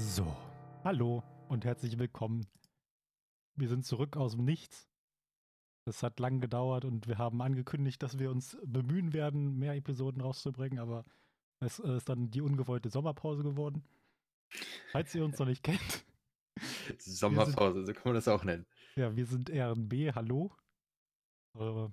So, 0.00 0.32
hallo 0.84 1.24
und 1.48 1.64
herzlich 1.64 1.98
willkommen. 1.98 2.46
Wir 3.56 3.68
sind 3.68 3.84
zurück 3.84 4.16
aus 4.16 4.36
dem 4.36 4.44
Nichts. 4.44 4.88
Es 5.86 6.04
hat 6.04 6.20
lang 6.20 6.40
gedauert 6.40 6.84
und 6.84 7.08
wir 7.08 7.18
haben 7.18 7.42
angekündigt, 7.42 8.00
dass 8.00 8.16
wir 8.16 8.30
uns 8.30 8.56
bemühen 8.64 9.12
werden, 9.12 9.58
mehr 9.58 9.74
Episoden 9.74 10.22
rauszubringen, 10.22 10.78
aber 10.78 11.04
es 11.58 11.80
äh, 11.80 11.96
ist 11.96 12.08
dann 12.08 12.30
die 12.30 12.42
ungewollte 12.42 12.90
Sommerpause 12.90 13.42
geworden. 13.42 13.82
Falls 14.92 15.12
ihr 15.16 15.24
uns 15.24 15.36
noch 15.40 15.46
nicht 15.46 15.64
kennt. 15.64 16.06
Sommerpause, 17.00 17.84
so 17.84 17.92
kann 17.92 18.04
man 18.04 18.14
das 18.14 18.28
auch 18.28 18.44
nennen. 18.44 18.66
Ja, 18.94 19.16
wir 19.16 19.26
sind 19.26 19.50
RNB, 19.50 20.14
hallo. 20.14 20.54
Äh, 21.58 21.88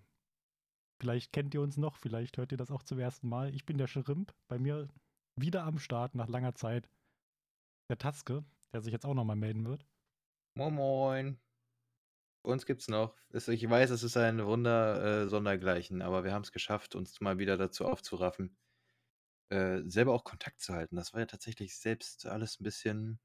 vielleicht 1.02 1.34
kennt 1.34 1.55
ihr 1.55 1.62
uns 1.62 1.76
noch, 1.76 1.98
vielleicht 1.98 2.38
hört 2.38 2.52
ihr 2.52 2.59
das 2.59 2.70
auch 2.70 2.84
zum 2.84 2.99
ersten 2.99 3.27
Mal. 3.27 3.55
Ich 3.55 3.66
bin 3.66 3.80
der 3.80 3.88
Schrimp, 3.88 4.31
bei 4.48 4.59
mir 4.59 4.90
wieder 5.35 5.63
am 5.63 5.80
Start 5.80 6.13
nach 6.13 6.27
langer 6.27 6.53
Zeit. 6.53 6.88
Der 7.89 7.98
Taske, 7.98 8.44
der 8.73 8.81
sich 8.81 8.91
jetzt 8.91 9.05
auch 9.05 9.13
nochmal 9.13 9.35
melden 9.35 9.66
wird. 9.66 9.85
Moin 10.55 10.73
Moin. 10.73 11.39
Uns 12.41 12.66
gibt's 12.66 12.88
noch. 12.88 13.16
Ich 13.31 13.70
weiß, 13.70 13.89
es 13.89 14.03
ist 14.03 14.17
ein 14.17 14.45
Wunder 14.45 15.23
äh, 15.23 15.27
sondergleichen, 15.27 16.02
aber 16.02 16.23
wir 16.23 16.34
haben 16.34 16.43
es 16.43 16.52
geschafft, 16.52 16.95
uns 16.95 17.20
mal 17.21 17.38
wieder 17.40 17.57
dazu 17.57 17.85
aufzuraffen, 17.85 18.55
äh, 19.49 19.81
selber 19.85 20.13
auch 20.13 20.23
Kontakt 20.23 20.62
zu 20.62 20.73
halten. 20.73 20.95
Das 20.95 21.13
war 21.13 21.21
ja 21.21 21.26
tatsächlich 21.26 21.77
selbst 21.77 22.26
alles 22.26 22.59
ein 22.59 22.63
bisschen 22.63 23.20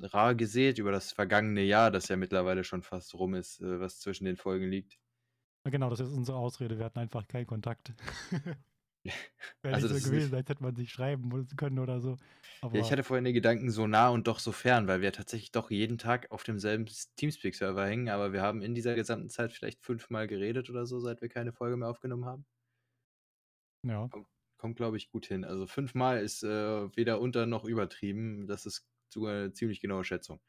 rar 0.00 0.34
gesät 0.34 0.78
über 0.78 0.92
das 0.92 1.12
vergangene 1.12 1.62
Jahr, 1.62 1.90
das 1.90 2.08
ja 2.08 2.16
mittlerweile 2.16 2.64
schon 2.64 2.82
fast 2.82 3.14
rum 3.14 3.34
ist, 3.34 3.60
äh, 3.60 3.80
was 3.80 4.00
zwischen 4.00 4.24
den 4.24 4.36
Folgen 4.36 4.68
liegt. 4.70 4.98
Na 5.64 5.70
genau, 5.70 5.90
das 5.90 6.00
ist 6.00 6.12
unsere 6.12 6.38
Ausrede. 6.38 6.78
Wir 6.78 6.84
hatten 6.84 6.98
einfach 6.98 7.26
keinen 7.28 7.46
Kontakt. 7.46 7.92
Wäre 9.62 9.74
Also, 9.74 9.88
nicht 9.88 9.88
das 9.88 10.00
so 10.00 10.00
gewesen, 10.02 10.34
nicht- 10.34 10.34
als 10.34 10.48
hätte 10.48 10.62
man 10.62 10.76
sich 10.76 10.90
schreiben 10.90 11.30
können 11.56 11.78
oder 11.78 12.00
so. 12.00 12.18
Aber 12.60 12.74
Ja, 12.74 12.80
ich 12.80 12.90
hatte 12.92 13.02
vorhin 13.04 13.24
den 13.24 13.34
Gedanken 13.34 13.70
so 13.70 13.86
nah 13.86 14.08
und 14.08 14.26
doch 14.26 14.38
so 14.40 14.50
fern, 14.52 14.86
weil 14.88 15.00
wir 15.00 15.12
tatsächlich 15.12 15.50
doch 15.52 15.70
jeden 15.70 15.98
Tag 15.98 16.30
auf 16.30 16.42
demselben 16.44 16.86
Teamspeak-Server 17.16 17.86
hängen, 17.86 18.08
aber 18.08 18.32
wir 18.32 18.42
haben 18.42 18.62
in 18.62 18.74
dieser 18.74 18.94
gesamten 18.96 19.28
Zeit 19.28 19.52
vielleicht 19.52 19.82
fünfmal 19.84 20.26
geredet 20.28 20.68
oder 20.70 20.84
so, 20.86 20.98
seit 21.00 21.20
wir 21.20 21.28
keine 21.28 21.52
Folge 21.52 21.76
mehr 21.76 21.88
aufgenommen 21.88 22.24
haben. 22.26 22.46
ja. 23.82 24.10
Kommt, 24.58 24.76
glaube 24.76 24.96
ich, 24.98 25.10
gut 25.10 25.26
hin. 25.26 25.44
Also 25.44 25.66
fünfmal 25.66 26.22
ist 26.22 26.42
äh, 26.42 26.94
weder 26.96 27.20
unter 27.20 27.46
noch 27.46 27.64
übertrieben. 27.64 28.46
Das 28.46 28.66
ist 28.66 28.86
sogar 29.12 29.32
eine 29.34 29.52
ziemlich 29.52 29.80
genaue 29.80 30.04
Schätzung. 30.04 30.40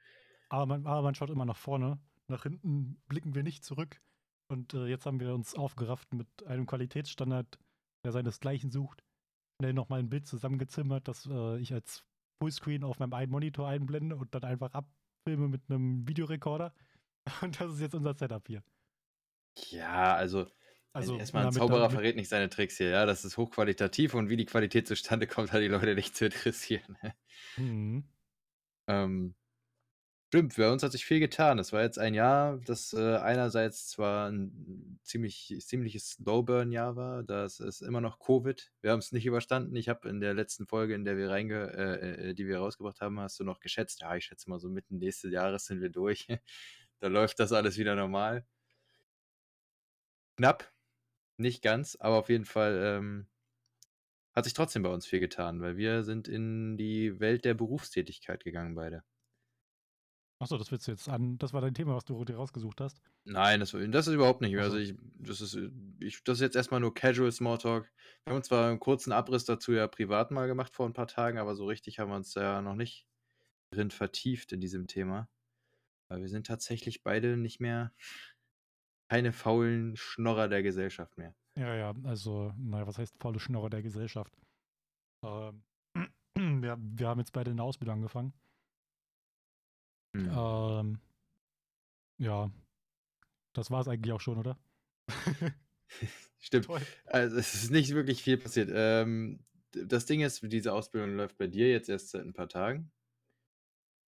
Aber 0.50 0.66
man, 0.66 0.86
aber 0.86 1.02
man 1.02 1.16
schaut 1.16 1.30
immer 1.30 1.46
nach 1.46 1.58
vorne. 1.58 2.00
Nach 2.28 2.44
hinten 2.44 3.02
blicken 3.08 3.36
wir 3.36 3.44
nicht 3.44 3.64
zurück. 3.64 4.02
Und 4.50 4.74
äh, 4.74 4.86
jetzt 4.88 5.06
haben 5.06 5.20
wir 5.20 5.34
uns 5.34 5.56
aufgerafft 5.56 6.14
mit 6.14 6.46
einem 6.46 6.66
Qualitätsstandard, 6.66 7.58
der 8.06 8.12
seinesgleichen 8.12 8.72
sucht. 8.72 9.04
Schnell 9.60 9.74
nochmal 9.74 10.00
ein 10.00 10.10
Bild 10.10 10.26
zusammengezimmert, 10.28 11.08
das 11.08 11.28
äh, 11.28 11.60
ich 11.60 11.74
als 11.74 12.04
Fullscreen 12.42 12.84
auf 12.84 13.00
meinem 13.00 13.14
einen 13.14 13.32
Monitor 13.32 13.68
einblende 13.68 14.16
und 14.16 14.34
dann 14.34 14.44
einfach 14.44 14.72
abfilme 14.74 15.48
mit 15.48 15.70
einem 15.70 16.08
Videorekorder. 16.08 16.74
Und 17.42 17.60
das 17.62 17.74
ist 17.74 17.82
jetzt 17.82 17.94
unser 17.94 18.16
Setup 18.16 18.48
hier. 18.48 18.64
Ja, 19.70 20.16
also, 20.16 20.48
Also 20.92 21.18
erstmal 21.18 21.46
ein 21.46 21.52
Zauberer 21.52 21.82
damit- 21.82 21.92
verrät 21.94 22.16
nicht 22.16 22.30
seine 22.30 22.50
Tricks 22.50 22.78
hier, 22.78 22.90
ja. 22.90 23.06
Das 23.06 23.24
ist 23.26 23.38
hochqualitativ 23.38 24.16
und 24.16 24.30
wie 24.30 24.38
die 24.38 24.46
Qualität 24.46 24.88
zustande 24.88 25.28
kommt, 25.28 25.52
hat 25.52 25.62
die 25.62 25.68
Leute 25.68 25.94
nicht 25.94 26.16
zu 26.16 26.26
interessieren. 26.26 26.98
Mhm. 27.58 28.06
Ähm, 28.88 29.36
stimmt, 30.32 30.56
bei 30.56 30.72
uns 30.72 30.82
hat 30.82 30.94
sich 30.94 31.04
viel 31.04 31.20
getan. 31.20 31.60
Es 31.60 31.74
war 31.74 31.82
jetzt 31.82 32.00
ein 32.00 32.14
Jahr, 32.14 32.58
das 32.66 32.94
äh, 32.94 33.18
einerseits 33.18 33.90
zwar 33.90 34.32
ein 34.32 34.98
ziemlich, 35.04 35.58
ziemliches 35.60 36.12
Slowburn-Jahr 36.12 36.96
war, 36.96 37.24
das 37.24 37.60
ist 37.60 37.82
immer 37.82 38.00
noch 38.00 38.18
Covid. 38.18 38.72
Wir 38.80 38.92
haben 38.92 39.00
es 39.00 39.12
nicht 39.12 39.26
überstanden. 39.26 39.76
Ich 39.76 39.90
habe 39.90 40.08
in 40.08 40.22
der 40.22 40.34
letzten 40.34 40.68
Folge, 40.68 40.96
in 40.96 41.04
der 41.04 41.18
wir 41.18 41.30
reinge, 41.30 41.74
äh, 41.74 42.30
äh, 42.30 42.34
die 42.34 42.48
wir 42.48 42.60
rausgebracht 42.60 43.02
haben, 43.02 43.20
hast 43.20 43.42
du 43.42 43.44
noch 43.44 43.60
geschätzt. 43.60 44.00
Ja, 44.00 44.16
ich 44.16 44.24
schätze 44.24 44.50
mal 44.50 44.58
so 44.58 44.70
mitten 44.70 45.00
nächstes 45.00 45.34
Jahres 45.34 45.66
sind 45.66 45.82
wir 45.82 45.90
durch. 45.90 46.28
da 47.02 47.08
läuft 47.08 47.40
das 47.42 47.52
alles 47.52 47.78
wieder 47.78 47.96
normal. 47.98 48.46
Knapp, 50.38 50.72
nicht 51.36 51.62
ganz, 51.62 51.98
aber 52.00 52.16
auf 52.16 52.30
jeden 52.30 52.46
Fall 52.46 52.82
ähm, 52.82 53.28
hat 54.32 54.46
sich 54.46 54.54
trotzdem 54.54 54.84
bei 54.84 54.90
uns 54.90 55.06
viel 55.06 55.20
getan, 55.20 55.60
weil 55.62 55.76
wir 55.76 56.04
sind 56.04 56.30
in 56.30 56.78
die 56.78 57.20
Welt 57.20 57.44
der 57.44 57.54
Berufstätigkeit 57.54 58.46
gegangen 58.46 58.76
beide. 58.76 59.04
Achso, 60.42 60.58
das 60.58 60.72
willst 60.72 60.88
du 60.88 60.92
jetzt 60.92 61.08
an. 61.08 61.38
Das 61.38 61.54
war 61.54 61.62
dein 61.62 61.76
Thema, 61.76 61.96
was 61.96 62.04
du 62.04 62.26
dir 62.26 62.36
rausgesucht 62.36 62.82
hast. 62.82 63.00
Nein, 63.26 63.60
das, 63.60 63.76
das 63.92 64.08
ist 64.08 64.14
überhaupt 64.14 64.42
nicht 64.42 64.54
mehr. 64.54 64.64
Also 64.64 64.78
ich, 64.78 64.96
das 65.20 65.40
ist, 65.40 65.56
ich, 66.00 66.24
das 66.24 66.40
ist 66.40 66.42
jetzt 66.42 66.56
erstmal 66.56 66.80
nur 66.80 66.96
Casual 66.96 67.32
Smalltalk. 67.32 67.92
Wir 68.26 68.34
haben 68.34 68.42
zwar 68.42 68.68
einen 68.68 68.80
kurzen 68.80 69.12
Abriss 69.12 69.46
dazu 69.46 69.72
ja 69.72 69.88
privat 69.88 70.32
mal 70.32 70.48
gemacht 70.48 70.74
vor 70.74 70.88
ein 70.88 70.94
paar 70.94 71.06
Tagen, 71.06 71.38
aber 71.38 71.54
so 71.54 71.68
richtig 71.68 72.00
haben 72.00 72.10
wir 72.10 72.16
uns 72.16 72.34
ja 72.34 72.60
noch 72.64 72.74
nicht 72.74 73.06
drin 73.72 73.92
vertieft 73.92 74.52
in 74.52 74.62
diesem 74.62 74.88
Thema. 74.88 75.30
Weil 76.10 76.22
wir 76.22 76.30
sind 76.30 76.48
tatsächlich 76.48 77.04
beide 77.04 77.38
nicht 77.38 77.60
mehr 77.60 77.94
keine 79.10 79.34
faulen 79.34 79.96
Schnorrer 79.96 80.48
der 80.48 80.64
Gesellschaft 80.64 81.20
mehr. 81.20 81.36
Ja, 81.56 81.76
ja, 81.76 81.94
also, 82.06 82.52
naja, 82.58 82.88
was 82.88 82.98
heißt 82.98 83.16
faule 83.20 83.40
Schnorrer 83.40 83.70
der 83.70 83.84
Gesellschaft? 83.84 84.34
Ähm, 85.24 85.62
wir, 86.36 86.80
wir 86.80 87.08
haben 87.08 87.20
jetzt 87.20 87.34
beide 87.34 87.52
eine 87.52 87.62
Ausbildung 87.62 87.98
angefangen. 87.98 88.34
Hm. 90.14 90.30
Ähm, 90.36 91.00
ja, 92.18 92.52
das 93.54 93.72
war 93.72 93.82
es 93.82 93.88
eigentlich 93.88 94.14
auch 94.14 94.22
schon, 94.22 94.38
oder? 94.38 94.58
Stimmt. 96.40 96.66
Toll. 96.66 96.82
Also 97.06 97.38
es 97.38 97.54
ist 97.54 97.72
nicht 97.72 97.94
wirklich 97.94 98.24
viel 98.24 98.38
passiert. 98.38 98.70
Ähm, 98.74 99.46
das 99.72 100.06
Ding 100.06 100.22
ist, 100.22 100.42
diese 100.44 100.74
Ausbildung 100.74 101.16
läuft 101.16 101.38
bei 101.38 101.48
dir 101.48 101.70
jetzt 101.70 101.90
erst 101.90 102.10
seit 102.10 102.26
ein 102.26 102.34
paar 102.34 102.50
Tagen. 102.50 102.92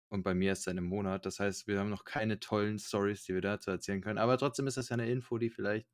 Und 0.09 0.23
bei 0.23 0.35
mir 0.35 0.49
erst 0.49 0.65
seit 0.65 0.73
einem 0.73 0.87
Monat. 0.87 1.25
Das 1.27 1.39
heißt, 1.39 1.67
wir 1.69 1.79
haben 1.79 1.91
noch 1.91 2.05
keine 2.05 2.41
tollen 2.41 2.79
Stories, 2.79 3.25
die 3.25 3.35
wir 3.35 3.43
dazu 3.43 3.71
erzählen 3.71 4.01
können. 4.01 4.19
Aber 4.19 4.39
trotzdem 4.39 4.67
ist 4.67 4.77
das 4.77 4.89
ja 4.89 4.95
eine 4.95 5.09
Info, 5.09 5.39
die 5.39 5.51
vielleicht 5.51 5.87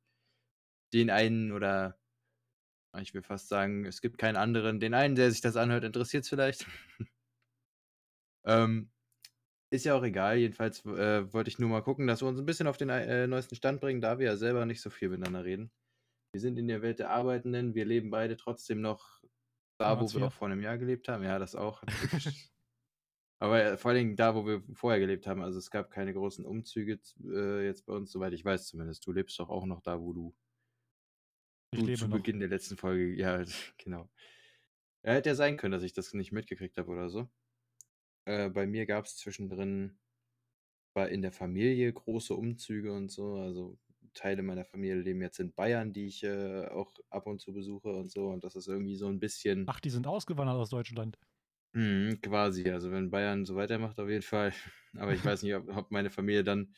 den 0.93 1.09
einen 1.09 1.51
oder 1.51 1.99
ich 3.01 3.13
will 3.13 3.21
fast 3.21 3.47
sagen, 3.47 3.85
es 3.85 4.01
gibt 4.01 4.17
keinen 4.17 4.37
anderen, 4.37 4.79
den 4.79 4.93
einen, 4.93 5.15
der 5.15 5.29
sich 5.31 5.41
das 5.41 5.55
anhört, 5.55 5.83
interessiert 5.83 6.23
es 6.23 6.29
vielleicht. 6.29 6.65
ähm, 8.45 8.89
ist 9.69 9.85
ja 9.85 9.95
auch 9.95 10.03
egal. 10.03 10.37
Jedenfalls 10.37 10.85
äh, 10.85 11.31
wollte 11.33 11.49
ich 11.49 11.59
nur 11.59 11.69
mal 11.69 11.81
gucken, 11.81 12.07
dass 12.07 12.21
wir 12.21 12.27
uns 12.27 12.39
ein 12.39 12.45
bisschen 12.45 12.67
auf 12.67 12.77
den 12.77 12.89
äh, 12.89 13.27
neuesten 13.27 13.55
Stand 13.55 13.81
bringen, 13.81 14.01
da 14.01 14.19
wir 14.19 14.27
ja 14.27 14.37
selber 14.37 14.65
nicht 14.65 14.81
so 14.81 14.89
viel 14.89 15.09
miteinander 15.09 15.43
reden. 15.43 15.71
Wir 16.33 16.41
sind 16.41 16.57
in 16.57 16.67
der 16.67 16.81
Welt 16.81 16.99
der 16.99 17.09
Arbeitenden, 17.09 17.75
wir 17.75 17.85
leben 17.85 18.09
beide 18.11 18.37
trotzdem 18.37 18.81
noch 18.81 19.21
da, 19.79 19.99
wo 19.99 19.99
Hartz 19.99 20.13
wir 20.13 20.21
IV. 20.21 20.27
auch 20.27 20.33
vor 20.33 20.47
einem 20.47 20.61
Jahr 20.61 20.77
gelebt 20.77 21.07
haben. 21.09 21.23
Ja, 21.23 21.39
das 21.39 21.55
auch. 21.55 21.83
Aber 23.39 23.63
äh, 23.63 23.77
vor 23.77 23.91
allen 23.91 23.99
Dingen 23.99 24.15
da, 24.15 24.35
wo 24.35 24.45
wir 24.45 24.63
vorher 24.73 24.99
gelebt 24.99 25.27
haben. 25.27 25.41
Also 25.41 25.59
es 25.59 25.69
gab 25.69 25.91
keine 25.91 26.13
großen 26.13 26.45
Umzüge 26.45 26.99
äh, 27.23 27.65
jetzt 27.65 27.85
bei 27.85 27.93
uns, 27.93 28.11
soweit 28.11 28.33
ich 28.33 28.43
weiß 28.43 28.67
zumindest. 28.67 29.05
Du 29.05 29.11
lebst 29.11 29.39
doch 29.39 29.49
auch 29.49 29.65
noch 29.65 29.81
da, 29.81 30.01
wo 30.01 30.13
du, 30.13 30.35
Ich 31.71 31.79
du 31.79 31.85
lebe 31.85 31.93
zu 31.93 32.07
noch. 32.07 32.17
Beginn 32.17 32.39
der 32.39 32.49
letzten 32.49 32.77
Folge, 32.77 33.13
ja, 33.15 33.43
genau. 33.77 34.09
Ja, 35.03 35.13
hätte 35.13 35.29
ja 35.29 35.35
sein 35.35 35.57
können, 35.57 35.71
dass 35.71 35.83
ich 35.83 35.93
das 35.93 36.13
nicht 36.13 36.31
mitgekriegt 36.31 36.77
habe 36.77 36.91
oder 36.91 37.09
so. 37.09 37.29
Äh, 38.27 38.49
bei 38.49 38.67
mir 38.67 38.85
gab 38.85 39.05
es 39.05 39.17
zwischendrin, 39.17 39.99
war 40.93 41.09
in 41.09 41.21
der 41.23 41.31
Familie 41.33 41.91
große 41.93 42.33
Umzüge 42.35 42.93
und 42.93 43.11
so. 43.11 43.35
Also 43.35 43.79
Teile 44.13 44.43
meiner 44.43 44.65
Familie 44.65 44.97
leben 45.01 45.21
jetzt 45.21 45.39
in 45.39 45.53
Bayern, 45.53 45.93
die 45.93 46.07
ich 46.07 46.23
äh, 46.23 46.67
auch 46.67 46.93
ab 47.09 47.27
und 47.27 47.41
zu 47.41 47.53
besuche 47.53 47.89
und 47.89 48.11
so. 48.11 48.27
Und 48.29 48.43
das 48.43 48.55
ist 48.55 48.67
irgendwie 48.67 48.95
so 48.97 49.07
ein 49.09 49.19
bisschen 49.19 49.67
Ach, 49.67 49.79
die 49.79 49.91
sind 49.91 50.07
ausgewandert 50.07 50.55
aus 50.57 50.69
Deutschland. 50.71 51.19
Mhm, 51.73 52.21
quasi. 52.21 52.69
Also 52.69 52.91
wenn 52.91 53.09
Bayern 53.11 53.45
so 53.45 53.55
weitermacht, 53.55 53.99
auf 53.99 54.09
jeden 54.09 54.21
Fall. 54.23 54.53
Aber 54.97 55.13
ich 55.13 55.23
weiß 55.23 55.43
nicht, 55.43 55.53
ob, 55.55 55.67
ob 55.75 55.91
meine 55.91 56.09
Familie 56.09 56.43
dann 56.43 56.73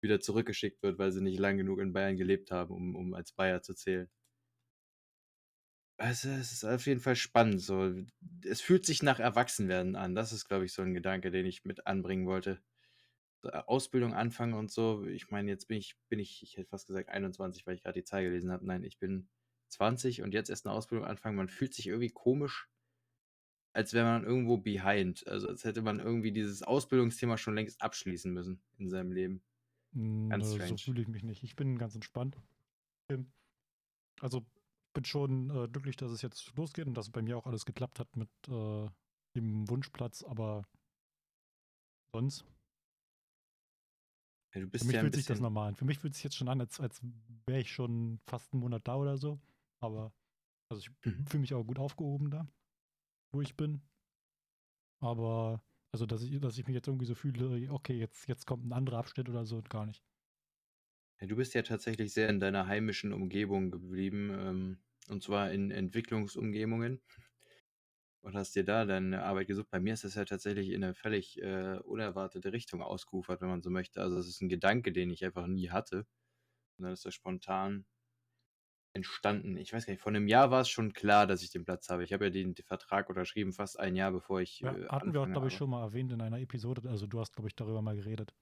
wieder 0.00 0.20
zurückgeschickt 0.20 0.82
wird, 0.82 0.98
weil 0.98 1.12
sie 1.12 1.22
nicht 1.22 1.38
lang 1.38 1.56
genug 1.58 1.78
in 1.80 1.92
Bayern 1.92 2.16
gelebt 2.16 2.50
haben, 2.50 2.72
um, 2.74 2.96
um 2.96 3.14
als 3.14 3.32
Bayer 3.32 3.62
zu 3.62 3.74
zählen. 3.74 4.10
Also 5.98 6.28
es 6.30 6.52
ist 6.52 6.64
auf 6.64 6.86
jeden 6.86 7.00
Fall 7.00 7.16
spannend. 7.16 7.60
So, 7.60 7.94
es 8.44 8.60
fühlt 8.60 8.84
sich 8.86 9.02
nach 9.02 9.20
Erwachsenwerden 9.20 9.94
an. 9.96 10.14
Das 10.14 10.32
ist, 10.32 10.46
glaube 10.46 10.64
ich, 10.64 10.72
so 10.72 10.82
ein 10.82 10.94
Gedanke, 10.94 11.30
den 11.30 11.46
ich 11.46 11.64
mit 11.64 11.86
anbringen 11.86 12.26
wollte. 12.26 12.60
So, 13.42 13.50
Ausbildung 13.50 14.14
anfangen 14.14 14.54
und 14.54 14.70
so. 14.70 15.04
Ich 15.06 15.30
meine, 15.30 15.50
jetzt 15.50 15.68
bin 15.68 15.78
ich, 15.78 15.96
bin 16.08 16.18
ich, 16.20 16.42
ich 16.42 16.56
hätte 16.56 16.68
fast 16.70 16.86
gesagt 16.86 17.08
21, 17.10 17.66
weil 17.66 17.74
ich 17.76 17.82
gerade 17.82 18.00
die 18.00 18.04
Zahl 18.04 18.24
gelesen 18.24 18.52
habe. 18.52 18.66
Nein, 18.66 18.84
ich 18.84 18.98
bin 18.98 19.28
20 19.68 20.22
und 20.22 20.34
jetzt 20.34 20.50
erst 20.50 20.66
eine 20.66 20.74
Ausbildung 20.74 21.06
anfangen. 21.06 21.36
Man 21.36 21.48
fühlt 21.50 21.74
sich 21.74 21.88
irgendwie 21.88 22.10
komisch, 22.10 22.68
als 23.72 23.92
wäre 23.94 24.04
man 24.06 24.24
irgendwo 24.24 24.58
behind. 24.58 25.26
Also 25.26 25.48
als 25.48 25.64
hätte 25.64 25.82
man 25.82 26.00
irgendwie 26.00 26.32
dieses 26.32 26.62
Ausbildungsthema 26.62 27.36
schon 27.38 27.54
längst 27.54 27.80
abschließen 27.82 28.32
müssen 28.32 28.62
in 28.78 28.88
seinem 28.90 29.12
Leben. 29.12 29.42
Hm, 29.94 30.28
Ganz 30.28 30.52
nö, 30.54 30.60
so 30.60 30.76
strange. 30.76 30.78
fühle 30.78 31.00
ich 31.02 31.08
mich 31.08 31.22
nicht. 31.22 31.42
Ich 31.44 31.56
bin 31.56 31.78
ganz 31.78 31.94
entspannt. 31.94 32.38
Ähm, 33.08 33.32
Also 34.20 34.46
bin 34.92 35.04
schon 35.04 35.50
äh, 35.50 35.68
glücklich, 35.68 35.96
dass 35.96 36.10
es 36.10 36.22
jetzt 36.22 36.56
losgeht 36.56 36.86
und 36.86 36.94
dass 36.94 37.10
bei 37.10 37.22
mir 37.22 37.36
auch 37.38 37.46
alles 37.46 37.64
geklappt 37.66 37.98
hat 38.00 38.16
mit 38.16 38.30
äh, 38.48 38.88
dem 39.36 39.68
Wunschplatz, 39.68 40.22
aber 40.22 40.64
sonst. 42.14 42.44
Ja, 44.54 44.66
Für 44.76 44.84
mich 44.84 44.94
ja 44.96 45.00
fühlt 45.00 45.14
sich 45.14 45.24
das 45.26 45.40
normal 45.40 45.68
an. 45.68 45.76
Für 45.76 45.84
mich 45.84 45.98
fühlt 45.98 46.12
es 46.12 46.18
sich 46.18 46.24
jetzt 46.24 46.36
schon 46.36 46.48
an, 46.48 46.60
als, 46.60 46.80
als 46.80 47.00
wäre 47.46 47.60
ich 47.60 47.72
schon 47.72 48.20
fast 48.26 48.52
einen 48.52 48.60
Monat 48.60 48.86
da 48.86 48.96
oder 48.96 49.16
so. 49.16 49.40
Aber, 49.80 50.12
also 50.70 50.80
ich 50.80 50.90
Mhm. 51.04 51.24
fühle 51.28 51.42
mich 51.42 51.54
auch 51.54 51.64
gut 51.64 51.78
aufgehoben 51.78 52.30
da, 52.30 52.48
wo 53.32 53.42
ich 53.42 53.56
bin. 53.56 53.82
Aber 55.00 55.62
Also, 55.92 56.06
dass 56.06 56.22
ich, 56.22 56.40
dass 56.40 56.56
ich 56.58 56.66
mich 56.66 56.74
jetzt 56.74 56.88
irgendwie 56.88 57.04
so 57.06 57.14
fühle, 57.14 57.70
okay, 57.72 57.98
jetzt, 57.98 58.26
jetzt 58.28 58.46
kommt 58.46 58.64
ein 58.64 58.72
anderer 58.72 58.98
Abschnitt 58.98 59.28
oder 59.28 59.44
so, 59.44 59.60
gar 59.62 59.84
nicht. 59.86 60.02
Ja, 61.22 61.26
du 61.26 61.36
bist 61.36 61.54
ja 61.54 61.62
tatsächlich 61.62 62.12
sehr 62.12 62.28
in 62.28 62.38
deiner 62.38 62.66
heimischen 62.66 63.12
Umgebung 63.14 63.70
geblieben, 63.70 64.30
ähm, 64.30 64.78
und 65.08 65.22
zwar 65.22 65.50
in 65.50 65.70
Entwicklungsumgebungen 65.70 67.00
und 68.20 68.36
hast 68.36 68.54
dir 68.54 68.64
da 68.64 68.84
deine 68.84 69.22
Arbeit 69.24 69.48
gesucht. 69.48 69.68
Bei 69.70 69.80
mir 69.80 69.94
ist 69.94 70.04
das 70.04 70.14
ja 70.14 70.24
tatsächlich 70.24 70.70
in 70.70 70.84
eine 70.84 70.94
völlig 70.94 71.40
äh, 71.42 71.78
unerwartete 71.84 72.52
Richtung 72.52 72.82
ausgeufert, 72.82 73.40
wenn 73.40 73.48
man 73.48 73.62
so 73.62 73.70
möchte. 73.70 74.00
Also 74.00 74.16
es 74.18 74.28
ist 74.28 74.40
ein 74.42 74.48
Gedanke, 74.48 74.92
den 74.92 75.10
ich 75.10 75.24
einfach 75.24 75.46
nie 75.46 75.70
hatte. 75.70 76.06
Und 76.78 76.84
dann 76.84 76.92
ist 76.92 77.04
das 77.06 77.14
spontan 77.14 77.86
entstanden. 78.94 79.56
Ich 79.56 79.72
weiß 79.72 79.86
gar 79.86 79.92
nicht, 79.92 80.02
vor 80.02 80.10
einem 80.12 80.28
Jahr 80.28 80.50
war 80.50 80.60
es 80.60 80.68
schon 80.68 80.92
klar, 80.92 81.26
dass 81.26 81.42
ich 81.42 81.50
den 81.50 81.64
Platz 81.64 81.88
habe. 81.88 82.04
Ich 82.04 82.12
habe 82.12 82.24
ja 82.24 82.30
den 82.30 82.54
Vertrag 82.56 83.08
unterschrieben, 83.08 83.52
fast 83.52 83.78
ein 83.80 83.96
Jahr 83.96 84.12
bevor 84.12 84.40
ich. 84.40 84.62
Ja, 84.62 84.74
äh, 84.74 84.86
hatten 84.88 85.12
wir 85.12 85.20
auch, 85.20 85.30
glaube 85.30 85.48
ich, 85.48 85.54
schon 85.54 85.68
mal 85.70 85.82
erwähnt 85.82 86.10
in 86.12 86.20
einer 86.22 86.38
Episode. 86.40 86.88
Also 86.88 87.06
du 87.06 87.20
hast, 87.20 87.32
glaube 87.34 87.48
ich, 87.48 87.54
darüber 87.54 87.82
mal 87.82 87.96
geredet. 87.96 88.34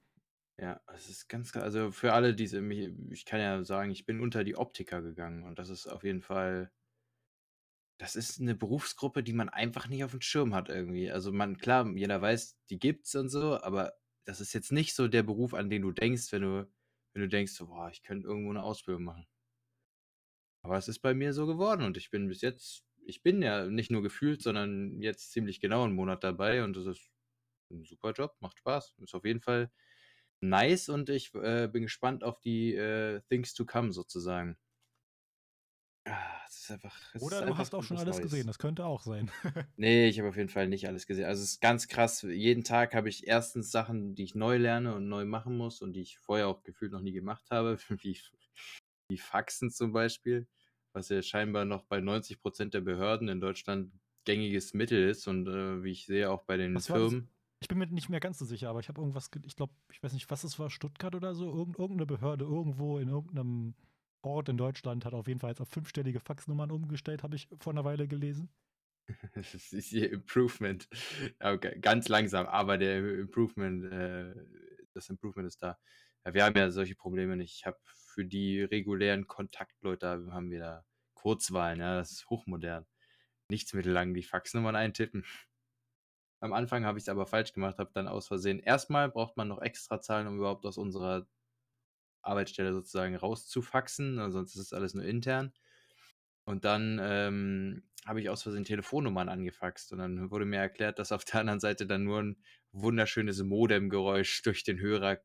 Ja, 0.61 0.79
es 0.93 1.09
ist 1.09 1.27
ganz 1.27 1.51
klar. 1.51 1.63
Also 1.63 1.91
für 1.91 2.13
alle, 2.13 2.35
die 2.35 2.47
mich, 2.61 2.91
ich 3.09 3.25
kann 3.25 3.39
ja 3.39 3.63
sagen, 3.63 3.89
ich 3.91 4.05
bin 4.05 4.19
unter 4.21 4.43
die 4.43 4.55
Optiker 4.55 5.01
gegangen 5.01 5.43
und 5.43 5.57
das 5.57 5.69
ist 5.69 5.87
auf 5.87 6.03
jeden 6.03 6.21
Fall, 6.21 6.71
das 7.99 8.15
ist 8.15 8.39
eine 8.39 8.55
Berufsgruppe, 8.55 9.23
die 9.23 9.33
man 9.33 9.49
einfach 9.49 9.87
nicht 9.87 10.03
auf 10.03 10.11
dem 10.11 10.21
Schirm 10.21 10.53
hat 10.53 10.69
irgendwie. 10.69 11.11
Also 11.11 11.31
man, 11.31 11.57
klar, 11.57 11.87
jeder 11.95 12.21
weiß, 12.21 12.59
die 12.69 12.79
gibt's 12.79 13.15
und 13.15 13.29
so, 13.29 13.59
aber 13.61 13.93
das 14.25 14.39
ist 14.39 14.53
jetzt 14.53 14.71
nicht 14.71 14.93
so 14.95 15.07
der 15.07 15.23
Beruf, 15.23 15.53
an 15.55 15.69
den 15.69 15.81
du 15.81 15.91
denkst, 15.91 16.31
wenn 16.31 16.43
du, 16.43 16.71
wenn 17.13 17.21
du 17.23 17.27
denkst, 17.29 17.53
so, 17.53 17.67
boah, 17.67 17.89
ich 17.89 18.03
könnte 18.03 18.27
irgendwo 18.27 18.51
eine 18.51 18.63
Ausbildung 18.63 19.03
machen. 19.03 19.25
Aber 20.63 20.77
es 20.77 20.87
ist 20.87 20.99
bei 20.99 21.13
mir 21.13 21.33
so 21.33 21.47
geworden 21.47 21.83
und 21.83 21.97
ich 21.97 22.11
bin 22.11 22.27
bis 22.27 22.41
jetzt, 22.41 22.83
ich 23.05 23.23
bin 23.23 23.41
ja 23.41 23.65
nicht 23.67 23.91
nur 23.91 24.03
gefühlt, 24.03 24.41
sondern 24.41 25.01
jetzt 25.01 25.31
ziemlich 25.31 25.59
genau 25.59 25.83
einen 25.83 25.95
Monat 25.95 26.23
dabei 26.23 26.63
und 26.63 26.75
das 26.77 26.85
ist 26.85 27.09
ein 27.71 27.83
super 27.85 28.11
Job, 28.13 28.35
macht 28.41 28.59
Spaß. 28.59 28.95
Ist 28.99 29.15
auf 29.15 29.25
jeden 29.25 29.41
Fall 29.41 29.71
nice 30.41 30.89
und 30.89 31.09
ich 31.09 31.33
äh, 31.35 31.67
bin 31.67 31.83
gespannt 31.83 32.23
auf 32.23 32.39
die 32.39 32.75
äh, 32.75 33.21
Things 33.29 33.53
to 33.53 33.65
come 33.65 33.91
sozusagen. 33.93 34.57
Ah, 36.05 36.41
es 36.47 36.57
ist 36.61 36.71
einfach. 36.71 37.15
ist 37.15 37.21
Oder 37.21 37.41
du 37.41 37.47
einfach 37.47 37.59
hast 37.59 37.75
auch 37.75 37.83
schon 37.83 37.97
alles 37.97 38.15
Neues. 38.15 38.31
gesehen, 38.31 38.47
das 38.47 38.57
könnte 38.59 38.85
auch 38.85 39.01
sein. 39.03 39.31
Nee, 39.77 40.07
ich 40.09 40.19
habe 40.19 40.29
auf 40.29 40.35
jeden 40.37 40.49
Fall 40.49 40.67
nicht 40.67 40.87
alles 40.87 41.07
gesehen. 41.07 41.25
Also 41.25 41.43
es 41.43 41.53
ist 41.53 41.61
ganz 41.61 41.87
krass. 41.87 42.21
Jeden 42.23 42.63
Tag 42.63 42.93
habe 42.93 43.09
ich 43.09 43.25
erstens 43.27 43.71
Sachen, 43.71 44.15
die 44.15 44.23
ich 44.23 44.35
neu 44.35 44.57
lerne 44.57 44.93
und 44.95 45.07
neu 45.09 45.25
machen 45.25 45.57
muss 45.57 45.81
und 45.81 45.93
die 45.93 46.01
ich 46.01 46.19
vorher 46.19 46.47
auch 46.47 46.61
gefühlt 46.63 46.91
noch 46.91 47.01
nie 47.01 47.13
gemacht 47.13 47.49
habe, 47.49 47.77
wie, 47.89 48.19
wie 49.09 49.17
Faxen 49.17 49.71
zum 49.71 49.93
Beispiel, 49.93 50.47
was 50.93 51.09
ja 51.09 51.21
scheinbar 51.21 51.65
noch 51.65 51.83
bei 51.85 52.01
90% 52.01 52.73
der 52.73 52.81
Behörden 52.81 53.29
in 53.29 53.41
Deutschland 53.41 53.93
gängiges 54.25 54.73
Mittel 54.73 55.09
ist 55.09 55.27
und 55.27 55.47
äh, 55.47 55.83
wie 55.83 55.91
ich 55.91 56.05
sehe 56.05 56.29
auch 56.29 56.43
bei 56.43 56.57
den 56.57 56.75
Was 56.75 56.87
das? 56.87 56.93
Firmen. 56.93 57.29
Ich 57.61 57.67
bin 57.67 57.77
mir 57.77 57.87
nicht 57.87 58.09
mehr 58.09 58.19
ganz 58.19 58.39
so 58.39 58.45
sicher, 58.45 58.69
aber 58.69 58.79
ich 58.79 58.89
habe 58.89 58.99
irgendwas, 58.99 59.29
ge- 59.31 59.41
ich 59.45 59.55
glaube, 59.55 59.73
ich 59.91 60.01
weiß 60.01 60.13
nicht, 60.13 60.29
was 60.31 60.43
es 60.43 60.57
war, 60.59 60.69
Stuttgart 60.69 61.13
oder 61.15 61.35
so, 61.35 61.45
irgend, 61.53 61.77
irgendeine 61.77 62.07
Behörde 62.07 62.43
irgendwo 62.45 62.97
in 62.97 63.07
irgendeinem 63.07 63.75
Ort 64.23 64.49
in 64.49 64.57
Deutschland 64.57 65.05
hat 65.05 65.13
auf 65.13 65.27
jeden 65.27 65.39
Fall 65.39 65.51
jetzt 65.51 65.61
auf 65.61 65.69
fünfstellige 65.69 66.19
Faxnummern 66.19 66.71
umgestellt, 66.71 67.23
habe 67.23 67.35
ich 67.35 67.47
vor 67.59 67.73
einer 67.73 67.85
Weile 67.85 68.07
gelesen. 68.07 68.49
Das 69.33 69.53
ist 69.73 69.87
hier 69.89 70.11
Improvement. 70.11 70.87
Okay, 71.39 71.77
ganz 71.79 72.07
langsam, 72.07 72.45
aber 72.47 72.77
der 72.77 72.97
Improvement, 73.19 73.83
äh, 73.91 74.33
das 74.93 75.09
Improvement 75.09 75.47
ist 75.47 75.61
da. 75.61 75.77
Wir 76.23 76.45
haben 76.45 76.57
ja 76.57 76.69
solche 76.69 76.95
Probleme 76.95 77.35
nicht. 77.35 77.55
Ich 77.55 77.65
habe 77.65 77.79
für 77.83 78.25
die 78.25 78.61
regulären 78.61 79.27
Kontaktleute 79.27 80.07
haben 80.31 80.51
wir 80.51 80.59
da 80.59 80.85
Kurzwahlen, 81.15 81.79
ja, 81.79 81.95
das 81.95 82.11
ist 82.11 82.29
hochmodern. 82.29 82.85
Nichts 83.49 83.73
mittellang 83.73 84.13
die 84.13 84.23
Faxnummern 84.23 84.75
eintippen. 84.75 85.25
Am 86.41 86.53
Anfang 86.53 86.85
habe 86.85 86.97
ich 86.97 87.03
es 87.03 87.09
aber 87.09 87.27
falsch 87.27 87.53
gemacht, 87.53 87.77
habe 87.77 87.91
dann 87.93 88.07
aus 88.07 88.27
Versehen. 88.27 88.59
Erstmal 88.59 89.09
braucht 89.09 89.37
man 89.37 89.47
noch 89.47 89.61
extra 89.61 90.01
Zahlen, 90.01 90.27
um 90.27 90.37
überhaupt 90.37 90.65
aus 90.65 90.77
unserer 90.77 91.27
Arbeitsstelle 92.23 92.73
sozusagen 92.73 93.15
rauszufaxen, 93.15 94.19
also 94.19 94.39
sonst 94.39 94.55
ist 94.55 94.61
es 94.61 94.73
alles 94.73 94.93
nur 94.93 95.05
intern. 95.05 95.53
Und 96.43 96.65
dann 96.65 96.99
ähm, 97.01 97.83
habe 98.05 98.21
ich 98.21 98.29
aus 98.29 98.43
Versehen 98.43 98.63
Telefonnummern 98.63 99.29
angefaxt 99.29 99.91
und 99.91 99.99
dann 99.99 100.31
wurde 100.31 100.45
mir 100.45 100.57
erklärt, 100.57 100.97
dass 100.99 101.11
auf 101.11 101.23
der 101.23 101.39
anderen 101.41 101.59
Seite 101.59 101.85
dann 101.85 102.03
nur 102.03 102.21
ein 102.21 102.43
wunderschönes 102.71 103.43
Modemgeräusch 103.43 104.41
durch 104.41 104.63
den 104.63 104.79
Hörer 104.79 105.21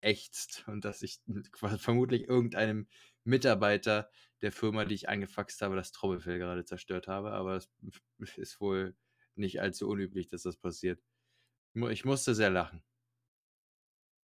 ächzt 0.00 0.64
und 0.66 0.84
dass 0.84 1.02
ich 1.02 1.20
vermutlich 1.54 2.28
irgendeinem 2.28 2.88
Mitarbeiter 3.24 4.10
der 4.42 4.52
Firma, 4.52 4.84
die 4.84 4.94
ich 4.94 5.08
angefaxt 5.08 5.62
habe, 5.62 5.76
das 5.76 5.92
Trommelfell 5.92 6.38
gerade 6.38 6.64
zerstört 6.64 7.06
habe. 7.06 7.32
Aber 7.32 7.56
es 7.56 7.68
ist 8.36 8.60
wohl 8.60 8.96
nicht 9.38 9.60
allzu 9.60 9.88
unüblich, 9.88 10.28
dass 10.28 10.42
das 10.42 10.56
passiert. 10.56 11.02
Ich 11.74 12.04
musste 12.04 12.34
sehr 12.34 12.50
lachen. 12.50 12.82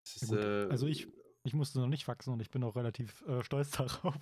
Ist, 0.06 0.31
äh, 0.31 0.68
also 0.69 0.88
ich, 0.88 1.07
ich 1.44 1.54
musste 1.54 1.80
noch 1.80 1.88
nicht 1.88 2.06
faxen 2.06 2.33
und 2.33 2.39
ich 2.42 2.50
bin 2.51 2.63
auch 2.63 2.75
relativ 2.75 3.21
äh, 3.24 3.44
stolz 3.44 3.71
darauf. 3.71 4.15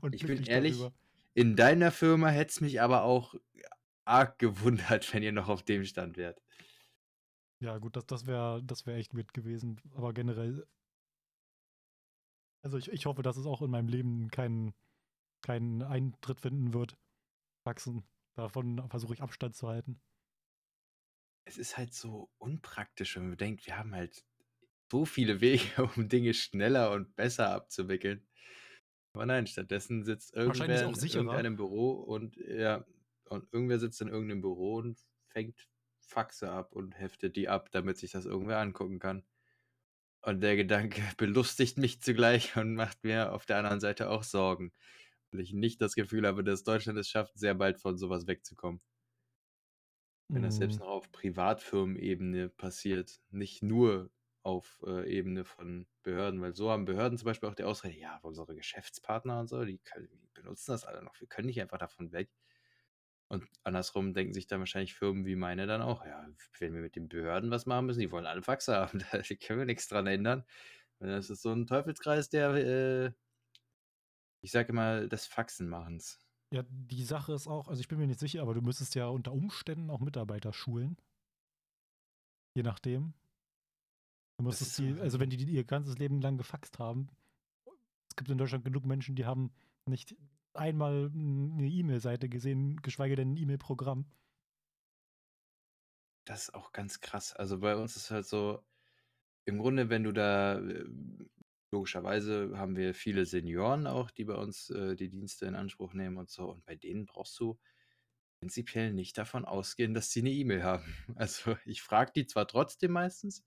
Und 0.00 0.14
Ich 0.14 0.24
bin 0.26 0.44
ehrlich, 0.44 0.78
darüber. 0.78 0.94
in 1.34 1.56
deiner 1.56 1.90
Firma 1.92 2.28
hätte 2.28 2.50
es 2.50 2.60
mich 2.60 2.80
aber 2.80 3.02
auch 3.04 3.34
arg 4.04 4.38
gewundert, 4.38 5.12
wenn 5.14 5.22
ihr 5.22 5.32
noch 5.32 5.48
auf 5.48 5.62
dem 5.62 5.84
Stand 5.84 6.16
wärt. 6.16 6.40
Ja, 7.60 7.78
gut, 7.78 7.96
das, 7.96 8.06
das 8.06 8.26
wäre 8.26 8.62
das 8.62 8.86
wär 8.86 8.96
echt 8.96 9.14
weird 9.16 9.34
gewesen. 9.34 9.80
Aber 9.94 10.12
generell, 10.12 10.66
also 12.62 12.78
ich, 12.78 12.88
ich 12.92 13.06
hoffe, 13.06 13.22
dass 13.22 13.36
es 13.36 13.46
auch 13.46 13.62
in 13.62 13.70
meinem 13.70 13.88
Leben 13.88 14.30
keinen 14.30 14.74
keinen 15.42 15.82
Eintritt 15.82 16.40
finden 16.40 16.72
wird. 16.72 16.96
Faxen. 17.64 18.04
Davon 18.36 18.88
versuche 18.88 19.14
ich 19.14 19.22
Abstand 19.22 19.56
zu 19.56 19.68
halten. 19.68 20.00
Es 21.48 21.56
ist 21.56 21.78
halt 21.78 21.94
so 21.94 22.30
unpraktisch, 22.36 23.16
wenn 23.16 23.28
man 23.30 23.38
denkt, 23.38 23.66
wir 23.66 23.78
haben 23.78 23.94
halt 23.94 24.22
so 24.90 25.06
viele 25.06 25.40
Wege, 25.40 25.62
um 25.96 26.08
Dinge 26.08 26.34
schneller 26.34 26.92
und 26.92 27.16
besser 27.16 27.50
abzuwickeln. 27.50 28.26
Aber 29.14 29.24
nein, 29.26 29.46
stattdessen 29.46 30.04
sitzt 30.04 30.34
irgendwer 30.34 30.88
in 30.90 30.94
irgendeinem 30.94 31.56
Büro 31.56 31.92
und 31.92 32.36
ja, 32.36 32.84
und 33.24 33.52
irgendwer 33.52 33.78
sitzt 33.78 34.00
in 34.02 34.08
irgendeinem 34.08 34.42
Büro 34.42 34.76
und 34.76 34.98
fängt 35.28 35.68
Faxe 36.00 36.50
ab 36.50 36.72
und 36.72 36.92
heftet 36.98 37.36
die 37.36 37.48
ab, 37.48 37.70
damit 37.70 37.96
sich 37.96 38.12
das 38.12 38.26
irgendwer 38.26 38.58
angucken 38.58 38.98
kann. 38.98 39.24
Und 40.22 40.40
der 40.42 40.56
Gedanke 40.56 41.00
belustigt 41.16 41.78
mich 41.78 42.02
zugleich 42.02 42.56
und 42.56 42.74
macht 42.74 43.04
mir 43.04 43.32
auf 43.32 43.46
der 43.46 43.58
anderen 43.58 43.80
Seite 43.80 44.10
auch 44.10 44.22
Sorgen. 44.22 44.72
Weil 45.30 45.40
ich 45.40 45.52
nicht 45.52 45.80
das 45.80 45.94
Gefühl 45.94 46.26
habe, 46.26 46.44
dass 46.44 46.64
Deutschland 46.64 46.98
es 46.98 47.08
schafft, 47.08 47.38
sehr 47.38 47.54
bald 47.54 47.80
von 47.80 47.98
sowas 47.98 48.26
wegzukommen. 48.26 48.80
Wenn 50.32 50.42
das 50.42 50.56
selbst 50.56 50.78
Mm, 50.78 50.80
noch 50.80 50.88
auf 50.88 51.10
Privatfirmenebene 51.12 52.48
passiert, 52.50 53.20
nicht 53.30 53.62
nur 53.62 54.10
auf 54.42 54.82
äh, 54.86 55.10
Ebene 55.10 55.44
von 55.44 55.86
Behörden, 56.02 56.40
weil 56.42 56.54
so 56.54 56.70
haben 56.70 56.84
Behörden 56.84 57.18
zum 57.18 57.26
Beispiel 57.26 57.48
auch 57.48 57.54
die 57.54 57.64
Ausrede, 57.64 57.98
ja, 57.98 58.18
unsere 58.22 58.54
Geschäftspartner 58.54 59.40
und 59.40 59.48
so, 59.48 59.64
die, 59.64 59.78
können, 59.78 60.08
die 60.22 60.28
benutzen 60.34 60.72
das 60.72 60.84
alle 60.84 61.02
noch, 61.02 61.18
wir 61.20 61.28
können 61.28 61.46
nicht 61.46 61.60
einfach 61.60 61.78
davon 61.78 62.12
weg. 62.12 62.30
Und 63.28 63.46
andersrum 63.64 64.14
denken 64.14 64.32
sich 64.32 64.46
dann 64.46 64.60
wahrscheinlich 64.60 64.94
Firmen 64.94 65.26
wie 65.26 65.36
meine 65.36 65.66
dann 65.66 65.82
auch, 65.82 66.04
ja, 66.06 66.28
wenn 66.58 66.74
wir 66.74 66.80
mit 66.80 66.96
den 66.96 67.08
Behörden 67.08 67.50
was 67.50 67.66
machen 67.66 67.86
müssen, 67.86 68.00
die 68.00 68.10
wollen 68.12 68.26
alle 68.26 68.42
Faxe 68.42 68.76
haben, 68.76 69.00
da 69.12 69.22
können 69.22 69.58
wir 69.60 69.66
nichts 69.66 69.88
dran 69.88 70.06
ändern. 70.06 70.44
Das 71.00 71.30
ist 71.30 71.42
so 71.42 71.52
ein 71.52 71.66
Teufelskreis 71.66 72.30
der, 72.30 72.54
äh, 72.54 73.12
ich 74.40 74.50
sage 74.50 74.70
immer, 74.70 75.06
des 75.06 75.26
Faxenmachens. 75.26 76.18
Ja, 76.50 76.62
die 76.68 77.04
Sache 77.04 77.34
ist 77.34 77.46
auch, 77.46 77.68
also 77.68 77.80
ich 77.80 77.88
bin 77.88 77.98
mir 77.98 78.06
nicht 78.06 78.20
sicher, 78.20 78.40
aber 78.42 78.54
du 78.54 78.62
müsstest 78.62 78.94
ja 78.94 79.06
unter 79.08 79.32
Umständen 79.32 79.90
auch 79.90 80.00
Mitarbeiter 80.00 80.52
schulen. 80.52 80.96
Je 82.54 82.62
nachdem. 82.62 83.12
Du 84.38 84.48
ist 84.48 84.78
die, 84.78 84.94
so- 84.94 85.00
also 85.00 85.20
wenn 85.20 85.30
die, 85.30 85.36
die 85.36 85.52
ihr 85.52 85.64
ganzes 85.64 85.98
Leben 85.98 86.20
lang 86.20 86.38
gefaxt 86.38 86.78
haben, 86.78 87.08
es 88.08 88.16
gibt 88.16 88.30
in 88.30 88.38
Deutschland 88.38 88.64
genug 88.64 88.84
Menschen, 88.86 89.14
die 89.14 89.26
haben 89.26 89.52
nicht 89.86 90.16
einmal 90.54 91.10
eine 91.14 91.68
E-Mail-Seite 91.68 92.28
gesehen, 92.28 92.80
geschweige 92.82 93.16
denn 93.16 93.32
ein 93.32 93.36
E-Mail-Programm. 93.36 94.06
Das 96.24 96.42
ist 96.44 96.54
auch 96.54 96.72
ganz 96.72 97.00
krass. 97.00 97.32
Also 97.34 97.58
bei 97.60 97.76
uns 97.76 97.96
ist 97.96 98.10
halt 98.10 98.26
so, 98.26 98.62
im 99.46 99.58
Grunde, 99.58 99.90
wenn 99.90 100.04
du 100.04 100.12
da, 100.12 100.58
äh, 100.60 100.84
logischerweise 101.70 102.52
haben 102.56 102.76
wir 102.76 102.94
viele 102.94 103.26
Senioren 103.26 103.86
auch, 103.86 104.10
die 104.10 104.24
bei 104.24 104.34
uns 104.34 104.70
äh, 104.70 104.96
die 104.96 105.08
Dienste 105.10 105.46
in 105.46 105.54
Anspruch 105.54 105.92
nehmen 105.92 106.16
und 106.16 106.30
so. 106.30 106.50
Und 106.50 106.64
bei 106.64 106.74
denen 106.74 107.06
brauchst 107.06 107.38
du 107.40 107.58
prinzipiell 108.40 108.92
nicht 108.92 109.18
davon 109.18 109.44
ausgehen, 109.44 109.94
dass 109.94 110.10
sie 110.10 110.20
eine 110.20 110.30
E-Mail 110.30 110.62
haben. 110.62 110.84
Also 111.16 111.56
ich 111.64 111.82
frage 111.82 112.12
die 112.14 112.26
zwar 112.26 112.46
trotzdem 112.46 112.92
meistens, 112.92 113.44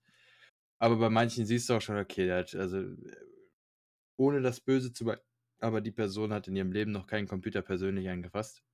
aber 0.78 0.96
bei 0.96 1.10
manchen 1.10 1.46
siehst 1.46 1.68
du 1.68 1.74
auch 1.74 1.80
schon, 1.82 1.96
okay, 1.96 2.26
der 2.26 2.46
also 2.60 2.84
ohne 4.18 4.40
das 4.42 4.60
Böse 4.60 4.92
zu 4.92 5.04
be 5.06 5.22
aber 5.60 5.80
die 5.80 5.92
Person 5.92 6.32
hat 6.32 6.48
in 6.48 6.56
ihrem 6.56 6.72
Leben 6.72 6.90
noch 6.90 7.06
keinen 7.06 7.28
Computer 7.28 7.62
persönlich 7.62 8.08
angefasst. 8.08 8.64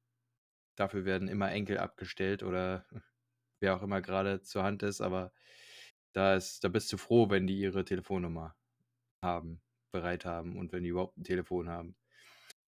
Dafür 0.75 1.05
werden 1.05 1.29
immer 1.29 1.51
Enkel 1.51 1.77
abgestellt 1.79 2.43
oder 2.43 2.87
wer 3.61 3.77
auch 3.77 3.83
immer 3.83 4.01
gerade 4.01 4.41
zur 4.43 4.63
Hand 4.63 4.83
ist, 4.83 5.03
aber 5.03 5.33
da 6.15 6.35
ist, 6.35 6.65
da 6.65 6.69
bist 6.69 6.91
du 6.93 6.97
froh, 6.97 7.29
wenn 7.29 7.47
die 7.47 7.59
ihre 7.59 7.85
Telefonnummer 7.85 8.57
haben, 9.23 9.61
bereit 9.93 10.25
haben 10.25 10.59
und 10.59 10.73
wenn 10.73 10.83
die 10.85 10.91
überhaupt 10.91 11.17
ein 11.19 11.25
Telefon 11.25 11.69
haben. 11.69 11.97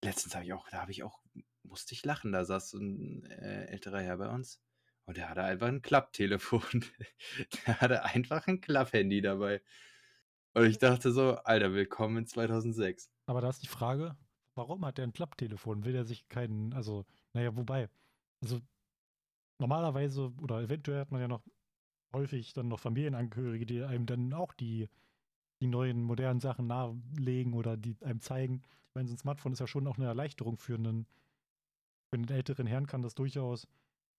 Letztens 0.03 0.35
habe 0.35 0.45
ich 0.45 0.53
auch, 0.53 0.69
da 0.71 0.81
habe 0.83 0.93
ich 0.93 1.03
auch, 1.03 1.21
musste 1.63 1.95
ich 1.95 2.05
lachen, 2.05 2.33
da 2.33 2.45
saß 2.45 2.75
ein 2.75 3.25
äh, 3.27 3.67
älterer 3.67 4.01
Herr 4.01 4.17
bei 4.17 4.29
uns 4.29 4.61
Und 5.07 5.17
der 5.17 5.29
hatte 5.29 5.43
einfach 5.43 5.69
ein 5.69 5.83
Klapptelefon. 5.83 6.85
Der 7.67 7.81
hatte 7.81 8.05
einfach 8.05 8.47
ein 8.47 8.61
Klapphandy 8.61 9.21
dabei. 9.23 9.63
Und 10.55 10.67
ich 10.67 10.79
dachte 10.79 11.13
so, 11.13 11.37
Alter, 11.37 11.73
willkommen 11.73 12.19
in 12.19 12.27
2006. 12.27 13.11
Aber 13.27 13.41
da 13.41 13.49
ist 13.51 13.63
die 13.63 13.69
Frage, 13.69 14.17
warum 14.55 14.85
hat 14.85 14.99
der 14.99 15.07
ein 15.07 15.13
Klapptelefon? 15.13 15.85
Will 15.85 15.95
er 15.95 16.05
sich 16.05 16.29
keinen, 16.29 16.73
also, 16.75 17.07
naja, 17.33 17.57
wobei, 17.57 17.89
also 18.43 18.61
normalerweise 19.59 20.33
oder 20.41 20.61
eventuell 20.61 21.01
hat 21.01 21.11
man 21.13 21.21
ja 21.21 21.29
noch 21.29 21.43
häufig 22.13 22.53
dann 22.53 22.69
noch 22.69 22.81
Familienangehörige, 22.81 23.67
die 23.67 23.83
einem 23.83 24.07
dann 24.07 24.33
auch 24.33 24.53
die, 24.55 24.89
die 25.61 25.67
neuen 25.67 26.03
modernen 26.03 26.41
Sachen 26.41 26.67
nahelegen 26.67 27.55
oder 27.55 27.77
die 27.77 27.97
einem 28.03 28.21
zeigen. 28.21 28.63
Ich 28.89 28.95
meine, 28.95 29.09
so 29.09 29.15
ein 29.15 29.19
Smartphone 29.19 29.53
ist 29.53 29.61
ja 29.61 29.67
schon 29.67 29.87
auch 29.87 29.99
eine 29.99 30.07
Erleichterung 30.07 30.57
für 30.57 30.75
einen, 30.75 31.07
für 32.11 32.19
einen 32.19 32.29
älteren 32.29 32.67
Herrn 32.67 32.87
kann 32.87 33.03
das 33.03 33.15
durchaus 33.15 33.69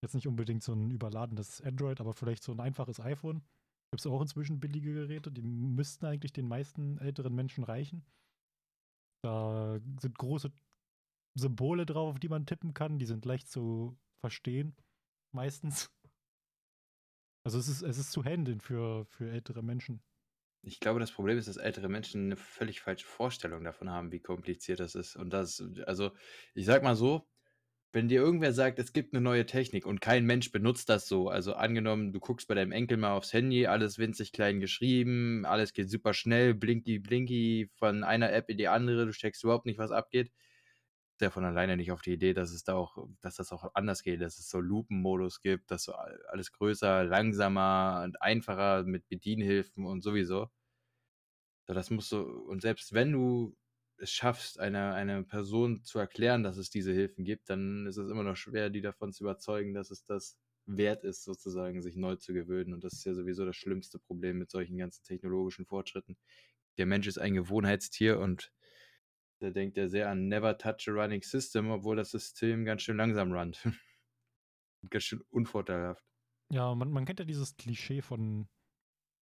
jetzt 0.03 0.15
nicht 0.15 0.27
unbedingt 0.27 0.63
so 0.63 0.73
ein 0.73 0.91
überladenes 0.91 1.61
Android, 1.61 1.99
aber 2.01 2.13
vielleicht 2.13 2.43
so 2.43 2.51
ein 2.51 2.59
einfaches 2.59 2.99
iPhone. 2.99 3.43
Gibt 3.91 3.99
es 3.99 4.07
auch 4.07 4.21
inzwischen 4.21 4.59
billige 4.59 4.93
Geräte, 4.93 5.31
die 5.31 5.41
müssten 5.41 6.05
eigentlich 6.05 6.33
den 6.33 6.47
meisten 6.47 6.97
älteren 6.99 7.35
Menschen 7.35 7.63
reichen. 7.63 8.05
Da 9.23 9.79
sind 9.99 10.17
große 10.17 10.51
Symbole 11.35 11.85
drauf, 11.85 12.11
auf 12.11 12.19
die 12.19 12.29
man 12.29 12.45
tippen 12.45 12.73
kann, 12.73 12.99
die 12.99 13.05
sind 13.05 13.25
leicht 13.25 13.47
zu 13.49 13.97
verstehen, 14.21 14.75
meistens. 15.31 15.91
Also 17.43 17.57
es 17.57 17.67
ist, 17.67 17.81
es 17.81 17.97
ist 17.97 18.11
zu 18.11 18.23
handeln 18.23 18.61
für, 18.61 19.05
für 19.05 19.29
ältere 19.31 19.63
Menschen. 19.63 20.01
Ich 20.63 20.79
glaube, 20.79 20.99
das 20.99 21.11
Problem 21.11 21.37
ist, 21.39 21.47
dass 21.47 21.57
ältere 21.57 21.89
Menschen 21.89 22.25
eine 22.25 22.35
völlig 22.35 22.81
falsche 22.81 23.07
Vorstellung 23.07 23.63
davon 23.63 23.89
haben, 23.89 24.11
wie 24.11 24.19
kompliziert 24.19 24.79
das 24.79 24.93
ist. 24.95 25.15
Und 25.15 25.31
das, 25.33 25.63
also, 25.87 26.11
ich 26.53 26.65
sag 26.65 26.83
mal 26.83 26.95
so, 26.95 27.27
wenn 27.93 28.09
dir 28.09 28.21
irgendwer 28.21 28.53
sagt, 28.53 28.79
es 28.79 28.93
gibt 28.93 29.13
eine 29.13 29.21
neue 29.21 29.45
Technik 29.45 29.85
und 29.85 30.01
kein 30.01 30.25
Mensch 30.25 30.51
benutzt 30.51 30.89
das 30.89 31.07
so, 31.07 31.29
also 31.29 31.53
angenommen, 31.55 32.13
du 32.13 32.19
guckst 32.21 32.47
bei 32.47 32.55
deinem 32.55 32.71
Enkel 32.73 32.97
mal 32.97 33.13
aufs 33.13 33.33
Handy, 33.33 33.67
alles 33.67 33.97
winzig 33.99 34.33
klein 34.33 34.59
geschrieben, 34.61 35.45
alles 35.45 35.73
geht 35.73 35.89
super 35.89 36.13
schnell, 36.13 36.53
blinky 36.55 36.99
blinky 36.99 37.69
von 37.75 38.03
einer 38.03 38.31
App 38.33 38.49
in 38.49 38.57
die 38.57 38.67
andere, 38.69 39.05
du 39.07 39.11
checkst 39.13 39.43
überhaupt 39.43 39.65
nicht, 39.67 39.79
was 39.79 39.91
abgeht. 39.91 40.31
Der 41.21 41.31
von 41.31 41.45
alleine 41.45 41.77
nicht 41.77 41.91
auf 41.91 42.01
die 42.01 42.13
Idee, 42.13 42.33
dass 42.33 42.51
es 42.51 42.63
da 42.63 42.73
auch, 42.75 43.07
dass 43.21 43.35
das 43.35 43.51
auch 43.51 43.75
anders 43.75 44.03
geht, 44.03 44.21
dass 44.21 44.39
es 44.39 44.49
so 44.49 44.59
Lupenmodus 44.59 45.41
gibt, 45.41 45.71
dass 45.71 45.83
so 45.83 45.93
alles 45.93 46.51
größer, 46.51 47.03
langsamer 47.05 48.01
und 48.03 48.21
einfacher 48.21 48.83
mit 48.83 49.07
Bedienhilfen 49.07 49.85
und 49.85 50.01
sowieso. 50.03 50.49
So, 51.67 51.73
das 51.73 51.89
musst 51.89 52.11
du, 52.11 52.21
und 52.21 52.61
selbst 52.61 52.93
wenn 52.93 53.11
du 53.11 53.55
es 53.97 54.11
schaffst, 54.11 54.59
einer 54.59 54.93
eine 54.95 55.23
Person 55.23 55.83
zu 55.83 55.99
erklären, 55.99 56.43
dass 56.43 56.57
es 56.57 56.69
diese 56.71 56.91
Hilfen 56.91 57.23
gibt, 57.23 57.49
dann 57.49 57.85
ist 57.85 57.97
es 57.97 58.09
immer 58.09 58.23
noch 58.23 58.35
schwer, 58.35 58.69
die 58.71 58.81
davon 58.81 59.13
zu 59.13 59.23
überzeugen, 59.23 59.73
dass 59.73 59.91
es 59.91 60.03
das 60.05 60.39
wert 60.65 61.03
ist, 61.03 61.23
sozusagen, 61.23 61.81
sich 61.83 61.95
neu 61.95 62.15
zu 62.15 62.33
gewöhnen. 62.33 62.73
Und 62.73 62.83
das 62.83 62.93
ist 62.93 63.05
ja 63.05 63.13
sowieso 63.13 63.45
das 63.45 63.55
schlimmste 63.55 63.99
Problem 63.99 64.39
mit 64.39 64.49
solchen 64.49 64.77
ganzen 64.77 65.03
technologischen 65.03 65.65
Fortschritten. 65.65 66.17
Der 66.77 66.85
Mensch 66.87 67.07
ist 67.07 67.19
ein 67.19 67.35
Gewohnheitstier 67.35 68.19
und 68.19 68.51
der 69.41 69.51
denkt 69.51 69.77
ja 69.77 69.87
sehr 69.87 70.09
an 70.09 70.27
Never 70.27 70.57
Touch 70.57 70.87
a 70.87 70.91
Running 70.91 71.21
System, 71.21 71.69
obwohl 71.71 71.95
das 71.95 72.11
System 72.11 72.63
ganz 72.65 72.83
schön 72.83 72.97
langsam 72.97 73.31
runnt. 73.33 73.61
ganz 74.89 75.03
schön 75.03 75.21
unvorteilhaft. 75.29 76.05
Ja, 76.51 76.73
man, 76.75 76.91
man 76.91 77.05
kennt 77.05 77.19
ja 77.19 77.25
dieses 77.25 77.55
Klischee 77.57 78.01
von, 78.01 78.47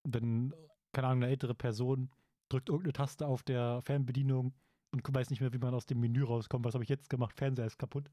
wenn, 0.04 0.54
keine 0.94 1.08
Ahnung, 1.08 1.24
eine 1.24 1.32
ältere 1.32 1.56
Person 1.56 2.10
drückt 2.50 2.70
irgendeine 2.70 2.94
Taste 2.94 3.28
auf 3.28 3.44
der 3.44 3.82
Fernbedienung 3.84 4.54
und 4.92 5.04
weiß 5.08 5.30
nicht 5.30 5.40
mehr, 5.40 5.54
wie 5.54 5.60
man 5.60 5.74
aus 5.74 5.86
dem 5.86 6.00
Menü 6.00 6.24
rauskommt. 6.24 6.66
Was 6.66 6.74
habe 6.74 6.84
ich 6.84 6.90
jetzt 6.90 7.10
gemacht? 7.10 7.38
Fernseher 7.38 7.68
ist 7.68 7.78
kaputt. 7.78 8.10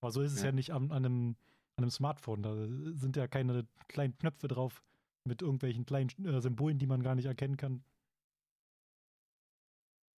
Aber 0.00 0.10
so 0.10 0.22
ist 0.22 0.32
es 0.32 0.40
ja, 0.40 0.46
ja 0.46 0.52
nicht 0.52 0.72
an, 0.72 0.90
an, 0.90 1.04
einem, 1.04 1.36
an 1.76 1.84
einem 1.84 1.90
Smartphone. 1.90 2.42
Da 2.42 2.54
sind 2.96 3.16
ja 3.16 3.28
keine 3.28 3.66
kleinen 3.88 4.16
Knöpfe 4.16 4.48
drauf 4.48 4.82
mit 5.24 5.42
irgendwelchen 5.42 5.84
kleinen 5.84 6.10
äh, 6.24 6.40
Symbolen, 6.40 6.78
die 6.78 6.86
man 6.86 7.02
gar 7.02 7.14
nicht 7.14 7.26
erkennen 7.26 7.56
kann. 7.56 7.84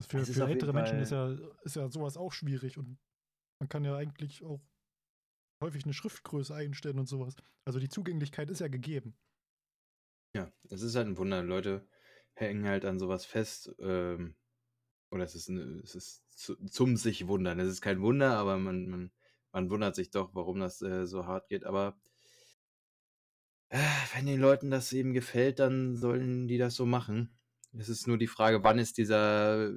Für, 0.09 0.25
für 0.25 0.47
ältere 0.47 0.73
Menschen 0.73 1.01
ist 1.01 1.11
ja, 1.11 1.37
ist 1.63 1.77
ja 1.77 1.91
sowas 1.91 2.17
auch 2.17 2.33
schwierig 2.33 2.79
und 2.79 2.99
man 3.61 3.69
kann 3.69 3.85
ja 3.85 3.97
eigentlich 3.97 4.45
auch 4.45 4.61
häufig 5.63 5.85
eine 5.85 5.95
Schriftgröße 5.95 6.55
einstellen 6.55 6.99
und 6.99 7.09
sowas. 7.09 7.35
Also 7.65 7.81
die 7.81 7.89
Zugänglichkeit 7.89 8.51
ist 8.51 8.61
ja 8.61 8.69
gegeben. 8.69 9.17
Ja, 10.35 10.53
es 10.71 10.83
ist 10.83 10.95
halt 10.95 11.07
ein 11.07 11.17
Wunder. 11.19 11.43
Leute 11.43 11.89
hängen 12.35 12.67
halt 12.67 12.85
an 12.85 12.99
sowas 12.99 13.25
fest. 13.25 13.75
Ähm, 13.79 14.37
oder 15.11 15.25
es 15.25 15.35
ist, 15.35 15.49
eine, 15.49 15.63
es 15.83 15.95
ist 15.95 16.25
zu, 16.31 16.57
zum 16.67 16.97
sich 16.97 17.27
wundern. 17.27 17.59
Es 17.59 17.69
ist 17.69 17.81
kein 17.81 18.01
Wunder, 18.01 18.37
aber 18.37 18.59
man, 18.59 18.89
man, 18.89 19.11
man 19.53 19.71
wundert 19.71 19.95
sich 19.95 20.11
doch, 20.11 20.35
warum 20.35 20.61
das 20.61 20.83
äh, 20.83 21.07
so 21.07 21.27
hart 21.27 21.49
geht. 21.49 21.65
Aber 21.65 21.99
äh, 23.71 23.79
wenn 24.15 24.27
den 24.27 24.41
Leuten 24.41 24.71
das 24.71 24.93
eben 24.93 25.15
gefällt, 25.15 25.59
dann 25.59 25.97
sollen 25.97 26.49
die 26.49 26.59
das 26.59 26.75
so 26.75 26.87
machen. 26.87 27.37
Es 27.79 27.89
ist 27.89 28.07
nur 28.07 28.19
die 28.19 28.27
Frage, 28.27 28.63
wann 28.65 28.79
ist 28.79 28.99
dieser 28.99 29.73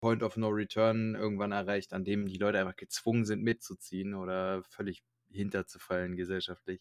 Point 0.00 0.22
of 0.22 0.36
No 0.36 0.48
Return 0.48 1.14
irgendwann 1.14 1.52
erreicht, 1.52 1.92
an 1.92 2.04
dem 2.04 2.26
die 2.26 2.38
Leute 2.38 2.58
einfach 2.58 2.76
gezwungen 2.76 3.24
sind 3.24 3.42
mitzuziehen 3.42 4.14
oder 4.14 4.62
völlig 4.64 5.02
hinterzufallen 5.30 6.16
gesellschaftlich. 6.16 6.80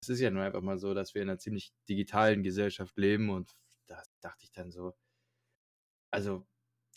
Es 0.00 0.08
ist 0.08 0.20
ja 0.20 0.30
nur 0.30 0.42
einfach 0.44 0.62
mal 0.62 0.78
so, 0.78 0.94
dass 0.94 1.14
wir 1.14 1.22
in 1.22 1.28
einer 1.30 1.38
ziemlich 1.38 1.72
digitalen 1.88 2.42
Gesellschaft 2.42 2.96
leben 2.98 3.30
und 3.30 3.50
da 3.86 4.02
dachte 4.20 4.44
ich 4.44 4.52
dann 4.52 4.70
so, 4.70 4.94
also 6.10 6.46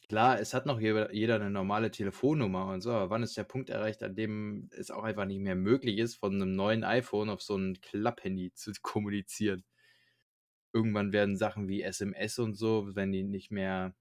Klar, 0.09 0.39
es 0.39 0.53
hat 0.53 0.65
noch 0.65 0.79
jeder, 0.79 1.35
eine 1.35 1.49
normale 1.49 1.91
Telefonnummer 1.91 2.67
und 2.67 2.79
so, 2.79 2.91
aber 2.91 3.09
wann 3.09 3.23
ist 3.23 3.35
der 3.35 3.43
Punkt 3.43 3.69
erreicht, 3.69 4.01
an 4.03 4.15
dem 4.15 4.69
es 4.71 4.89
auch 4.89 5.03
einfach 5.03 5.25
nicht 5.25 5.41
mehr 5.41 5.55
möglich 5.55 5.97
ist, 5.97 6.15
von 6.15 6.33
einem 6.35 6.55
neuen 6.55 6.85
iPhone 6.85 7.29
auf 7.29 7.41
so 7.41 7.57
ein 7.57 7.81
Klapphandy 7.81 8.53
zu 8.53 8.71
kommunizieren? 8.81 9.65
Irgendwann 10.77 11.11
werden 11.11 11.37
Sachen 11.37 11.67
wie 11.67 11.81
SMS 11.81 12.37
und 12.37 12.53
so, 12.53 12.95
wenn 12.95 13.11
die 13.11 13.23
nicht 13.23 13.49
mehr 13.51 13.95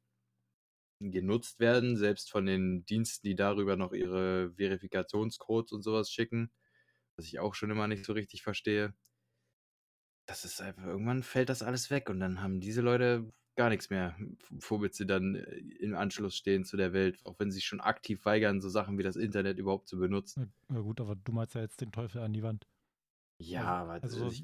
genutzt 1.00 1.58
werden, 1.58 1.96
selbst 1.96 2.30
von 2.30 2.44
den 2.44 2.84
Diensten, 2.84 3.26
die 3.26 3.34
darüber 3.34 3.76
noch 3.76 3.92
ihre 3.92 4.52
Verifikationscodes 4.56 5.72
und 5.72 5.82
sowas 5.82 6.10
schicken, 6.10 6.52
was 7.16 7.26
ich 7.26 7.38
auch 7.38 7.54
schon 7.54 7.70
immer 7.70 7.88
nicht 7.88 8.04
so 8.04 8.12
richtig 8.12 8.42
verstehe. 8.42 8.94
Das 10.26 10.44
ist 10.44 10.60
einfach, 10.60 10.84
irgendwann 10.84 11.22
fällt 11.22 11.48
das 11.48 11.62
alles 11.62 11.90
weg 11.90 12.10
und 12.10 12.20
dann 12.20 12.42
haben 12.42 12.60
diese 12.60 12.80
Leute 12.80 13.32
gar 13.56 13.70
nichts 13.70 13.90
mehr, 13.90 14.16
womit 14.50 14.94
sie 14.94 15.06
dann 15.06 15.36
äh, 15.36 15.56
im 15.80 15.94
Anschluss 15.94 16.36
stehen 16.36 16.64
zu 16.64 16.76
der 16.76 16.92
Welt, 16.92 17.24
auch 17.24 17.38
wenn 17.38 17.50
sie 17.50 17.56
sich 17.56 17.64
schon 17.64 17.80
aktiv 17.80 18.24
weigern, 18.24 18.60
so 18.60 18.68
Sachen 18.68 18.98
wie 18.98 19.02
das 19.02 19.16
Internet 19.16 19.58
überhaupt 19.58 19.88
zu 19.88 19.98
benutzen. 19.98 20.52
Ja, 20.68 20.80
gut, 20.80 21.00
aber 21.00 21.16
du 21.16 21.32
meinst 21.32 21.54
ja 21.54 21.60
jetzt 21.60 21.80
den 21.80 21.92
Teufel 21.92 22.20
an 22.20 22.32
die 22.32 22.42
Wand. 22.42 22.66
Ja, 23.38 23.84
also, 24.02 24.16
aber 24.18 24.26
also, 24.26 24.26
ich, 24.26 24.42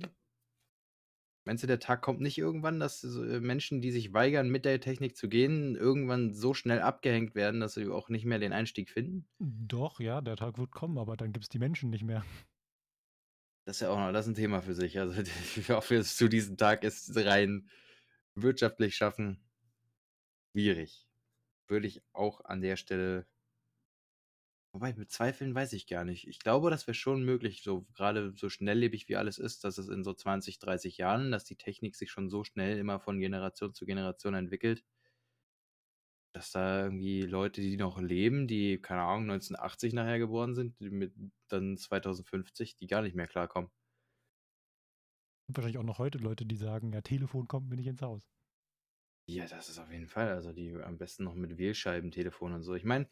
meinst 1.45 1.63
du, 1.63 1.67
der 1.67 1.79
Tag 1.81 2.03
kommt 2.03 2.21
nicht 2.21 2.39
irgendwann, 2.39 2.81
dass 2.81 3.05
äh, 3.05 3.41
Menschen, 3.41 3.81
die 3.81 3.91
sich 3.91 4.13
weigern, 4.13 4.51
mit 4.51 4.65
der 4.65 4.81
Technik 4.81 5.17
zu 5.17 5.29
gehen, 5.29 5.77
irgendwann 5.77 6.35
so 6.35 6.55
schnell 6.55 6.81
abgehängt 6.81 7.35
werden, 7.35 7.61
dass 7.61 7.75
sie 7.75 7.89
auch 7.89 8.09
nicht 8.09 8.25
mehr 8.25 8.39
den 8.39 8.53
Einstieg 8.53 8.91
finden? 8.91 9.27
Doch, 9.39 10.01
ja, 10.01 10.21
der 10.21 10.37
Tag 10.37 10.59
wird 10.59 10.71
kommen, 10.71 10.99
aber 10.99 11.17
dann 11.17 11.33
gibt 11.33 11.45
es 11.45 11.49
die 11.49 11.59
Menschen 11.59 11.91
nicht 11.91 12.05
mehr. 12.05 12.25
Das 13.65 13.77
ist 13.77 13.81
ja 13.81 13.91
auch 13.91 13.99
noch, 13.99 14.13
das 14.13 14.27
ist 14.27 14.33
ein 14.33 14.35
Thema 14.35 14.61
für 14.61 14.75
sich. 14.75 14.99
Also 14.99 15.21
ich 15.57 15.71
hoffe, 15.71 15.97
es 15.97 16.17
zu 16.17 16.29
diesem 16.29 16.57
Tag 16.57 16.85
ist 16.85 17.17
rein 17.17 17.69
wirtschaftlich 18.35 18.97
schaffen, 18.97 19.39
schwierig. 20.53 21.07
Würde 21.69 21.87
ich 21.87 22.03
auch 22.13 22.45
an 22.45 22.61
der 22.61 22.77
Stelle. 22.77 23.27
Wobei, 24.75 24.93
bezweifeln 24.93 25.55
weiß 25.55 25.73
ich 25.75 25.87
gar 25.87 26.05
nicht. 26.05 26.27
Ich 26.29 26.39
glaube, 26.39 26.71
das 26.71 26.87
wäre 26.87 26.95
schon 26.95 27.23
möglich, 27.25 27.63
so 27.63 27.83
gerade 27.95 28.33
so 28.37 28.49
schnelllebig 28.51 29.09
wie 29.09 29.17
alles 29.17 29.39
ist, 29.39 29.65
dass 29.65 29.77
es 29.79 29.89
in 29.89 30.03
so 30.05 30.13
20, 30.15 30.59
30 30.59 30.97
Jahren, 30.99 31.31
dass 31.31 31.45
die 31.45 31.57
Technik 31.57 31.95
sich 31.97 32.11
schon 32.11 32.29
so 32.31 32.43
schnell 32.45 32.79
immer 32.79 32.99
von 33.01 33.19
Generation 33.19 33.73
zu 33.75 33.85
Generation 33.87 34.35
entwickelt, 34.35 34.85
dass 36.33 36.51
da 36.51 36.85
irgendwie 36.85 37.23
Leute, 37.23 37.61
die 37.61 37.77
noch 37.77 37.99
leben, 38.01 38.47
die, 38.49 38.81
keine 38.81 39.03
Ahnung, 39.03 39.27
1980 39.27 39.93
nachher 39.93 40.19
geboren 40.19 40.55
sind, 40.55 40.81
mit 40.81 41.15
dann 41.49 41.77
2050, 41.77 42.77
die 42.77 42.87
gar 42.87 43.03
nicht 43.03 43.15
mehr 43.17 43.29
klarkommen 43.29 43.71
wahrscheinlich 45.47 45.79
auch 45.79 45.85
noch 45.85 45.99
heute 45.99 46.19
Leute, 46.19 46.45
die 46.47 46.57
sagen, 46.57 46.93
ja, 46.93 47.01
Telefon 47.01 47.47
kommt 47.47 47.69
mir 47.69 47.77
nicht 47.77 47.87
ins 47.87 48.03
Haus. 48.03 48.29
Ja, 49.29 49.47
das 49.47 49.69
ist 49.69 49.79
auf 49.79 49.91
jeden 49.91 50.09
Fall. 50.09 50.29
Also 50.31 50.53
die 50.53 50.75
am 50.75 50.99
besten 50.99 51.25
noch 51.25 51.35
mit 51.35 51.57
Wählscheibentelefon 51.59 52.53
und 52.53 52.63
so. 52.63 52.75
Ich 52.75 52.85
meine, 52.85 53.09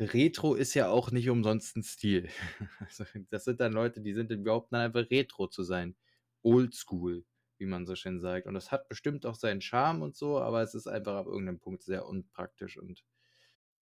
Retro 0.00 0.54
ist 0.54 0.74
ja 0.74 0.88
auch 0.88 1.10
nicht 1.10 1.28
umsonst 1.28 1.76
ein 1.76 1.82
Stil. 1.82 2.28
Also, 2.80 3.04
das 3.30 3.44
sind 3.44 3.60
dann 3.60 3.72
Leute, 3.72 4.00
die 4.00 4.14
sind 4.14 4.30
überhaupt 4.30 4.72
dann 4.72 4.80
einfach 4.80 5.08
Retro 5.10 5.46
zu 5.46 5.62
sein. 5.62 5.96
Oldschool, 6.42 7.24
wie 7.58 7.66
man 7.66 7.86
so 7.86 7.94
schön 7.94 8.20
sagt. 8.20 8.46
Und 8.46 8.54
das 8.54 8.72
hat 8.72 8.88
bestimmt 8.88 9.24
auch 9.24 9.36
seinen 9.36 9.60
Charme 9.60 10.02
und 10.02 10.16
so, 10.16 10.40
aber 10.40 10.62
es 10.62 10.74
ist 10.74 10.86
einfach 10.86 11.14
ab 11.14 11.26
irgendeinem 11.26 11.60
Punkt 11.60 11.82
sehr 11.82 12.06
unpraktisch 12.06 12.76
und 12.76 13.04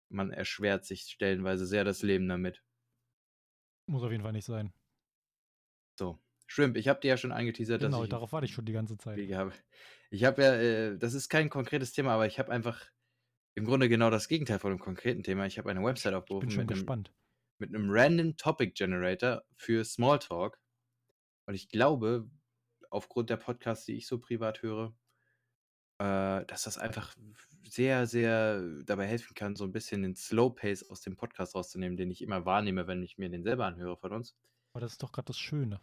man 0.08 0.32
erschwert 0.32 0.84
sich 0.84 1.02
stellenweise 1.02 1.66
sehr 1.66 1.84
das 1.84 2.02
Leben 2.02 2.28
damit. 2.28 2.62
Muss 3.86 4.02
auf 4.02 4.10
jeden 4.10 4.22
Fall 4.22 4.32
nicht 4.32 4.44
sein. 4.44 4.72
So, 5.98 6.18
Shrimp, 6.46 6.76
ich 6.76 6.88
habe 6.88 7.00
dir 7.00 7.08
ja 7.08 7.16
schon 7.16 7.32
angeteasert, 7.32 7.80
genau, 7.80 7.98
dass 7.98 8.04
ich. 8.04 8.10
darauf 8.10 8.32
warte 8.32 8.46
ich 8.46 8.52
schon 8.52 8.64
die 8.64 8.72
ganze 8.72 8.98
Zeit. 8.98 9.18
Habe. 9.32 9.52
Ich 10.10 10.24
habe 10.24 10.42
ja, 10.42 10.54
äh, 10.54 10.98
das 10.98 11.14
ist 11.14 11.28
kein 11.28 11.48
konkretes 11.48 11.92
Thema, 11.92 12.14
aber 12.14 12.26
ich 12.26 12.38
habe 12.38 12.50
einfach 12.50 12.84
im 13.60 13.66
Grunde 13.66 13.88
genau 13.90 14.10
das 14.10 14.26
Gegenteil 14.26 14.58
von 14.58 14.70
einem 14.70 14.80
konkreten 14.80 15.22
Thema. 15.22 15.44
Ich 15.44 15.58
habe 15.58 15.70
eine 15.70 15.84
Website 15.84 16.14
aufgerufen. 16.14 16.56
Mit 16.56 16.68
gespannt. 16.68 17.08
Einem, 17.10 17.16
mit 17.58 17.74
einem 17.74 17.90
Random 17.90 18.36
Topic 18.36 18.72
Generator 18.72 19.42
für 19.54 19.84
Smalltalk. 19.84 20.58
Und 21.44 21.54
ich 21.54 21.68
glaube, 21.68 22.30
aufgrund 22.88 23.28
der 23.28 23.36
Podcasts, 23.36 23.84
die 23.84 23.96
ich 23.96 24.06
so 24.06 24.18
privat 24.18 24.62
höre, 24.62 24.94
äh, 25.98 26.46
dass 26.46 26.62
das 26.62 26.78
einfach 26.78 27.14
sehr, 27.68 28.06
sehr 28.06 28.62
dabei 28.84 29.06
helfen 29.06 29.34
kann, 29.34 29.56
so 29.56 29.64
ein 29.64 29.72
bisschen 29.72 30.02
den 30.02 30.16
Slow 30.16 30.54
Pace 30.54 30.88
aus 30.88 31.02
dem 31.02 31.16
Podcast 31.16 31.54
rauszunehmen, 31.54 31.98
den 31.98 32.10
ich 32.10 32.22
immer 32.22 32.46
wahrnehme, 32.46 32.86
wenn 32.86 33.02
ich 33.02 33.18
mir 33.18 33.28
den 33.28 33.42
selber 33.42 33.66
anhöre 33.66 33.98
von 33.98 34.12
uns. 34.12 34.34
Aber 34.72 34.80
das 34.80 34.92
ist 34.92 35.02
doch 35.02 35.12
gerade 35.12 35.26
das 35.26 35.38
Schöne. 35.38 35.80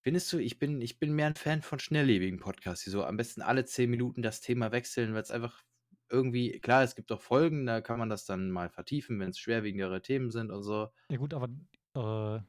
Findest 0.00 0.32
du, 0.32 0.38
ich 0.38 0.58
bin, 0.58 0.80
ich 0.80 0.98
bin 0.98 1.14
mehr 1.14 1.26
ein 1.26 1.34
Fan 1.34 1.60
von 1.60 1.78
schnelllebigen 1.78 2.38
Podcasts, 2.38 2.84
die 2.84 2.90
so 2.90 3.04
am 3.04 3.18
besten 3.18 3.42
alle 3.42 3.66
10 3.66 3.90
Minuten 3.90 4.22
das 4.22 4.40
Thema 4.40 4.72
wechseln, 4.72 5.12
weil 5.12 5.22
es 5.22 5.30
einfach 5.30 5.62
irgendwie, 6.08 6.58
klar, 6.60 6.82
es 6.82 6.94
gibt 6.94 7.10
auch 7.12 7.20
Folgen, 7.20 7.66
da 7.66 7.80
kann 7.80 7.98
man 7.98 8.08
das 8.08 8.24
dann 8.24 8.50
mal 8.50 8.68
vertiefen, 8.68 9.18
wenn 9.20 9.30
es 9.30 9.38
schwerwiegendere 9.38 10.02
Themen 10.02 10.30
sind 10.30 10.50
und 10.50 10.62
so. 10.62 10.88
Ja 11.10 11.16
gut, 11.16 11.34
aber 11.34 11.48
äh, 11.94 12.40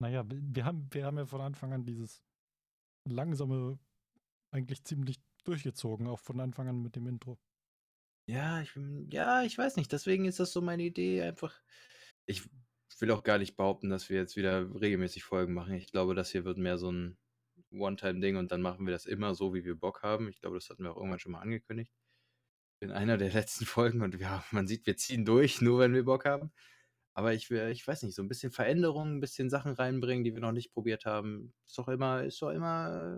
naja, 0.00 0.24
wir 0.28 0.64
haben, 0.64 0.88
wir 0.92 1.04
haben 1.04 1.18
ja 1.18 1.26
von 1.26 1.40
Anfang 1.40 1.72
an 1.72 1.84
dieses 1.84 2.22
langsame 3.08 3.78
eigentlich 4.50 4.84
ziemlich 4.84 5.20
durchgezogen, 5.44 6.06
auch 6.06 6.20
von 6.20 6.40
Anfang 6.40 6.68
an 6.68 6.82
mit 6.82 6.96
dem 6.96 7.06
Intro. 7.06 7.38
Ja, 8.26 8.62
ich, 8.62 8.70
ja, 9.10 9.42
ich 9.42 9.56
weiß 9.58 9.76
nicht. 9.76 9.92
Deswegen 9.92 10.24
ist 10.24 10.40
das 10.40 10.52
so 10.52 10.62
meine 10.62 10.82
Idee. 10.82 11.22
Einfach. 11.22 11.60
Ich 12.26 12.48
will 12.98 13.10
auch 13.10 13.22
gar 13.22 13.38
nicht 13.38 13.56
behaupten, 13.56 13.90
dass 13.90 14.08
wir 14.08 14.16
jetzt 14.16 14.36
wieder 14.36 14.80
regelmäßig 14.80 15.24
Folgen 15.24 15.52
machen. 15.52 15.74
Ich 15.74 15.90
glaube, 15.90 16.14
das 16.14 16.30
hier 16.30 16.44
wird 16.44 16.56
mehr 16.56 16.78
so 16.78 16.90
ein 16.90 17.18
One-Time-Ding 17.70 18.36
und 18.36 18.52
dann 18.52 18.62
machen 18.62 18.86
wir 18.86 18.92
das 18.92 19.04
immer 19.04 19.34
so, 19.34 19.52
wie 19.52 19.64
wir 19.64 19.74
Bock 19.74 20.02
haben. 20.02 20.28
Ich 20.28 20.40
glaube, 20.40 20.56
das 20.56 20.70
hatten 20.70 20.84
wir 20.84 20.92
auch 20.92 20.96
irgendwann 20.96 21.18
schon 21.18 21.32
mal 21.32 21.40
angekündigt. 21.40 21.92
In 22.84 22.92
einer 22.92 23.16
der 23.16 23.32
letzten 23.32 23.64
Folgen 23.66 24.02
und 24.02 24.14
ja, 24.20 24.44
man 24.50 24.66
sieht, 24.66 24.86
wir 24.86 24.96
ziehen 24.96 25.24
durch, 25.24 25.60
nur 25.60 25.80
wenn 25.80 25.94
wir 25.94 26.04
Bock 26.04 26.24
haben. 26.24 26.52
Aber 27.14 27.32
ich 27.32 27.48
will, 27.48 27.68
ich 27.70 27.86
weiß 27.86 28.02
nicht, 28.02 28.14
so 28.14 28.22
ein 28.22 28.28
bisschen 28.28 28.50
Veränderung, 28.52 29.16
ein 29.16 29.20
bisschen 29.20 29.48
Sachen 29.48 29.72
reinbringen, 29.72 30.24
die 30.24 30.34
wir 30.34 30.40
noch 30.40 30.52
nicht 30.52 30.72
probiert 30.72 31.06
haben. 31.06 31.54
Ist 31.64 31.78
doch 31.78 31.88
immer, 31.88 32.24
ist 32.24 32.42
doch 32.42 32.50
immer 32.50 33.16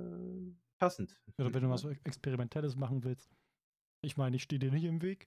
passend. 0.78 1.18
Oder 1.38 1.52
wenn 1.54 1.62
du 1.62 1.70
was 1.70 1.84
Experimentelles 2.04 2.76
machen 2.76 3.04
willst. 3.04 3.30
Ich 4.02 4.16
meine, 4.16 4.36
ich 4.36 4.42
stehe 4.42 4.58
dir 4.58 4.70
nicht 4.70 4.84
im 4.84 5.02
Weg. 5.02 5.26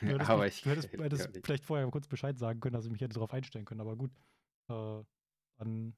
Du 0.00 0.06
hättest, 0.06 0.30
aber 0.30 0.46
ich 0.46 0.62
du 0.62 0.70
hättest, 0.70 0.92
hättest 0.92 1.30
vielleicht 1.42 1.64
vorher 1.64 1.90
kurz 1.90 2.06
Bescheid 2.06 2.38
sagen 2.38 2.60
können, 2.60 2.74
dass 2.74 2.84
ich 2.84 2.92
mich 2.92 3.00
hätte 3.00 3.14
darauf 3.14 3.32
einstellen 3.32 3.64
können, 3.64 3.80
aber 3.80 3.96
gut. 3.96 4.12
Äh, 4.68 5.02
dann. 5.58 5.96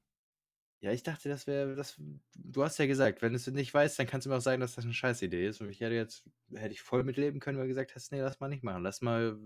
Ja, 0.81 0.91
ich 0.91 1.03
dachte, 1.03 1.29
das 1.29 1.47
wäre, 1.47 1.75
das, 1.75 1.99
du 2.35 2.63
hast 2.63 2.77
ja 2.77 2.85
gesagt, 2.85 3.21
wenn 3.21 3.31
du 3.31 3.37
es 3.37 3.47
nicht 3.47 3.73
weißt, 3.73 3.97
dann 3.97 4.07
kannst 4.07 4.25
du 4.25 4.29
mir 4.29 4.37
auch 4.37 4.41
sagen, 4.41 4.59
dass 4.61 4.75
das 4.75 4.83
eine 4.85 4.93
Scheißidee 4.93 5.47
ist. 5.47 5.61
Und 5.61 5.69
ich 5.69 5.79
hätte 5.79 5.95
jetzt, 5.95 6.29
hätte 6.53 6.73
ich 6.73 6.81
voll 6.81 7.03
mitleben 7.03 7.39
können, 7.39 7.57
weil 7.57 7.65
du 7.65 7.69
gesagt 7.69 7.95
hast, 7.95 8.11
nee, 8.11 8.19
lass 8.21 8.39
mal 8.39 8.49
nicht 8.49 8.63
machen. 8.63 8.83
Lass 8.83 9.01
mal 9.01 9.39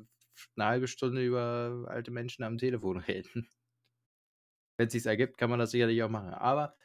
eine 0.55 0.65
halbe 0.65 0.87
Stunde 0.87 1.23
über 1.25 1.85
alte 1.87 2.11
Menschen 2.11 2.43
am 2.43 2.57
Telefon 2.57 2.97
reden. 3.07 3.47
Wenn 4.77 4.87
es 4.87 4.93
sich 4.93 5.05
ergibt, 5.05 5.37
kann 5.37 5.49
man 5.49 5.59
das 5.59 5.71
sicherlich 5.71 6.01
auch 6.03 6.09
machen. 6.09 6.33
Aber 6.33 6.75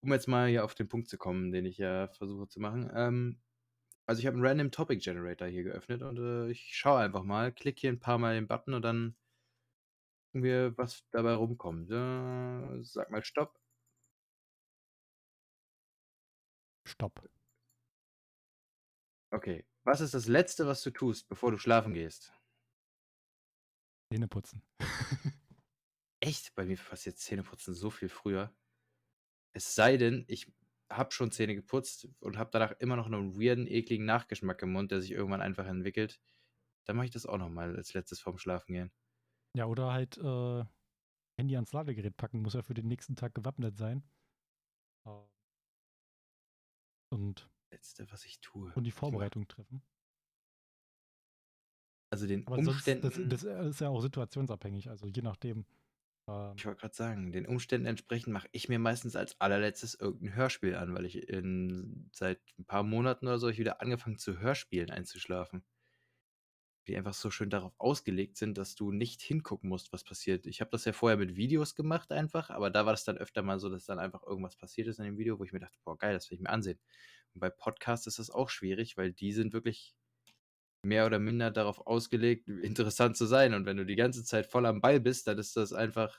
um 0.00 0.12
jetzt 0.12 0.28
mal 0.28 0.48
hier 0.48 0.64
auf 0.64 0.74
den 0.74 0.88
Punkt 0.88 1.08
zu 1.08 1.18
kommen, 1.18 1.50
den 1.52 1.64
ich 1.66 1.78
ja 1.78 2.08
versuche 2.08 2.48
zu 2.48 2.60
machen. 2.60 2.90
Ähm, 2.94 3.40
also 4.06 4.20
ich 4.20 4.26
habe 4.26 4.36
einen 4.36 4.46
Random 4.46 4.70
Topic 4.72 5.00
Generator 5.02 5.48
hier 5.48 5.64
geöffnet 5.64 6.02
und 6.02 6.18
äh, 6.18 6.50
ich 6.50 6.76
schaue 6.76 7.00
einfach 7.00 7.24
mal, 7.24 7.52
klicke 7.52 7.80
hier 7.80 7.92
ein 7.92 8.00
paar 8.00 8.18
Mal 8.18 8.34
den 8.36 8.48
Button 8.48 8.74
und 8.74 8.82
dann 8.82 9.16
gucken 10.32 10.42
wir, 10.42 10.76
was 10.78 11.04
dabei 11.10 11.34
rumkommt. 11.34 11.90
Äh, 11.90 12.82
sag 12.82 13.10
mal 13.10 13.24
Stopp. 13.24 13.58
Stopp. 16.88 17.28
Okay. 19.30 19.64
Was 19.84 20.00
ist 20.00 20.14
das 20.14 20.26
Letzte, 20.26 20.66
was 20.66 20.82
du 20.82 20.90
tust, 20.90 21.28
bevor 21.28 21.50
du 21.50 21.58
schlafen 21.58 21.94
gehst? 21.94 22.32
Zähne 24.12 24.28
putzen. 24.28 24.62
Echt? 26.20 26.54
Bei 26.54 26.64
mir 26.64 26.76
passiert 26.76 27.18
Zähneputzen 27.18 27.74
so 27.74 27.90
viel 27.90 28.08
früher. 28.08 28.54
Es 29.54 29.74
sei 29.74 29.96
denn, 29.96 30.24
ich 30.28 30.52
habe 30.90 31.12
schon 31.12 31.30
Zähne 31.30 31.54
geputzt 31.54 32.08
und 32.20 32.38
habe 32.38 32.50
danach 32.52 32.72
immer 32.80 32.96
noch 32.96 33.06
einen 33.06 33.40
weirden, 33.40 33.66
ekligen 33.66 34.06
Nachgeschmack 34.06 34.62
im 34.62 34.72
Mund, 34.72 34.90
der 34.90 35.00
sich 35.00 35.12
irgendwann 35.12 35.42
einfach 35.42 35.66
entwickelt. 35.66 36.20
Dann 36.86 36.96
mache 36.96 37.06
ich 37.06 37.12
das 37.12 37.26
auch 37.26 37.38
nochmal 37.38 37.76
als 37.76 37.94
letztes 37.94 38.20
vorm 38.20 38.38
Schlafengehen. 38.38 38.90
Ja, 39.54 39.66
oder 39.66 39.92
halt 39.92 40.16
äh, 40.18 40.64
Handy 41.38 41.54
ans 41.54 41.72
Ladegerät 41.72 42.16
packen, 42.16 42.42
muss 42.42 42.54
ja 42.54 42.62
für 42.62 42.74
den 42.74 42.88
nächsten 42.88 43.16
Tag 43.16 43.34
gewappnet 43.34 43.76
sein. 43.76 44.02
Ähm, 45.06 45.26
und. 47.10 47.48
Letzte, 47.70 48.10
was 48.10 48.24
ich 48.24 48.40
tue. 48.40 48.72
Und 48.74 48.84
die 48.84 48.90
Vorbereitung 48.90 49.46
treffen. 49.46 49.82
Also 52.10 52.26
den 52.26 52.46
Aber 52.46 52.56
Umständen. 52.56 53.02
Das, 53.28 53.42
das, 53.42 53.66
ist 53.66 53.80
ja 53.80 53.88
auch 53.88 54.00
situationsabhängig, 54.00 54.88
also 54.88 55.06
je 55.06 55.22
nachdem. 55.22 55.66
Ähm, 56.26 56.54
ich 56.56 56.64
wollte 56.64 56.80
gerade 56.80 56.94
sagen, 56.94 57.32
den 57.32 57.46
Umständen 57.46 57.86
entsprechend 57.86 58.32
mache 58.32 58.48
ich 58.52 58.68
mir 58.68 58.78
meistens 58.78 59.16
als 59.16 59.38
allerletztes 59.40 59.94
irgendein 59.94 60.34
Hörspiel 60.34 60.74
an, 60.74 60.94
weil 60.94 61.04
ich 61.04 61.28
in, 61.28 62.08
seit 62.12 62.40
ein 62.58 62.64
paar 62.64 62.82
Monaten 62.82 63.26
oder 63.26 63.38
so 63.38 63.48
ich 63.48 63.58
wieder 63.58 63.82
angefangen 63.82 64.18
zu 64.18 64.38
Hörspielen 64.38 64.90
einzuschlafen. 64.90 65.62
Die 66.88 66.96
einfach 66.96 67.12
so 67.12 67.30
schön 67.30 67.50
darauf 67.50 67.74
ausgelegt 67.78 68.38
sind, 68.38 68.56
dass 68.56 68.74
du 68.74 68.92
nicht 68.92 69.20
hingucken 69.20 69.68
musst, 69.68 69.92
was 69.92 70.04
passiert. 70.04 70.46
Ich 70.46 70.62
habe 70.62 70.70
das 70.70 70.86
ja 70.86 70.94
vorher 70.94 71.18
mit 71.18 71.36
Videos 71.36 71.74
gemacht 71.74 72.10
einfach, 72.12 72.48
aber 72.48 72.70
da 72.70 72.86
war 72.86 72.94
das 72.94 73.04
dann 73.04 73.18
öfter 73.18 73.42
mal 73.42 73.60
so, 73.60 73.68
dass 73.68 73.84
dann 73.84 73.98
einfach 73.98 74.22
irgendwas 74.22 74.56
passiert 74.56 74.88
ist 74.88 74.98
in 74.98 75.04
dem 75.04 75.18
Video, 75.18 75.38
wo 75.38 75.44
ich 75.44 75.52
mir 75.52 75.60
dachte, 75.60 75.78
boah, 75.84 75.98
geil, 75.98 76.14
das 76.14 76.30
will 76.30 76.36
ich 76.36 76.40
mir 76.40 76.48
ansehen. 76.48 76.80
Und 77.34 77.40
bei 77.40 77.50
Podcasts 77.50 78.06
ist 78.06 78.18
das 78.18 78.30
auch 78.30 78.48
schwierig, 78.48 78.96
weil 78.96 79.12
die 79.12 79.32
sind 79.32 79.52
wirklich 79.52 79.94
mehr 80.82 81.04
oder 81.04 81.18
minder 81.18 81.50
darauf 81.50 81.86
ausgelegt, 81.86 82.48
interessant 82.62 83.18
zu 83.18 83.26
sein. 83.26 83.52
Und 83.52 83.66
wenn 83.66 83.76
du 83.76 83.84
die 83.84 83.96
ganze 83.96 84.24
Zeit 84.24 84.46
voll 84.46 84.64
am 84.64 84.80
Ball 84.80 84.98
bist, 84.98 85.26
dann 85.26 85.38
ist 85.38 85.56
das 85.56 85.74
einfach 85.74 86.18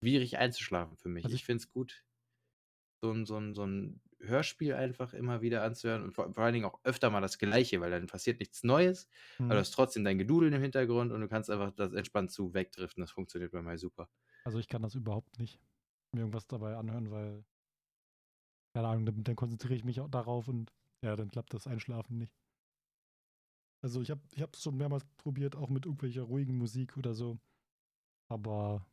schwierig 0.00 0.36
einzuschlafen 0.36 0.98
für 0.98 1.08
mich. 1.08 1.24
Also 1.24 1.34
ich 1.34 1.46
finde 1.46 1.62
es 1.62 1.70
gut, 1.70 2.04
so 3.00 3.10
ein, 3.10 3.24
so, 3.24 3.38
ein, 3.38 3.54
so 3.54 3.64
ein 3.64 4.02
Hörspiel 4.20 4.74
einfach 4.74 5.14
immer 5.14 5.40
wieder 5.40 5.62
anzuhören 5.62 6.02
und 6.02 6.12
vor, 6.12 6.32
vor 6.32 6.44
allen 6.44 6.54
Dingen 6.54 6.66
auch 6.66 6.80
öfter 6.84 7.10
mal 7.10 7.20
das 7.20 7.38
Gleiche, 7.38 7.80
weil 7.80 7.90
dann 7.90 8.06
passiert 8.06 8.40
nichts 8.40 8.64
Neues, 8.64 9.08
mhm. 9.38 9.46
aber 9.46 9.54
du 9.54 9.60
hast 9.60 9.70
trotzdem 9.70 10.04
dein 10.04 10.18
Gedudeln 10.18 10.52
im 10.52 10.62
Hintergrund 10.62 11.12
und 11.12 11.20
du 11.20 11.28
kannst 11.28 11.50
einfach 11.50 11.70
das 11.72 11.92
entspannt 11.92 12.30
zu 12.30 12.54
wegdriften. 12.54 13.00
Das 13.00 13.10
funktioniert 13.10 13.52
bei 13.52 13.62
mir 13.62 13.78
super. 13.78 14.08
Also 14.44 14.58
ich 14.58 14.68
kann 14.68 14.82
das 14.82 14.94
überhaupt 14.94 15.38
nicht 15.38 15.60
mir 16.12 16.20
irgendwas 16.20 16.46
dabei 16.46 16.76
anhören, 16.76 17.10
weil, 17.10 17.44
keine 18.74 18.88
Ahnung, 18.88 19.06
dann, 19.06 19.24
dann 19.24 19.36
konzentriere 19.36 19.74
ich 19.74 19.84
mich 19.84 20.00
auch 20.00 20.08
darauf 20.08 20.48
und 20.48 20.72
ja, 21.02 21.14
dann 21.16 21.30
klappt 21.30 21.54
das 21.54 21.66
Einschlafen 21.66 22.18
nicht. 22.18 22.34
Also 23.82 24.00
ich 24.00 24.10
habe 24.10 24.20
ich 24.32 24.42
es 24.42 24.62
schon 24.62 24.76
mehrmals 24.76 25.04
probiert, 25.18 25.54
auch 25.54 25.68
mit 25.68 25.86
irgendwelcher 25.86 26.22
ruhigen 26.22 26.56
Musik 26.58 26.96
oder 26.96 27.14
so. 27.14 27.38
Aber 28.28 28.84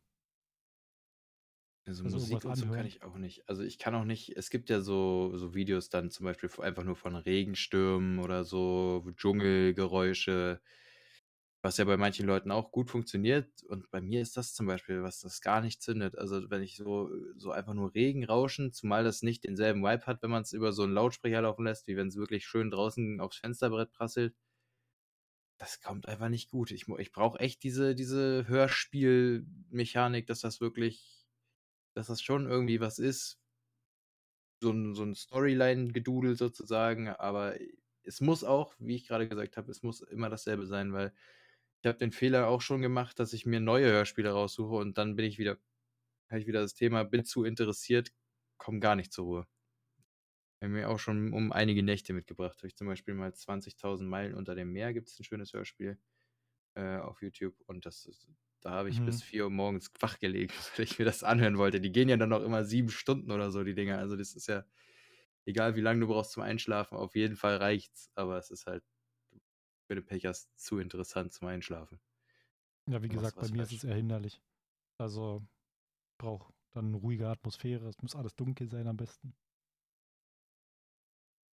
also, 1.86 2.04
also 2.04 2.18
Musik 2.18 2.44
und 2.44 2.54
so 2.56 2.66
kann 2.66 2.86
ich 2.86 3.02
auch 3.02 3.16
nicht. 3.16 3.48
Also 3.48 3.62
ich 3.62 3.78
kann 3.78 3.94
auch 3.94 4.04
nicht, 4.04 4.36
es 4.36 4.50
gibt 4.50 4.70
ja 4.70 4.80
so, 4.80 5.32
so 5.36 5.54
Videos 5.54 5.88
dann 5.88 6.10
zum 6.10 6.24
Beispiel 6.24 6.50
einfach 6.60 6.84
nur 6.84 6.96
von 6.96 7.14
Regenstürmen 7.16 8.18
oder 8.18 8.44
so, 8.44 9.04
Dschungelgeräusche, 9.16 10.60
was 11.62 11.78
ja 11.78 11.84
bei 11.84 11.96
manchen 11.96 12.26
Leuten 12.26 12.50
auch 12.52 12.70
gut 12.70 12.90
funktioniert. 12.90 13.62
Und 13.64 13.90
bei 13.90 14.00
mir 14.00 14.20
ist 14.22 14.36
das 14.36 14.54
zum 14.54 14.66
Beispiel, 14.66 15.02
was 15.02 15.20
das 15.20 15.40
gar 15.40 15.60
nicht 15.60 15.82
zündet. 15.82 16.16
Also 16.16 16.48
wenn 16.50 16.62
ich 16.62 16.76
so, 16.76 17.10
so 17.36 17.50
einfach 17.50 17.74
nur 17.74 17.94
Regen 17.94 18.24
rauschen, 18.24 18.72
zumal 18.72 19.02
das 19.04 19.22
nicht 19.22 19.44
denselben 19.44 19.82
Vibe 19.82 20.06
hat, 20.06 20.22
wenn 20.22 20.30
man 20.30 20.42
es 20.42 20.52
über 20.52 20.72
so 20.72 20.84
einen 20.84 20.92
Lautsprecher 20.94 21.42
laufen 21.42 21.64
lässt, 21.64 21.88
wie 21.88 21.96
wenn 21.96 22.08
es 22.08 22.16
wirklich 22.16 22.46
schön 22.46 22.70
draußen 22.70 23.20
aufs 23.20 23.38
Fensterbrett 23.38 23.92
prasselt 23.92 24.34
das 25.58 25.80
kommt 25.80 26.06
einfach 26.08 26.28
nicht 26.28 26.50
gut. 26.50 26.70
Ich, 26.70 26.86
ich 26.88 27.12
brauche 27.12 27.38
echt 27.40 27.62
diese, 27.62 27.94
diese 27.94 28.46
Hörspielmechanik, 28.46 30.26
dass 30.26 30.40
das 30.40 30.60
wirklich, 30.60 31.15
dass 31.96 32.08
das 32.08 32.22
schon 32.22 32.46
irgendwie 32.46 32.80
was 32.80 32.98
ist. 32.98 33.40
So 34.60 34.70
ein, 34.70 34.94
so 34.94 35.02
ein 35.02 35.14
Storyline-Gedudel 35.14 36.36
sozusagen, 36.36 37.08
aber 37.08 37.56
es 38.04 38.20
muss 38.20 38.44
auch, 38.44 38.74
wie 38.78 38.96
ich 38.96 39.06
gerade 39.06 39.28
gesagt 39.28 39.56
habe, 39.56 39.70
es 39.70 39.82
muss 39.82 40.02
immer 40.02 40.28
dasselbe 40.30 40.66
sein, 40.66 40.92
weil 40.92 41.12
ich 41.82 41.88
habe 41.88 41.98
den 41.98 42.12
Fehler 42.12 42.48
auch 42.48 42.60
schon 42.60 42.82
gemacht, 42.82 43.18
dass 43.18 43.32
ich 43.32 43.46
mir 43.46 43.60
neue 43.60 43.86
Hörspiele 43.86 44.30
raussuche 44.30 44.76
und 44.76 44.98
dann 44.98 45.16
bin 45.16 45.24
ich 45.24 45.38
wieder, 45.38 45.58
habe 46.30 46.40
ich 46.40 46.46
wieder 46.46 46.60
das 46.60 46.74
Thema, 46.74 47.04
bin 47.04 47.24
zu 47.24 47.44
interessiert, 47.44 48.12
komme 48.58 48.80
gar 48.80 48.96
nicht 48.96 49.12
zur 49.12 49.24
Ruhe. 49.24 49.46
Wir 50.60 50.66
haben 50.68 50.72
mir 50.74 50.90
auch 50.90 50.98
schon 50.98 51.32
um 51.32 51.52
einige 51.52 51.82
Nächte 51.82 52.12
mitgebracht. 52.12 52.58
Habe 52.58 52.68
ich 52.68 52.76
zum 52.76 52.86
Beispiel 52.86 53.14
mal 53.14 53.30
20.000 53.30 54.04
Meilen 54.04 54.34
unter 54.34 54.54
dem 54.54 54.72
Meer, 54.72 54.92
gibt 54.94 55.08
es 55.08 55.18
ein 55.18 55.24
schönes 55.24 55.52
Hörspiel 55.52 55.98
äh, 56.74 56.98
auf 56.98 57.22
YouTube. 57.22 57.54
Und 57.66 57.86
das 57.86 58.06
ist, 58.06 58.28
da 58.66 58.72
habe 58.72 58.90
ich 58.90 58.98
mhm. 58.98 59.06
bis 59.06 59.22
4 59.22 59.44
Uhr 59.44 59.50
morgens 59.50 59.92
wach 60.00 60.18
gelegen, 60.18 60.52
weil 60.76 60.86
ich 60.86 60.98
mir 60.98 61.04
das 61.04 61.22
anhören 61.22 61.56
wollte. 61.56 61.80
Die 61.80 61.92
gehen 61.92 62.08
ja 62.08 62.16
dann 62.16 62.30
noch 62.30 62.42
immer 62.42 62.64
sieben 62.64 62.90
Stunden 62.90 63.30
oder 63.30 63.52
so, 63.52 63.62
die 63.62 63.76
Dinger. 63.76 63.98
Also 63.98 64.16
das 64.16 64.34
ist 64.34 64.48
ja, 64.48 64.64
egal 65.44 65.76
wie 65.76 65.80
lange 65.80 66.00
du 66.00 66.08
brauchst 66.08 66.32
zum 66.32 66.42
Einschlafen, 66.42 66.98
auf 66.98 67.14
jeden 67.14 67.36
Fall 67.36 67.58
reicht's. 67.58 68.10
Aber 68.16 68.38
es 68.38 68.50
ist 68.50 68.66
halt, 68.66 68.82
wenn 69.86 69.98
du 69.98 70.02
Pech 70.02 70.26
hast, 70.26 70.50
zu 70.58 70.80
interessant 70.80 71.32
zum 71.32 71.46
Einschlafen. 71.46 72.00
Ja, 72.88 73.00
wie 73.04 73.08
gesagt, 73.08 73.36
bei 73.36 73.48
mir 73.48 73.58
falsch. 73.58 73.72
ist 73.72 73.84
es 73.84 73.84
eher 73.84 73.94
hinderlich. 73.94 74.42
Also, 74.98 75.46
brauche 76.18 76.52
dann 76.72 76.86
eine 76.86 76.96
ruhige 76.96 77.28
Atmosphäre. 77.28 77.88
Es 77.88 78.02
muss 78.02 78.16
alles 78.16 78.34
dunkel 78.34 78.68
sein 78.68 78.88
am 78.88 78.96
besten. 78.96 79.36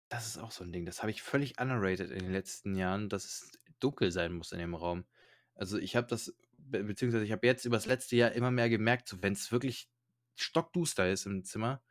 Das 0.09 0.25
ist 0.25 0.39
auch 0.39 0.51
so 0.51 0.63
ein 0.63 0.71
Ding. 0.71 0.87
Das 0.87 1.03
habe 1.03 1.11
ich 1.11 1.21
völlig 1.21 1.61
underrated 1.61 2.09
in 2.09 2.23
den 2.23 2.31
letzten 2.31 2.75
Jahren, 2.75 3.07
dass 3.07 3.25
es 3.25 3.51
dunkel 3.79 4.11
sein 4.11 4.33
muss 4.33 4.51
in 4.51 4.57
dem 4.57 4.73
Raum. 4.73 5.05
Also, 5.53 5.77
ich 5.77 5.95
habe 5.95 6.07
das 6.07 6.35
be 6.73 6.83
beziehungsweise 6.83 7.23
ich 7.23 7.31
habe 7.31 7.47
jetzt 7.47 7.65
über 7.65 7.77
das 7.77 7.85
letzte 7.85 8.17
Jahr 8.17 8.33
immer 8.33 8.51
mehr 8.51 8.69
gemerkt, 8.69 9.07
so 9.07 9.21
wenn 9.21 9.33
es 9.33 9.51
wirklich 9.51 9.89
stockduster 10.35 11.09
ist 11.09 11.25
im 11.25 11.45
Zimmer, 11.45 11.81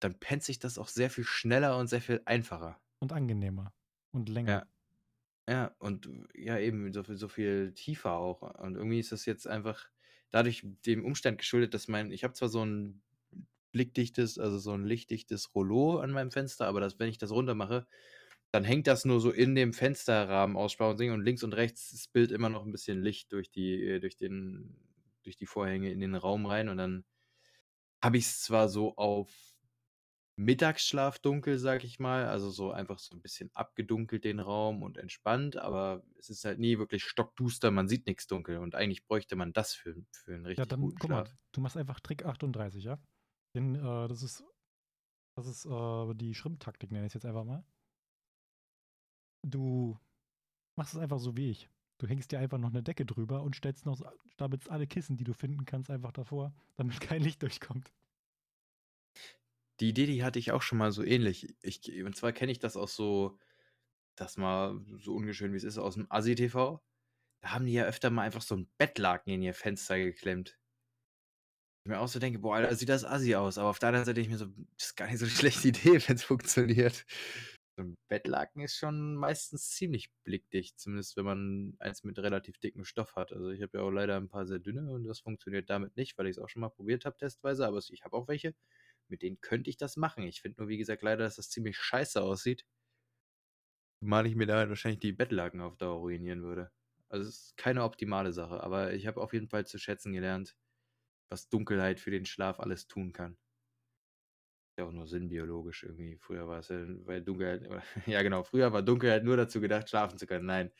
dann 0.00 0.18
pennt 0.18 0.42
sich 0.42 0.58
das 0.58 0.78
auch 0.78 0.88
sehr 0.88 1.10
viel 1.10 1.24
schneller 1.24 1.76
und 1.78 1.88
sehr 1.88 2.00
viel 2.00 2.22
einfacher. 2.24 2.80
Und 2.98 3.12
angenehmer. 3.12 3.72
Und 4.10 4.28
länger. 4.28 4.50
Ja. 4.50 4.66
Ja, 5.48 5.74
und 5.78 6.10
ja, 6.34 6.58
eben 6.58 6.92
so 6.92 7.02
viel, 7.02 7.16
so 7.16 7.28
viel 7.28 7.72
tiefer 7.72 8.12
auch. 8.12 8.42
Und 8.42 8.76
irgendwie 8.76 9.00
ist 9.00 9.12
das 9.12 9.24
jetzt 9.24 9.46
einfach 9.46 9.88
dadurch 10.30 10.62
dem 10.84 11.04
Umstand 11.06 11.38
geschuldet, 11.38 11.72
dass 11.72 11.88
mein, 11.88 12.12
ich 12.12 12.22
habe 12.22 12.34
zwar 12.34 12.50
so 12.50 12.62
ein 12.62 13.00
blickdichtes, 13.72 14.38
also 14.38 14.58
so 14.58 14.72
ein 14.72 14.84
lichtdichtes 14.84 15.54
Rollo 15.54 16.00
an 16.00 16.10
meinem 16.10 16.30
Fenster, 16.30 16.66
aber 16.66 16.80
das, 16.80 16.98
wenn 16.98 17.08
ich 17.08 17.16
das 17.16 17.30
runter 17.30 17.54
mache, 17.54 17.86
dann 18.50 18.64
hängt 18.64 18.86
das 18.86 19.04
nur 19.04 19.20
so 19.20 19.30
in 19.30 19.54
dem 19.54 19.72
Fensterrahmen 19.72 20.56
aus 20.56 20.72
Spauensing 20.72 21.12
und 21.12 21.22
links 21.22 21.42
und 21.42 21.52
rechts 21.54 21.90
das 21.90 22.08
Bild 22.08 22.32
immer 22.32 22.48
noch 22.48 22.64
ein 22.64 22.72
bisschen 22.72 23.02
Licht 23.02 23.32
durch 23.32 23.50
die, 23.50 23.82
äh, 23.84 24.00
durch 24.00 24.16
den, 24.16 24.76
durch 25.22 25.36
die 25.36 25.46
Vorhänge 25.46 25.90
in 25.92 26.00
den 26.00 26.14
Raum 26.14 26.46
rein 26.46 26.68
und 26.68 26.78
dann 26.78 27.04
habe 28.02 28.16
ich 28.18 28.24
es 28.26 28.42
zwar 28.42 28.68
so 28.68 28.96
auf 28.96 29.30
Mittagsschlaf 30.36 31.18
dunkel, 31.18 31.58
sag 31.58 31.84
ich 31.84 31.98
mal. 31.98 32.26
Also 32.26 32.50
so 32.50 32.70
einfach 32.70 32.98
so 33.00 33.16
ein 33.16 33.20
bisschen 33.22 33.50
abgedunkelt 33.54 34.24
den 34.24 34.40
Raum 34.40 34.82
und 34.82 34.96
entspannt, 34.96 35.56
aber 35.56 36.04
es 36.18 36.30
ist 36.30 36.44
halt 36.44 36.60
nie 36.60 36.78
wirklich 36.78 37.04
stockduster, 37.04 37.70
man 37.72 37.88
sieht 37.88 38.06
nichts 38.06 38.26
dunkel 38.28 38.58
und 38.58 38.74
eigentlich 38.74 39.04
bräuchte 39.04 39.36
man 39.36 39.52
das 39.52 39.74
für, 39.74 39.96
für 40.12 40.34
einen 40.34 40.46
richtig 40.46 40.58
Ja, 40.58 40.66
dann 40.66 40.80
guten 40.80 40.98
guck 40.98 41.10
mal, 41.10 41.24
Schlaf. 41.24 41.36
du 41.52 41.60
machst 41.60 41.76
einfach 41.76 42.00
Trick 42.00 42.24
38, 42.24 42.84
ja? 42.84 42.98
Den, 43.54 43.74
äh, 43.76 44.08
das 44.08 44.22
ist, 44.22 44.44
das 45.36 45.46
ist 45.46 45.66
äh, 45.66 46.14
die 46.14 46.34
Schrimptaktik, 46.34 46.90
nenne 46.92 47.06
ich 47.06 47.10
es 47.10 47.14
jetzt 47.14 47.26
einfach 47.26 47.44
mal. 47.44 47.64
Du 49.42 49.98
machst 50.76 50.94
es 50.94 51.00
einfach 51.00 51.18
so 51.18 51.36
wie 51.36 51.50
ich. 51.50 51.68
Du 51.98 52.06
hängst 52.06 52.30
dir 52.30 52.38
einfach 52.38 52.58
noch 52.58 52.70
eine 52.70 52.82
Decke 52.82 53.04
drüber 53.04 53.42
und 53.42 53.56
stellst 53.56 53.84
noch, 53.84 54.00
stapelst 54.28 54.70
alle 54.70 54.86
Kissen, 54.86 55.16
die 55.16 55.24
du 55.24 55.32
finden 55.32 55.64
kannst, 55.64 55.90
einfach 55.90 56.12
davor, 56.12 56.54
damit 56.76 57.00
kein 57.00 57.22
Licht 57.22 57.42
durchkommt. 57.42 57.92
Die 59.80 59.88
Idee, 59.88 60.06
die 60.06 60.24
hatte 60.24 60.38
ich 60.38 60.52
auch 60.52 60.62
schon 60.62 60.78
mal 60.78 60.92
so 60.92 61.02
ähnlich. 61.04 61.54
Ich, 61.60 61.80
und 62.04 62.16
zwar 62.16 62.32
kenne 62.32 62.52
ich 62.52 62.58
das 62.58 62.76
auch 62.76 62.88
so, 62.88 63.38
das 64.16 64.36
mal 64.36 64.80
so 64.98 65.14
ungeschön 65.14 65.52
wie 65.52 65.56
es 65.56 65.64
ist, 65.64 65.78
aus 65.78 65.94
dem 65.94 66.06
Assi-TV. 66.10 66.80
Da 67.40 67.50
haben 67.52 67.66
die 67.66 67.72
ja 67.72 67.84
öfter 67.84 68.10
mal 68.10 68.22
einfach 68.22 68.42
so 68.42 68.56
ein 68.56 68.68
Bettlaken 68.78 69.32
in 69.32 69.42
ihr 69.42 69.54
Fenster 69.54 69.98
geklemmt. 69.98 70.58
Ich 71.84 71.90
mir 71.90 72.00
auch 72.00 72.08
so 72.08 72.18
denke, 72.18 72.40
boah, 72.40 72.56
Alter, 72.56 72.74
sieht 72.74 72.88
das 72.88 73.04
Assi 73.04 73.34
aus. 73.36 73.58
Aber 73.58 73.70
auf 73.70 73.78
der 73.78 73.90
anderen 73.90 74.04
Seite 74.04 74.14
denke 74.20 74.34
ich 74.34 74.40
mir 74.40 74.46
so, 74.46 74.52
das 74.76 74.88
ist 74.88 74.96
gar 74.96 75.06
nicht 75.06 75.18
so 75.18 75.24
eine 75.24 75.34
schlechte 75.34 75.68
Idee, 75.68 76.00
wenn 76.08 76.16
es 76.16 76.24
funktioniert. 76.24 77.06
So 77.78 77.82
ein 77.84 77.96
Bettlaken 78.08 78.60
ist 78.62 78.76
schon 78.76 79.14
meistens 79.16 79.70
ziemlich 79.70 80.12
blickdicht, 80.24 80.78
zumindest 80.80 81.16
wenn 81.16 81.24
man 81.24 81.76
eins 81.78 82.02
mit 82.04 82.18
relativ 82.18 82.58
dickem 82.58 82.84
Stoff 82.84 83.14
hat. 83.16 83.32
Also 83.32 83.50
ich 83.50 83.62
habe 83.62 83.78
ja 83.78 83.84
auch 83.84 83.90
leider 83.90 84.16
ein 84.16 84.28
paar 84.28 84.46
sehr 84.46 84.58
dünne 84.58 84.90
und 84.90 85.04
das 85.04 85.20
funktioniert 85.20 85.70
damit 85.70 85.96
nicht, 85.96 86.18
weil 86.18 86.26
ich 86.26 86.32
es 86.32 86.38
auch 86.40 86.48
schon 86.48 86.60
mal 86.60 86.70
probiert 86.70 87.04
habe 87.06 87.16
testweise, 87.16 87.66
aber 87.66 87.78
ich 87.78 88.04
habe 88.04 88.16
auch 88.16 88.28
welche, 88.28 88.54
mit 89.08 89.22
denen 89.22 89.40
könnte 89.40 89.70
ich 89.70 89.76
das 89.78 89.96
machen. 89.96 90.24
Ich 90.24 90.42
finde 90.42 90.60
nur, 90.62 90.68
wie 90.68 90.78
gesagt, 90.78 91.02
leider, 91.02 91.24
dass 91.24 91.36
das 91.36 91.50
ziemlich 91.50 91.78
scheiße 91.78 92.20
aussieht. 92.22 92.66
Zumal 94.00 94.26
ich 94.26 94.34
mir 94.34 94.46
da 94.46 94.56
halt 94.56 94.68
wahrscheinlich 94.70 94.98
die 95.00 95.12
Bettlaken 95.12 95.60
auf 95.60 95.76
Dauer 95.76 95.98
ruinieren 96.00 96.42
würde. 96.42 96.72
Also 97.08 97.28
es 97.28 97.36
ist 97.46 97.56
keine 97.56 97.84
optimale 97.84 98.32
Sache, 98.32 98.60
aber 98.62 98.92
ich 98.94 99.06
habe 99.06 99.20
auf 99.20 99.32
jeden 99.32 99.48
Fall 99.48 99.66
zu 99.66 99.78
schätzen 99.78 100.12
gelernt, 100.12 100.56
was 101.30 101.48
Dunkelheit 101.48 102.00
für 102.00 102.10
den 102.12 102.26
Schlaf 102.26 102.60
alles 102.60 102.86
tun 102.88 103.12
kann. 103.12 103.38
Ja 104.78 104.84
auch 104.86 104.92
nur 104.92 105.06
sinnbiologisch 105.08 105.82
irgendwie. 105.84 106.16
Früher 106.18 106.48
war 106.48 106.60
es 106.60 106.68
ja, 106.68 106.78
weil 107.06 107.22
Dunkelheit, 107.22 107.62
ja 108.06 108.22
genau, 108.22 108.44
früher 108.44 108.72
war 108.72 108.82
Dunkelheit 108.82 109.24
nur 109.24 109.36
dazu 109.36 109.60
gedacht, 109.60 109.88
schlafen 109.90 110.18
zu 110.18 110.26
können. 110.26 110.46
Nein. 110.46 110.72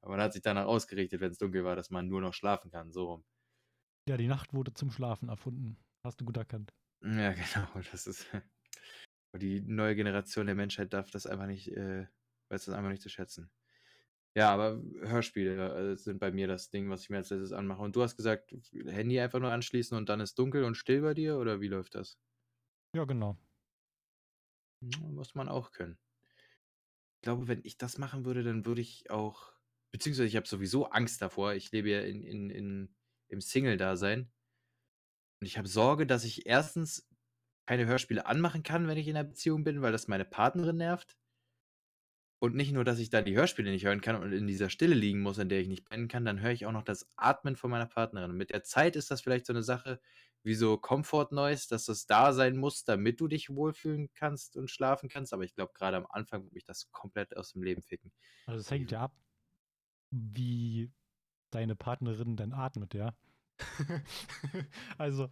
Aber 0.00 0.12
man 0.12 0.20
hat 0.22 0.32
sich 0.34 0.42
danach 0.42 0.66
ausgerichtet, 0.66 1.20
wenn 1.20 1.30
es 1.30 1.38
dunkel 1.38 1.64
war, 1.64 1.76
dass 1.76 1.90
man 1.90 2.08
nur 2.08 2.20
noch 2.20 2.34
schlafen 2.34 2.70
kann. 2.70 2.92
So 2.92 3.06
rum. 3.06 3.24
Ja, 4.08 4.16
die 4.16 4.28
Nacht 4.28 4.54
wurde 4.54 4.72
zum 4.72 4.90
Schlafen 4.90 5.28
erfunden. 5.28 5.76
Hast 6.02 6.20
du 6.20 6.24
gut 6.24 6.36
erkannt. 6.38 6.72
Ja, 7.02 7.32
genau. 7.32 7.68
Das 7.92 8.06
ist. 8.06 8.26
Die 9.36 9.60
neue 9.60 9.96
Generation 9.96 10.46
der 10.46 10.54
Menschheit 10.54 10.92
darf 10.92 11.10
das 11.10 11.26
einfach 11.26 11.46
nicht, 11.46 11.68
äh, 11.72 12.06
weiß 12.50 12.66
das 12.66 12.74
einfach 12.74 12.90
nicht 12.90 13.02
zu 13.02 13.08
schätzen. 13.10 13.50
Ja, 14.36 14.52
aber 14.52 14.82
Hörspiele 15.02 15.92
äh, 15.92 15.96
sind 15.96 16.20
bei 16.20 16.32
mir 16.32 16.48
das 16.48 16.70
Ding, 16.70 16.90
was 16.90 17.02
ich 17.02 17.10
mir 17.10 17.18
als 17.18 17.30
letztes 17.30 17.52
anmache. 17.52 17.82
Und 17.82 17.96
du 17.96 18.02
hast 18.02 18.16
gesagt, 18.16 18.54
Handy 18.86 19.20
einfach 19.20 19.40
nur 19.40 19.52
anschließen 19.52 19.96
und 19.96 20.08
dann 20.08 20.20
ist 20.20 20.38
dunkel 20.38 20.64
und 20.64 20.76
still 20.76 21.02
bei 21.02 21.14
dir, 21.14 21.38
oder 21.38 21.60
wie 21.60 21.68
läuft 21.68 21.94
das? 21.96 22.18
Ja, 22.94 23.04
genau. 23.04 23.36
Muss 25.00 25.34
man 25.34 25.48
auch 25.48 25.72
können. 25.72 25.98
Ich 27.16 27.22
glaube, 27.22 27.48
wenn 27.48 27.60
ich 27.64 27.78
das 27.78 27.98
machen 27.98 28.24
würde, 28.24 28.42
dann 28.42 28.66
würde 28.66 28.80
ich 28.80 29.10
auch, 29.10 29.52
beziehungsweise 29.92 30.26
ich 30.26 30.36
habe 30.36 30.46
sowieso 30.46 30.86
Angst 30.86 31.22
davor. 31.22 31.54
Ich 31.54 31.72
lebe 31.72 31.90
ja 31.90 32.00
in, 32.00 32.22
in, 32.22 32.50
in, 32.50 32.94
im 33.28 33.40
Single-Dasein. 33.40 34.30
Und 35.40 35.46
ich 35.46 35.58
habe 35.58 35.68
Sorge, 35.68 36.06
dass 36.06 36.24
ich 36.24 36.46
erstens 36.46 37.08
keine 37.66 37.86
Hörspiele 37.86 38.26
anmachen 38.26 38.62
kann, 38.62 38.88
wenn 38.88 38.98
ich 38.98 39.08
in 39.08 39.16
einer 39.16 39.28
Beziehung 39.28 39.64
bin, 39.64 39.80
weil 39.82 39.92
das 39.92 40.08
meine 40.08 40.24
Partnerin 40.24 40.76
nervt. 40.76 41.16
Und 42.44 42.54
nicht 42.56 42.72
nur, 42.72 42.84
dass 42.84 42.98
ich 42.98 43.08
dann 43.08 43.24
die 43.24 43.34
Hörspiele 43.34 43.70
nicht 43.70 43.86
hören 43.86 44.02
kann 44.02 44.16
und 44.16 44.30
in 44.30 44.46
dieser 44.46 44.68
Stille 44.68 44.94
liegen 44.94 45.22
muss, 45.22 45.38
in 45.38 45.48
der 45.48 45.62
ich 45.62 45.68
nicht 45.68 45.88
pennen 45.88 46.08
kann, 46.08 46.26
dann 46.26 46.42
höre 46.42 46.50
ich 46.50 46.66
auch 46.66 46.72
noch 46.72 46.82
das 46.82 47.10
Atmen 47.16 47.56
von 47.56 47.70
meiner 47.70 47.86
Partnerin. 47.86 48.32
Und 48.32 48.36
mit 48.36 48.50
der 48.50 48.62
Zeit 48.62 48.96
ist 48.96 49.10
das 49.10 49.22
vielleicht 49.22 49.46
so 49.46 49.54
eine 49.54 49.62
Sache 49.62 49.98
wie 50.42 50.52
so 50.52 50.76
Comfort 50.76 51.28
Noise, 51.30 51.68
dass 51.70 51.86
das 51.86 52.04
da 52.04 52.34
sein 52.34 52.58
muss, 52.58 52.84
damit 52.84 53.18
du 53.18 53.28
dich 53.28 53.48
wohlfühlen 53.48 54.12
kannst 54.12 54.58
und 54.58 54.70
schlafen 54.70 55.08
kannst. 55.08 55.32
Aber 55.32 55.42
ich 55.42 55.54
glaube, 55.54 55.72
gerade 55.72 55.96
am 55.96 56.06
Anfang 56.10 56.42
wird 56.42 56.52
mich 56.52 56.66
das 56.66 56.92
komplett 56.92 57.34
aus 57.34 57.52
dem 57.52 57.62
Leben 57.62 57.80
ficken. 57.80 58.12
Also 58.44 58.60
es 58.60 58.70
hängt 58.70 58.90
ja 58.90 59.00
ab, 59.00 59.16
wie 60.10 60.92
deine 61.50 61.76
Partnerin 61.76 62.36
dann 62.36 62.52
atmet, 62.52 62.92
ja. 62.92 63.16
also, 64.98 65.30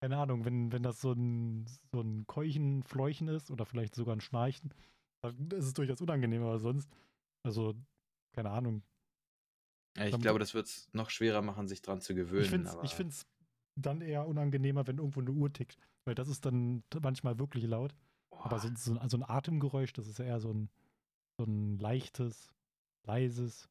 keine 0.00 0.16
Ahnung, 0.16 0.44
wenn, 0.44 0.72
wenn 0.72 0.82
das 0.82 1.00
so 1.00 1.12
ein, 1.12 1.66
so 1.92 2.00
ein 2.00 2.26
Keuchen, 2.26 2.82
Fleuchen 2.82 3.28
ist 3.28 3.52
oder 3.52 3.66
vielleicht 3.66 3.94
sogar 3.94 4.16
ein 4.16 4.20
Schnarchen, 4.20 4.74
dann 5.32 5.50
ist 5.58 5.66
es 5.66 5.72
durchaus 5.74 6.00
unangenehm, 6.00 6.42
aber 6.42 6.58
sonst, 6.58 6.88
also, 7.42 7.74
keine 8.32 8.50
Ahnung. 8.50 8.82
Ja, 9.96 10.06
ich 10.06 10.10
Dann- 10.10 10.20
glaube, 10.22 10.38
das 10.38 10.54
wird 10.54 10.66
es 10.66 10.88
noch 10.92 11.10
schwerer 11.10 11.40
machen, 11.42 11.68
sich 11.68 11.82
dran 11.82 12.00
zu 12.00 12.14
gewöhnen. 12.14 12.68
Ich 12.82 12.94
finde 12.94 13.10
es 13.10 13.26
dann 13.76 14.00
eher 14.00 14.26
unangenehmer, 14.26 14.86
wenn 14.86 14.98
irgendwo 14.98 15.20
eine 15.20 15.30
Uhr 15.30 15.52
tickt, 15.52 15.76
weil 16.04 16.14
das 16.14 16.28
ist 16.28 16.44
dann 16.44 16.82
manchmal 17.00 17.38
wirklich 17.38 17.64
laut. 17.64 17.94
Boah, 18.30 18.46
Aber 18.46 18.58
so, 18.58 18.68
so, 18.76 18.98
ein- 18.98 19.08
so 19.08 19.16
ein 19.16 19.22
Atemgeräusch, 19.22 19.92
das 19.92 20.06
ist 20.08 20.18
ja 20.18 20.24
eher 20.24 20.40
so 20.40 20.52
ein, 20.52 20.68
so 21.38 21.44
ein 21.44 21.78
leichtes, 21.78 22.52
leises. 23.04 23.68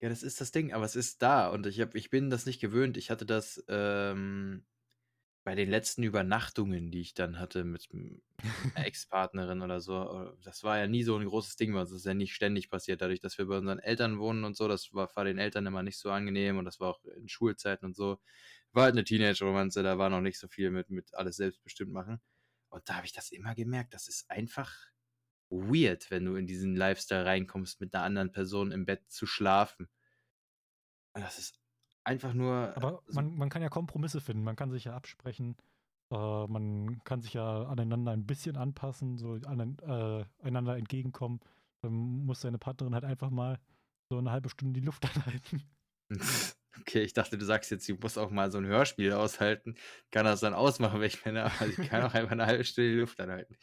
Ja, 0.00 0.08
das 0.08 0.22
ist 0.22 0.40
das 0.40 0.50
Ding, 0.52 0.72
aber 0.72 0.84
es 0.84 0.96
ist 0.96 1.22
da 1.22 1.48
und 1.48 1.66
ich, 1.66 1.80
hab, 1.80 1.94
ich 1.94 2.10
bin 2.10 2.28
das 2.30 2.46
nicht 2.46 2.60
gewöhnt. 2.60 2.96
Ich 2.96 3.10
hatte 3.10 3.24
das 3.26 3.64
ähm, 3.68 4.64
bei 5.44 5.54
den 5.54 5.70
letzten 5.70 6.02
Übernachtungen, 6.02 6.90
die 6.90 7.02
ich 7.02 7.14
dann 7.14 7.38
hatte 7.38 7.64
mit 7.64 7.88
einer 7.92 8.18
Ex-Partnerin 8.86 9.62
oder 9.62 9.80
so. 9.80 10.32
äh, 10.34 10.36
Das 10.42 10.64
war 10.64 10.78
ja 10.78 10.86
nie 10.86 11.02
so 11.04 11.16
ein 11.16 11.26
großes 11.26 11.56
Ding 11.56 11.74
uns. 11.74 11.90
Das 11.90 11.98
ist 12.00 12.06
ja 12.06 12.14
nicht 12.14 12.34
ständig 12.34 12.70
passiert. 12.70 13.02
Dadurch, 13.02 13.20
dass 13.20 13.38
wir 13.38 13.46
bei 13.46 13.58
unseren 13.58 13.78
Eltern 13.78 14.18
wohnen 14.18 14.44
und 14.44 14.56
so, 14.56 14.68
das 14.68 14.92
war, 14.94 15.14
war 15.14 15.24
den 15.24 15.38
Eltern 15.38 15.66
immer 15.66 15.82
nicht 15.82 15.98
so 15.98 16.10
angenehm 16.10 16.58
und 16.58 16.64
das 16.64 16.80
war 16.80 16.88
auch 16.90 17.04
in 17.04 17.28
Schulzeiten 17.28 17.86
und 17.86 17.94
so. 17.96 18.18
War 18.72 18.84
halt 18.84 18.94
eine 18.94 19.04
Teenage-Romanze, 19.04 19.82
da 19.82 19.98
war 19.98 20.10
noch 20.10 20.20
nicht 20.22 20.38
so 20.38 20.48
viel 20.48 20.70
mit, 20.70 20.90
mit 20.90 21.14
alles 21.14 21.36
selbstbestimmt 21.36 21.92
machen. 21.92 22.20
Und 22.70 22.88
da 22.88 22.96
habe 22.96 23.06
ich 23.06 23.12
das 23.12 23.30
immer 23.30 23.54
gemerkt. 23.54 23.94
Das 23.94 24.08
ist 24.08 24.30
einfach 24.30 24.74
weird, 25.50 26.10
wenn 26.10 26.24
du 26.26 26.36
in 26.36 26.46
diesen 26.46 26.76
Lifestyle 26.76 27.24
reinkommst, 27.26 27.80
mit 27.80 27.94
einer 27.94 28.04
anderen 28.04 28.32
Person 28.32 28.72
im 28.72 28.86
Bett 28.86 29.02
zu 29.10 29.26
schlafen. 29.26 29.88
Und 31.14 31.22
Das 31.22 31.38
ist 31.38 31.60
einfach 32.04 32.34
nur. 32.34 32.72
Aber 32.76 33.02
so- 33.06 33.20
man, 33.20 33.36
man 33.36 33.48
kann 33.48 33.62
ja 33.62 33.68
Kompromisse 33.68 34.20
finden, 34.20 34.44
man 34.44 34.56
kann 34.56 34.70
sich 34.70 34.84
ja 34.84 34.94
absprechen, 34.94 35.56
äh, 36.10 36.46
man 36.46 37.02
kann 37.04 37.20
sich 37.22 37.34
ja 37.34 37.64
aneinander 37.64 38.12
ein 38.12 38.26
bisschen 38.26 38.56
anpassen, 38.56 39.16
so 39.18 39.34
anen, 39.46 39.78
äh, 39.80 40.24
einander 40.42 40.76
entgegenkommen. 40.76 41.40
Dann 41.82 41.92
muss 42.26 42.40
deine 42.40 42.58
Partnerin 42.58 42.94
halt 42.94 43.04
einfach 43.04 43.30
mal 43.30 43.58
so 44.08 44.18
eine 44.18 44.30
halbe 44.30 44.48
Stunde 44.48 44.80
die 44.80 44.86
Luft 44.86 45.04
anhalten. 45.16 45.62
Okay, 46.80 47.02
ich 47.02 47.12
dachte, 47.12 47.38
du 47.38 47.44
sagst 47.44 47.70
jetzt, 47.70 47.84
sie 47.86 47.92
muss 47.94 48.18
auch 48.18 48.30
mal 48.30 48.50
so 48.50 48.58
ein 48.58 48.66
Hörspiel 48.66 49.12
aushalten. 49.12 49.76
Kann 50.10 50.24
das 50.26 50.40
dann 50.40 50.54
ausmachen, 50.54 51.00
wenn 51.00 51.06
ich 51.06 51.24
meine, 51.24 51.44
aber 51.44 51.66
sie 51.70 51.76
kann 51.76 52.02
auch 52.02 52.12
einfach 52.14 52.32
eine 52.32 52.46
halbe 52.46 52.64
Stunde 52.64 52.90
die 52.90 52.98
Luft 52.98 53.20
anhalten. 53.20 53.56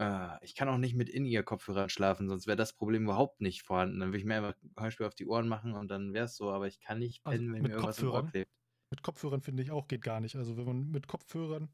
Äh, 0.00 0.44
ich 0.44 0.54
kann 0.56 0.68
auch 0.68 0.78
nicht 0.78 0.94
mit 0.96 1.08
in 1.08 1.24
ihr 1.26 1.42
Kopfhörern 1.44 1.88
schlafen, 1.90 2.28
sonst 2.28 2.46
wäre 2.48 2.56
das 2.56 2.74
Problem 2.76 3.04
überhaupt 3.04 3.40
nicht 3.40 3.62
vorhanden. 3.62 4.00
Dann 4.00 4.08
würde 4.10 4.18
ich 4.18 4.24
mir 4.24 4.36
einfach 4.36 4.56
ein 4.62 4.82
Hörspiel 4.82 5.06
auf 5.06 5.14
die 5.14 5.26
Ohren 5.28 5.48
machen 5.48 5.74
und 5.74 5.88
dann 5.88 6.12
wäre 6.14 6.24
es 6.26 6.36
so, 6.36 6.50
aber 6.52 6.66
ich 6.68 6.80
kann 6.80 6.98
nicht 6.98 7.24
Also 7.24 7.44
pennen, 7.44 7.52
wenn 7.52 7.62
mit 7.62 7.66
mir 7.66 7.74
irgendwas 7.74 7.98
im 7.98 8.08
Ohr 8.08 8.24
Kopfhörern? 8.24 8.26
klebt. 8.26 8.50
Mit 8.90 9.02
Kopfhörern 9.02 9.42
finde 9.42 9.62
ich 9.62 9.70
auch 9.70 9.88
geht 9.88 10.02
gar 10.02 10.20
nicht. 10.20 10.36
Also 10.36 10.56
wenn 10.56 10.66
man 10.66 10.90
mit 10.90 11.08
Kopfhörern 11.08 11.72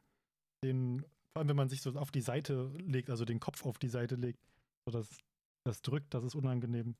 den, 0.64 1.00
vor 1.02 1.40
allem 1.40 1.48
wenn 1.50 1.56
man 1.56 1.68
sich 1.68 1.82
so 1.82 1.92
auf 1.94 2.12
die 2.12 2.22
Seite 2.22 2.72
legt, 2.78 3.10
also 3.10 3.24
den 3.24 3.40
Kopf 3.40 3.66
auf 3.66 3.78
die 3.78 3.88
Seite 3.88 4.16
legt, 4.16 4.40
so 4.86 4.92
dass 4.92 5.18
das 5.64 5.82
drückt, 5.82 6.14
das 6.14 6.24
ist 6.24 6.34
unangenehm. 6.36 6.96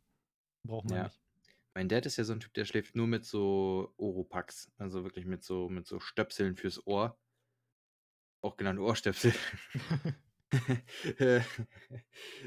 Braucht 0.67 0.87
man 0.87 1.01
Ja. 1.01 1.03
nicht. 1.03 1.21
Mein 1.75 1.89
Dad 1.89 2.07
ist 2.07 2.17
ja 2.19 2.25
so 2.25 2.33
ein 2.35 2.41
Typ, 2.41 2.55
der 2.55 2.65
schläft 2.67 2.97
nur 2.97 3.07
mit 3.09 3.25
so 3.25 3.95
Oropax, 3.99 4.73
also 4.79 5.05
wirklich 5.05 5.27
mit 5.27 5.45
so, 5.45 5.69
mit 5.71 5.87
so 5.87 6.01
Stöpseln 6.01 6.57
fürs 6.57 6.87
Ohr. 6.87 7.19
Auch 8.43 8.57
genannt 8.57 8.79
Ohrstöpsel. 8.79 9.35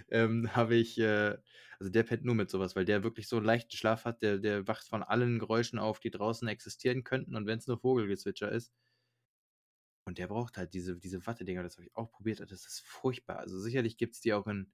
ähm, 0.10 0.56
habe 0.56 0.76
ich, 0.76 0.98
äh 1.00 1.38
also 1.80 1.92
der 1.92 2.04
pennt 2.04 2.26
nur 2.26 2.36
mit 2.36 2.50
sowas, 2.50 2.76
weil 2.76 2.86
der 2.86 3.04
wirklich 3.04 3.28
so 3.30 3.38
'n 3.38 3.44
leichten 3.46 3.76
Schlaf 3.78 4.06
hat, 4.06 4.22
der 4.22 4.38
der 4.40 4.68
wacht 4.68 4.88
von 4.88 5.02
allen 5.04 5.40
Geräuschen 5.40 5.80
auf, 5.80 6.00
die 6.02 6.12
draußen 6.12 6.48
existieren 6.48 7.04
könnten 7.06 7.36
und 7.36 7.46
wenn's 7.48 7.68
nur 7.68 7.80
Vogelgezwitscher 7.80 8.52
ist. 8.52 8.68
Und 10.08 10.18
der 10.18 10.28
braucht 10.28 10.58
halt 10.58 10.74
diese 10.74 10.98
diese 10.98 11.26
Wattedinger, 11.26 11.64
das 11.64 11.76
habe 11.78 11.86
ich 11.86 11.96
auch 11.96 12.12
probiert 12.12 12.40
das 12.40 12.66
ist 12.66 12.82
furchtbar. 12.86 13.38
Also, 13.40 13.60
sicherlich 13.60 13.98
gibt's 13.98 14.22
die 14.22 14.34
auch 14.34 14.48
in, 14.48 14.72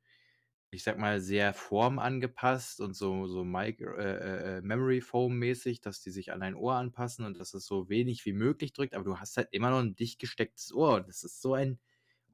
ich 0.72 0.84
sage 0.84 1.00
mal, 1.00 1.22
sehr 1.22 1.54
formangepasst 1.54 2.82
und 2.82 2.96
so 2.96 3.28
so 3.28 3.44
mic 3.46 3.82
äh, 3.82 3.86
äh, 3.88 4.58
äh, 4.60 4.62
Memory 4.62 5.02
Foam 5.02 5.38
mäßig, 5.40 5.82
dass 5.82 6.02
die 6.02 6.12
sich 6.12 6.32
an 6.34 6.42
dein 6.42 6.56
Ohr 6.56 6.76
anpassen 6.76 7.26
und 7.26 7.40
dass 7.40 7.54
es 7.54 7.66
so 7.66 7.90
wenig 7.90 8.26
wie 8.26 8.34
möglich 8.34 8.74
drückt, 8.74 8.96
aber 8.96 9.06
du 9.06 9.20
hast 9.20 9.38
halt 9.38 9.50
immer 9.52 9.72
noch 9.72 9.80
'n 9.82 9.96
dicht 9.96 10.20
gestecktes 10.20 10.74
Ohr 10.74 10.96
und 10.98 11.08
das 11.10 11.24
ist 11.24 11.42
so 11.42 11.54
ein 11.56 11.80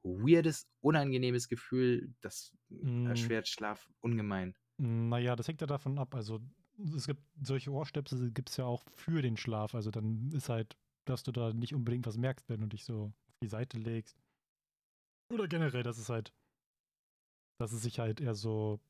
weirdes, 0.04 0.68
unangenehmes 0.80 1.48
Gefühl, 1.48 2.14
das 2.20 2.56
Hm. 2.82 3.02
erschwert 3.04 3.48
Schlaf 3.48 3.90
ungemein. 4.00 4.56
Na 4.78 5.18
ja, 5.18 5.36
das 5.36 5.48
hängt 5.48 5.60
ja 5.60 5.66
davon 5.66 5.98
ab. 5.98 6.14
Also, 6.14 6.40
es 6.96 7.06
gibt 7.06 7.22
solche 7.42 7.70
Ohrstöpsel 7.72 8.30
gibt's 8.32 8.56
ja 8.56 8.64
auch 8.64 8.84
für 8.94 9.22
den 9.22 9.36
Schlaf. 9.36 9.74
Also, 9.74 9.90
dann 9.90 10.30
ist 10.32 10.48
halt, 10.48 10.76
dass 11.04 11.22
du 11.22 11.32
da 11.32 11.52
nicht 11.52 11.74
unbedingt 11.74 12.06
was 12.06 12.16
merkst, 12.16 12.48
wenn 12.48 12.60
du 12.60 12.66
dich 12.66 12.84
so 12.84 13.12
auf 13.28 13.38
die 13.42 13.48
Seite 13.48 13.78
legst. 13.78 14.22
Oder 15.30 15.48
generell, 15.48 15.82
dass 15.82 15.98
es 15.98 16.08
halt 16.08 16.32
dass 17.60 17.72
es 17.72 17.82
sich 17.82 17.98
halt 17.98 18.20
eher 18.20 18.34
so 18.34 18.80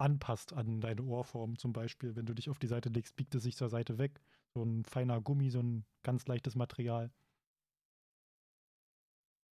anpasst 0.00 0.52
an 0.52 0.80
deine 0.80 1.02
Ohrform. 1.04 1.56
Zum 1.58 1.72
Beispiel, 1.72 2.16
wenn 2.16 2.26
du 2.26 2.34
dich 2.34 2.50
auf 2.50 2.58
die 2.58 2.66
Seite 2.66 2.88
legst, 2.88 3.14
biegt 3.16 3.34
es 3.34 3.42
sich 3.44 3.56
zur 3.56 3.68
Seite 3.68 3.98
weg. 3.98 4.20
So 4.52 4.62
'n 4.62 4.84
feiner 4.84 5.20
Gummi, 5.20 5.50
so 5.50 5.60
'n 5.60 5.84
ganz 6.02 6.26
leichtes 6.26 6.56
Material. 6.56 7.12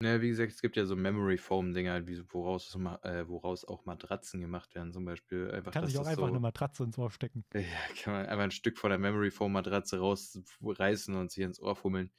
Ja, 0.01 0.21
wie 0.21 0.29
gesagt, 0.29 0.51
es 0.51 0.61
gibt 0.61 0.75
ja 0.77 0.85
so 0.85 0.95
Memory 0.95 1.39
Foam 1.39 1.73
Dinger, 1.73 2.05
wie 2.05 2.13
so 2.13 2.23
woraus 2.29 2.75
ma 2.77 2.99
äh, 3.01 3.27
woraus 3.27 3.65
auch 3.65 3.85
Matratzen 3.85 4.39
gemacht 4.41 4.75
werden, 4.75 4.91
zum 4.93 5.05
Beispiel 5.05 5.49
einfach, 5.49 5.73
Kann 5.73 5.85
dass 5.85 5.93
sich 5.93 5.97
auch 5.97 6.05
das 6.05 6.13
einfach 6.13 6.29
'ne 6.31 6.39
so 6.39 6.41
Matratze 6.41 6.83
ins 6.83 6.97
Ohr 6.97 7.11
stecken. 7.11 7.43
Ja, 7.53 7.61
kann 8.03 8.13
man 8.13 8.25
einfach 8.25 8.43
'n 8.43 8.51
Stück 8.51 8.77
von 8.77 8.89
der 8.89 8.99
Memory 8.99 9.31
Foam 9.31 9.53
Matratze 9.53 9.99
rausreißen 9.99 11.15
und 11.15 11.31
sich 11.31 11.43
ins 11.43 11.61
Ohr 11.61 11.75
fummeln. 11.77 12.11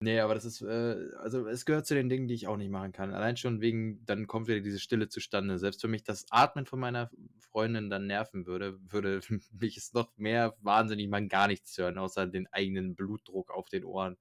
Ne, 0.00 0.20
aber 0.20 0.34
das 0.34 0.44
ist, 0.44 0.62
äh 0.62 1.10
also, 1.18 1.46
es 1.48 1.64
gehört 1.66 1.86
zu 1.86 1.94
den 1.94 2.08
Dingen, 2.08 2.28
die 2.28 2.34
ich 2.34 2.46
auch 2.48 2.56
nicht 2.56 2.70
machen 2.70 2.92
kann. 2.92 3.12
Allein 3.14 3.36
schon 3.36 3.60
wegen 3.60 4.04
dann 4.06 4.26
kommt 4.26 4.48
wieder 4.48 4.60
diese 4.60 4.80
Stille 4.80 5.08
zustande. 5.08 5.58
Selbst 5.58 5.82
wenn 5.84 5.90
mich 5.92 6.02
das 6.04 6.26
Atmen 6.30 6.66
von 6.66 6.80
meiner 6.80 7.10
Freundin 7.40 7.90
dann 7.90 8.06
nerven 8.06 8.46
würde, 8.46 8.78
würde 8.92 9.20
mich 9.52 9.76
es 9.78 9.92
noch 9.92 10.16
mehr 10.16 10.56
wahnsinnig 10.60 11.08
machen, 11.08 11.28
gar 11.28 11.48
nichts 11.48 11.72
zu 11.72 11.82
hören, 11.84 11.98
außer 11.98 12.26
den 12.26 12.46
eigenen 12.52 12.96
Blutdruck 12.96 13.50
auf 13.52 13.68
den 13.68 13.84
Ohren. 13.84 14.16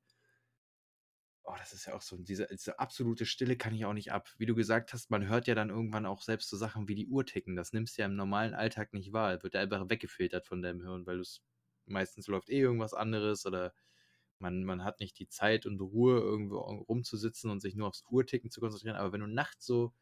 Oh, 1.45 1.55
das 1.57 1.73
ist 1.73 1.85
ja 1.87 1.93
auch 1.93 2.01
so 2.01 2.15
diese 2.17 2.47
diese 2.49 2.79
absolute 2.79 3.25
Stille 3.25 3.57
kann 3.57 3.73
ich 3.75 3.83
auch 3.85 3.91
nicht 3.93 4.13
ab. 4.13 4.29
Wie 4.37 4.45
du 4.45 4.55
gesagt 4.55 4.93
hast, 4.93 5.11
man 5.11 5.27
hört 5.27 5.45
ja 5.47 5.55
dann 5.55 5.69
irgendwann 5.69 6.05
auch 6.05 6.21
selbst 6.21 6.49
so 6.49 6.55
Sachen 6.55 6.87
wie 6.87 6.95
die 6.95 7.07
Uhr 7.07 7.25
ticken. 7.25 7.57
Das 7.57 7.73
nimmst 7.73 7.97
du 7.97 8.01
ja 8.01 8.05
im 8.05 8.15
normalen 8.15 8.53
Alltag 8.53 8.93
nicht 8.93 9.11
wahr. 9.11 9.43
Wird 9.43 9.53
ja 9.53 9.59
einfach 9.61 9.89
weggefiltert 9.89 10.47
von 10.47 10.61
deinem 10.61 10.81
Hirn, 10.81 11.05
weil 11.05 11.17
du's 11.17 11.43
meistens 11.85 12.27
läuft 12.27 12.49
eh 12.49 12.59
irgendwas 12.59 12.93
anderes 12.93 13.45
oder 13.45 13.73
man 14.39 14.63
man 14.63 14.83
hat 14.85 14.99
nicht 15.01 15.19
die 15.19 15.27
Zeit 15.27 15.65
und 15.65 15.81
Ruhe, 15.81 16.17
irgendwo 16.19 16.59
rumzusitzen 16.59 17.51
und 17.51 17.59
sich 17.61 17.75
nur 17.75 17.89
aufs 17.89 18.05
Uhrticken 18.09 18.49
zu 18.49 18.61
konzentrieren. 18.61 18.95
Aber 18.95 19.11
wenn 19.11 19.21
du 19.21 19.27
nachts 19.27 19.65
so 19.65 19.93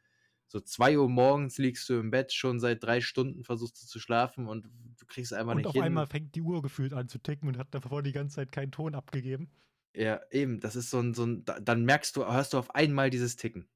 so 0.48 0.60
2:00 0.62 1.10
morgens 1.10 1.58
liegst 1.60 1.90
du 1.90 1.96
im 2.00 2.12
Bett, 2.12 2.34
schon 2.34 2.60
seit 2.60 2.84
3 2.84 3.02
Stunden 3.02 3.44
versuchst 3.46 3.82
du 3.84 3.88
zu 3.88 4.00
schlafen 4.00 4.48
und 4.48 4.66
du 5.00 5.06
kriegst 5.08 5.32
es 5.32 5.38
einfach 5.40 5.54
Und 5.54 5.66
nicht 5.66 5.68
auf 5.68 5.80
hin 5.80 5.80
einmal 5.80 6.08
fängt 6.08 6.36
die 6.36 6.42
Uhr 6.42 6.62
gefühlt 6.62 6.94
an 6.94 7.08
zu 7.10 7.20
ticken 7.20 7.48
und 7.50 7.58
hat 7.58 7.74
davor 7.76 8.04
die 8.04 8.12
ganze 8.14 8.36
Zeit 8.36 8.52
keinen 8.52 8.72
Ton 8.72 8.96
abgegeben. 8.96 9.52
Ja, 9.96 10.22
eben, 10.32 10.60
das 10.62 10.76
ist 10.78 10.90
so 10.90 11.00
'n 11.00 11.14
so 11.14 11.24
'n 11.24 11.44
da 11.44 11.60
dann 11.60 11.84
merkst 11.84 12.16
du 12.16 12.26
hörst 12.26 12.54
du 12.54 12.58
auf 12.58 12.74
einmal 12.76 13.10
dieses 13.10 13.36
Ticken. 13.36 13.70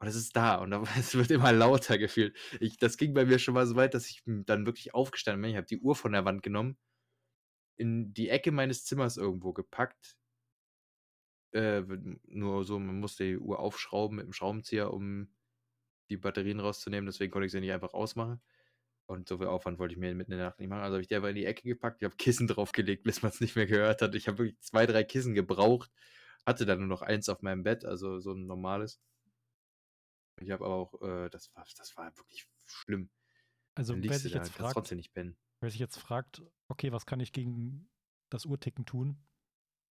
Und 0.00 0.08
es 0.08 0.14
ist 0.16 0.34
da 0.36 0.56
und 0.56 0.72
es 0.98 1.14
wird 1.14 1.30
immer 1.30 1.52
lauter 1.52 1.98
gefühlt. 1.98 2.36
Ich 2.60 2.78
das 2.78 2.96
ging 2.96 3.12
bei 3.14 3.26
mir 3.26 3.38
schon 3.38 3.54
mal 3.54 3.66
so 3.66 3.76
weit, 3.76 3.92
dass 3.94 4.08
ich, 4.08 4.22
dann 4.26 4.64
wirklich 4.66 4.94
aufgestanden 4.94 5.42
bin. 5.42 5.50
Ich 5.50 5.56
habe 5.56 5.66
die 5.66 5.80
Uhr 5.80 5.94
von 5.96 6.12
der 6.12 6.24
Wand 6.24 6.42
genommen 6.42 6.76
in 7.80 8.12
die 8.12 8.28
Ecke 8.28 8.50
meines 8.50 8.84
Zimmers 8.84 9.16
irgendwo 9.16 9.52
gepackt 9.52 10.14
äh, 11.54 11.82
nur 12.26 12.64
so, 12.64 12.78
man 12.78 13.00
musste 13.00 13.24
die 13.24 13.38
Uhr 13.38 13.58
aufschrauben 13.58 14.16
mit 14.16 14.26
'm 14.26 14.32
Schraubenzieher, 14.32 14.92
um 14.92 15.28
die 16.10 16.16
Batterien 16.18 16.60
rauszunehmen, 16.60 17.06
deswegen 17.06 17.32
konnte 17.32 17.46
ich 17.46 17.52
sie 17.52 17.60
nicht 17.60 17.72
einfach 17.72 17.94
ausmachen. 17.94 18.40
Und 19.08 19.26
so 19.26 19.38
viel 19.38 19.46
Aufwand 19.46 19.78
wollte 19.78 19.94
ich 19.94 19.98
mir 19.98 20.14
mitten 20.14 20.32
in 20.32 20.38
der 20.38 20.48
Nacht 20.48 20.58
nicht 20.60 20.68
machen. 20.68 20.82
Also 20.82 20.94
habe 20.96 21.00
ich 21.02 21.08
die 21.08 21.16
einfach 21.16 21.30
in 21.30 21.34
die 21.34 21.46
Ecke 21.46 21.62
gepackt, 21.66 22.02
ich 22.02 22.04
habe 22.04 22.16
Kissen 22.16 22.46
draufgelegt, 22.46 23.04
bis 23.04 23.22
man's 23.22 23.40
nicht 23.40 23.56
mehr 23.56 23.64
gehört 23.66 24.02
hat. 24.02 24.14
Ich 24.14 24.28
habe 24.28 24.36
wirklich 24.38 24.60
2, 24.60 24.84
3 24.84 25.02
Kissen 25.02 25.32
gebraucht, 25.34 25.90
hatte 26.46 26.66
dann 26.66 26.80
nur 26.80 26.88
noch 26.88 27.00
eins 27.00 27.30
auf 27.30 27.40
meinem 27.40 27.62
Bett, 27.62 27.86
also 27.86 28.20
so 28.20 28.32
'n 28.32 28.46
normales. 28.46 28.98
Ich 30.40 30.50
habe 30.50 30.64
aber 30.64 30.74
auch, 30.74 31.00
äh 31.02 31.30
das 31.30 31.54
war 31.54 31.64
das 31.76 31.96
war 31.96 32.16
wirklich 32.16 32.48
schlimm. 32.66 33.10
Also, 33.76 33.94
wer 34.08 34.18
sich 34.20 34.32
da 34.32 34.48
jetzt 34.50 34.50
fragt 34.50 34.72
trotzdem 34.72 34.98
nicht 34.98 35.12
pennen. 35.14 35.36
wer 35.60 35.70
sich 35.70 35.80
jetzt 35.80 35.98
fragt: 35.98 36.42
„Okay, 36.68 36.92
was 36.92 37.06
kann 37.06 37.20
ich 37.20 37.32
gegen 37.32 37.90
das 38.30 38.46
Uhrticken 38.46 38.86
tun?“ 38.86 39.24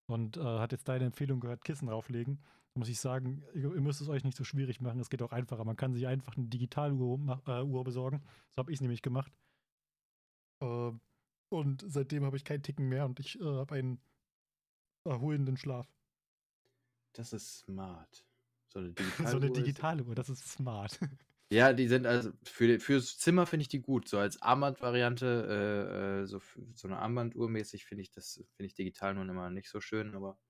Und, 0.06 0.36
äh, 0.38 0.40
hat 0.42 0.72
jetzt 0.72 0.88
deine 0.88 1.06
Empfehlung 1.06 1.40
gehört, 1.40 1.64
Kissen 1.64 1.88
drauflegen, 1.88 2.44
muss 2.76 2.88
ich 2.88 3.00
sagen, 3.00 3.42
ihr 3.54 3.74
ihr 3.74 3.80
müsst 3.80 4.00
es 4.00 4.08
euch 4.08 4.24
nicht 4.24 4.36
so 4.36 4.44
schwierig 4.44 4.80
machen, 4.80 5.00
es 5.00 5.10
geht 5.10 5.22
auch 5.22 5.32
einfacher. 5.32 5.64
Man 5.64 5.76
kann 5.76 5.94
sich 5.94 6.06
einfach 6.06 6.36
'ne 6.36 6.48
Digitaluhr 6.48 7.42
äh, 7.46 7.62
Uhr 7.62 7.84
besorgen. 7.84 8.22
So 8.56 8.60
habe 8.60 8.72
ich's 8.72 8.80
nämlich 8.82 9.02
gemacht. 9.02 9.32
Ähm, 10.62 11.00
und 11.50 11.84
seitdem 11.86 12.24
habe 12.24 12.36
ich 12.36 12.44
kein 12.44 12.62
Ticken 12.62 12.88
mehr 12.88 13.04
und 13.06 13.20
ich, 13.20 13.38
äh, 13.40 13.44
habe 13.44 13.74
einen 13.76 14.00
erholenden 15.06 15.56
Schlaf. 15.56 15.88
Das 17.14 17.32
ist 17.32 17.60
smart. 17.60 18.26
So 18.68 18.80
'ne 18.80 18.92
So 19.24 19.38
'ne 19.38 19.50
Digitaluhr 19.50 19.62
ist 19.64 19.80
Digitaluhr, 19.90 20.14
das 20.14 20.28
ist 20.28 20.48
smart. 20.48 20.98
Ja, 21.52 21.72
die 21.72 21.86
sind 21.86 22.06
also 22.06 22.32
für 22.42 22.80
fürs 22.80 23.18
Zimmer 23.18 23.46
finde 23.46 23.62
ich 23.62 23.68
die 23.68 23.80
gut. 23.80 24.08
So 24.08 24.18
als 24.18 24.42
Armbandvariante, 24.42 25.26
äh, 26.18 26.22
äh, 26.22 26.26
so 26.26 26.40
so 26.74 26.88
'ne 26.88 26.98
Armbanduhr 26.98 27.48
mäßig 27.48 27.84
finde 27.86 28.02
ich 28.02 28.10
das 28.10 28.44
finde 28.56 28.66
ich 28.66 28.74
Digitaluhren 28.74 29.28
immer 29.28 29.48
nicht 29.50 29.68
so 29.70 29.80
schön, 29.80 30.16
aber 30.16 30.40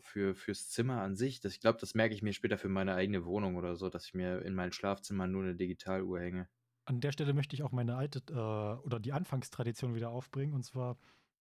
für 0.00 0.34
fürs 0.34 0.70
Zimmer 0.70 1.00
an 1.02 1.16
sich, 1.16 1.40
das 1.40 1.54
ich 1.54 1.60
glaube, 1.60 1.78
das 1.80 1.94
merke 1.94 2.14
ich 2.14 2.22
mir 2.22 2.32
später 2.32 2.58
für 2.58 2.68
meine 2.68 2.94
eigene 2.94 3.24
Wohnung 3.24 3.56
oder 3.56 3.76
so, 3.76 3.88
dass 3.90 4.06
ich 4.06 4.14
mir 4.14 4.42
in 4.42 4.54
mein 4.54 4.72
Schlafzimmer 4.72 5.26
nur 5.26 5.42
'ne 5.44 5.54
Digitaluhr 5.56 6.20
hänge. 6.20 6.48
An 6.84 7.00
der 7.00 7.12
Stelle 7.12 7.32
möchte 7.32 7.54
ich 7.54 7.62
auch 7.62 7.70
meine 7.72 7.96
alte 7.96 8.20
äh, 8.28 8.84
oder 8.84 8.98
die 8.98 9.12
Anfangstradition 9.12 9.94
wieder 9.94 10.10
aufbringen. 10.10 10.52
Und 10.54 10.64
zwar, 10.64 10.98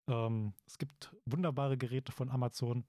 ähm, 0.09 0.53
es 0.65 0.77
gibt 0.77 1.15
wunderbare 1.25 1.77
Geräte 1.77 2.11
von 2.11 2.29
Amazon. 2.29 2.85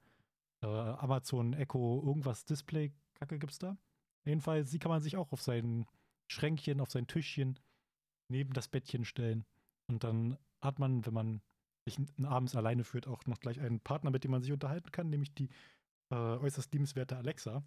Äh, 0.63 0.67
Amazon 0.67 1.55
Echo 1.55 2.03
irgendwas 2.05 2.45
Display-Kacke 2.45 3.39
gibt's 3.39 3.59
da. 3.59 3.79
Jedenfalls, 4.27 4.71
die 4.71 4.79
kann 4.81 4.91
man 4.91 5.01
sich 5.03 5.17
auch 5.17 5.33
auf 5.33 5.43
sein 5.43 5.87
Schränkchen, 6.31 6.81
auf 6.81 6.91
sein 6.91 7.07
Tischchen 7.07 7.59
neben 8.29 8.53
das 8.55 8.69
Bettchen 8.69 9.05
stellen. 9.05 9.47
Und 9.89 10.05
dann 10.05 10.39
hat 10.63 10.79
man, 10.79 11.07
wenn 11.07 11.15
man 11.15 11.43
sich 11.87 11.99
abends 12.25 12.55
alleine 12.57 12.85
fühlt, 12.85 13.07
auch 13.07 13.27
noch 13.27 13.41
gleich 13.41 13.61
einen 13.61 13.81
Partner, 13.81 14.11
mit 14.11 14.25
dem 14.25 14.31
man 14.33 14.43
sich 14.43 14.53
unterhalten 14.53 14.93
kann, 14.93 15.11
nämlich 15.11 15.35
die, 15.35 15.51
äh, 16.11 16.17
äußerst 16.17 16.73
liebenswerte 16.73 17.17
Alexa. 17.19 17.65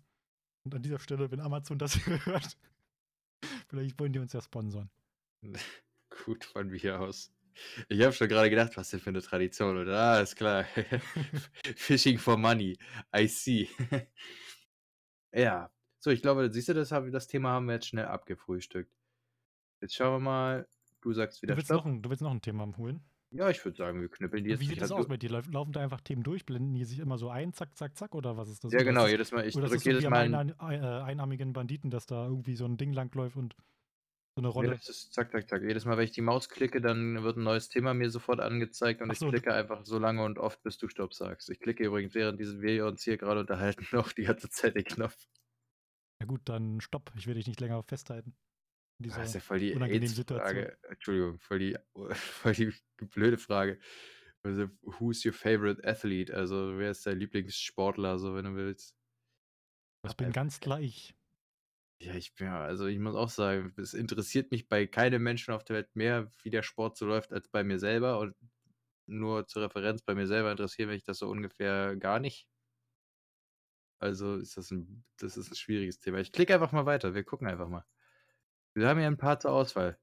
Und 0.66 0.76
an 0.76 0.84
dieser 0.84 1.00
Stelle, 1.00 1.32
wenn 1.32 1.42
Amazon 1.42 1.80
das 1.80 1.96
hört, 2.08 2.58
vielleicht 3.70 4.00
wollen 4.00 4.14
die 4.14 4.20
uns 4.20 4.34
ja 4.34 4.42
sponsern. 4.42 4.90
Gut 6.26 6.46
von 6.46 6.68
mir 6.70 7.00
aus. 7.00 7.34
Ich 7.90 8.02
habe 8.04 8.14
schon 8.14 8.30
grade 8.30 8.50
gedacht, 8.50 8.78
was 8.78 8.90
denn 8.92 9.00
für 9.00 9.12
'ne 9.12 9.22
Tradition 9.22 9.78
oder 9.78 9.96
ah, 9.98 10.14
alles 10.16 10.36
klar. 10.36 10.66
Fishing 11.78 12.18
for 12.20 12.38
money, 12.38 12.78
I 13.16 13.28
see. 13.28 13.70
Ja. 15.34 15.72
So, 16.00 16.12
ich 16.12 16.22
glaube, 16.22 16.52
siehst 16.52 16.70
du, 16.70 16.74
das 16.74 16.90
das 16.90 17.28
Thema 17.28 17.50
haben 17.52 17.66
wir 17.68 17.76
jetzt 17.76 17.88
schnell 17.88 18.06
abgefrühstückt. 18.06 18.94
Jetzt 19.82 19.96
schauen 19.96 20.14
wir 20.16 20.20
mal, 20.22 20.70
du 21.02 21.14
sagst 21.14 21.42
Du 21.48 21.56
wieder 21.56 21.58
willst 21.58 21.72
Stopp. 21.72 21.74
noch 21.74 21.86
'n 21.86 22.02
du 22.02 22.10
willst 22.10 22.22
noch 22.22 22.32
'n 22.32 22.42
Thema 22.42 22.66
holen? 22.78 23.04
Ja, 23.36 23.50
ich 23.50 23.66
würde 23.66 23.76
sagen, 23.78 24.00
wir 24.00 24.10
knüppeln 24.10 24.44
die 24.44 24.50
Wie 24.50 24.52
jetzt 24.52 24.68
sieht 24.68 24.70
durch. 24.70 24.82
das 24.82 24.92
Also 24.92 24.96
aus 24.96 25.08
bei 25.08 25.18
dir? 25.18 25.30
Laufen 25.30 25.72
da 25.72 25.82
einfach 25.82 26.02
Themen 26.02 26.24
durch? 26.24 26.46
Blenden 26.46 26.74
die 26.74 26.84
sich 26.86 27.00
immer 27.00 27.18
so 27.18 27.30
ein, 27.30 27.54
zack, 27.54 27.78
zack, 27.78 27.98
zack, 27.98 28.14
oder 28.16 28.36
was 28.38 28.50
ist 28.50 28.64
das? 28.64 28.76
Ja, 28.76 28.84
genau, 28.84 29.08
jedes 29.08 29.32
Mal 29.32 29.46
ich 29.48 29.60
drücke 29.62 29.90
jedes 29.90 30.08
wie 30.08 30.08
Mal 30.08 30.24
'n 30.26 30.40
einan 30.40 30.54
ei 30.60 30.76
äh, 30.78 31.02
einarmigen 31.04 31.54
Banditen, 31.54 31.92
dass 31.92 32.06
da 32.08 32.28
irgendwie 32.28 32.56
so 32.56 32.66
'n 32.66 32.78
Ding 32.78 32.94
langläuft 32.94 33.38
und 33.38 33.56
so 34.36 34.42
'ne 34.42 34.50
Ne, 34.56 34.70
Rolle? 34.70 34.82
das 34.86 34.88
ist 34.90 35.14
zack, 35.14 35.32
zack, 35.32 35.50
zack. 35.50 35.64
Jedes 35.64 35.86
Mal, 35.86 35.98
wenn 35.98 36.04
ich 36.06 36.12
die 36.12 36.22
Maus 36.22 36.48
klicke, 36.48 36.80
dann 36.80 37.24
wird 37.24 37.38
'n 37.38 37.44
neues 37.44 37.70
Thema 37.70 37.94
mir 37.96 38.10
sofort 38.12 38.40
angezeigt 38.40 39.02
und 39.02 39.10
ich 39.12 39.22
so, 39.22 39.32
du 39.32 39.42
klicke 39.42 39.52
einfach 39.54 39.84
so 39.86 39.98
lange 39.98 40.24
und 40.24 40.38
oft, 40.38 40.62
bis 40.64 40.78
du 40.78 40.88
Stopp 40.88 41.14
sagst. 41.16 41.50
Ich 41.50 41.60
klicke 41.60 41.84
übrigens, 41.86 42.14
während 42.14 42.40
wir 42.40 42.86
uns 42.86 43.04
hier 43.04 43.18
grade 43.18 43.40
unterhalten, 43.42 43.86
noch 43.92 44.12
die 44.12 44.24
ganze 44.24 44.50
Zeit 44.50 44.76
den 44.76 44.84
Knopf. 44.84 45.16
Ja 46.22 46.26
gut, 46.26 46.42
dann 46.50 46.82
Stopp. 46.82 47.12
Ich 47.16 47.28
will 47.28 47.36
dich 47.36 47.48
nicht 47.48 47.60
länger 47.60 47.84
festhalten 47.84 48.36
in 49.06 49.12
Ah, 49.12 49.24
ist 49.24 49.34
dieser 49.34 49.36
ja 49.36 49.42
voll 49.42 49.60
die 49.60 49.76
unangenehmen 49.76 50.16
Situation. 50.16 50.68
Entschuldigung, 50.90 51.40
voll 51.40 51.60
die 51.60 51.78
voll 52.16 52.54
die 52.54 52.74
blöde 53.02 53.38
Frage. 53.38 53.80
Also, 54.44 54.70
who's 54.82 55.26
your 55.26 55.34
favorite 55.34 55.82
athlete? 55.88 56.34
Also, 56.34 56.78
wer 56.78 56.92
ist 56.92 57.06
dein 57.06 57.20
Lieblingssportler, 57.20 58.20
so 58.20 58.36
wenn 58.36 58.46
du 58.46 58.56
willst? 58.56 58.96
Das 60.02 60.16
bin 60.16 60.32
ganz 60.32 60.60
gleich. 60.62 61.14
Ja, 62.02 62.14
ich 62.16 62.34
bin 62.36 62.48
ja 62.48 62.62
also, 62.62 62.86
ich 62.88 63.00
muss 63.00 63.16
auch 63.16 63.30
sagen, 63.30 63.74
es 63.78 63.94
interessiert 63.94 64.52
mich 64.52 64.68
bei 64.68 64.88
keinem 64.88 65.24
Menschen 65.24 65.54
auf 65.54 65.64
der 65.64 65.78
Welt 65.78 65.96
mehr, 65.96 66.32
wie 66.44 66.50
der 66.50 66.64
Sport 66.64 66.98
so 66.98 67.06
läuft, 67.06 67.32
als 67.32 67.48
bei 67.50 67.64
mir 67.64 67.80
selber 67.80 68.20
und 68.20 68.36
nur 69.08 69.48
zur 69.48 69.64
Referenz, 69.64 70.02
bei 70.04 70.16
mir 70.16 70.28
selber 70.28 70.52
interessiert 70.52 70.90
mich 70.90 71.04
das 71.04 71.20
so 71.20 71.30
ungefähr 71.30 71.96
gar 71.98 72.20
nicht. 72.20 72.48
Also 74.00 74.36
ist 74.36 74.56
das 74.58 74.70
ein, 74.72 75.04
das 75.18 75.36
ist 75.38 75.52
ein 75.52 75.56
schwieriges 75.56 76.00
Thema. 76.00 76.20
Ich 76.20 76.32
klicke 76.32 76.54
einfach 76.54 76.72
mal 76.74 76.86
weiter. 76.86 77.14
Wir 77.16 77.24
gucken 77.24 77.48
einfach 77.48 77.70
mal. 77.70 77.86
Wir 78.76 78.88
haben 78.88 79.00
hier 79.00 79.08
ein 79.08 79.18
paar 79.18 79.40
zur 79.40 79.52
Auswahl. 79.52 80.00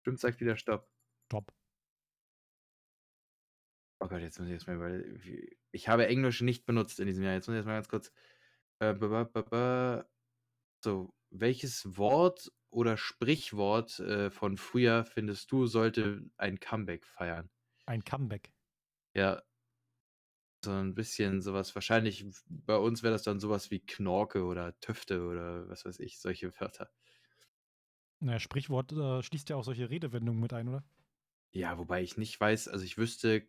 Stimmt, 0.00 0.20
sagt 0.20 0.40
wieder 0.40 0.56
Stopp. 0.56 0.88
Top. 1.28 1.52
Oh 4.00 4.08
Gott, 4.08 4.20
jetzt 4.20 4.38
muss 4.38 4.48
ich 4.48 4.54
erstmal 4.54 4.80
weil 4.80 5.20
Ich 5.72 5.88
habe 5.88 6.06
Englisch 6.06 6.40
nicht 6.42 6.66
benutzt 6.66 7.00
in 7.00 7.06
diesem 7.06 7.24
Jahr. 7.24 7.34
Jetzt 7.34 7.46
muss 7.46 7.54
ich 7.54 7.58
erstmal 7.58 7.76
ganz 7.76 7.88
kurz. 7.88 8.12
Äh, 8.78 8.94
so, 10.84 11.14
welches 11.30 11.96
Wort 11.96 12.52
oder 12.70 12.96
Sprichwort 12.96 13.98
äh, 14.00 14.30
von 14.30 14.56
früher 14.56 15.04
findest 15.04 15.50
du, 15.50 15.66
sollte 15.66 16.22
ein 16.36 16.60
Comeback 16.60 17.06
feiern? 17.06 17.50
Ein 17.86 18.04
Comeback. 18.04 18.52
Ja. 19.14 19.42
So 20.64 20.72
ein 20.72 20.94
bisschen 20.94 21.40
sowas. 21.40 21.74
Wahrscheinlich 21.74 22.26
bei 22.48 22.76
uns 22.76 23.02
wäre 23.02 23.12
das 23.12 23.22
dann 23.22 23.40
sowas 23.40 23.70
wie 23.70 23.80
Knorke 23.80 24.44
oder 24.44 24.78
Töfte 24.80 25.24
oder 25.26 25.68
was 25.68 25.84
weiß 25.84 26.00
ich, 26.00 26.18
solche 26.18 26.52
Wörter. 26.60 26.90
Naja, 28.20 28.38
Sprichwort 28.40 28.92
äh, 28.92 29.22
schließt 29.22 29.48
ja 29.48 29.56
auch 29.56 29.64
solche 29.64 29.88
Redewendungen 29.88 30.40
mit 30.42 30.52
ein, 30.52 30.68
oder? 30.68 30.84
Ja, 31.52 31.76
wobei 31.78 32.02
ich 32.04 32.16
nicht 32.18 32.38
weiß, 32.40 32.68
also 32.68 32.84
ich 32.84 32.98
wüsste 32.98 33.48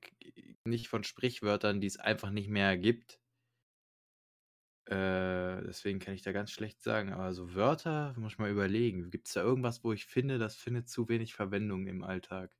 nicht 0.65 0.87
von 0.87 1.03
Sprichwörtern, 1.03 1.79
die 1.81 1.85
es 1.87 1.97
einfach 1.97 2.31
nicht 2.31 2.49
mehr 2.49 2.75
gibt. 2.77 3.19
Äh, 4.85 5.63
deswegen 5.63 5.99
kann 5.99 6.13
ich 6.13 6.21
da 6.23 6.31
ganz 6.31 6.51
schlecht 6.51 6.81
sagen. 6.81 7.11
Aber 7.13 7.33
so 7.33 7.53
Wörter, 7.55 8.13
muss 8.17 8.33
ich 8.33 8.37
mal 8.39 8.49
überlegen. 8.51 9.09
Gibt 9.11 9.27
es 9.27 9.33
da 9.33 9.41
irgendwas, 9.41 9.83
wo 9.83 9.91
ich 9.93 10.05
finde, 10.05 10.37
das 10.39 10.55
findet 10.55 10.89
zu 10.89 11.07
wenig 11.09 11.33
Verwendung 11.33 11.87
im 11.87 12.03
Alltag? 12.03 12.55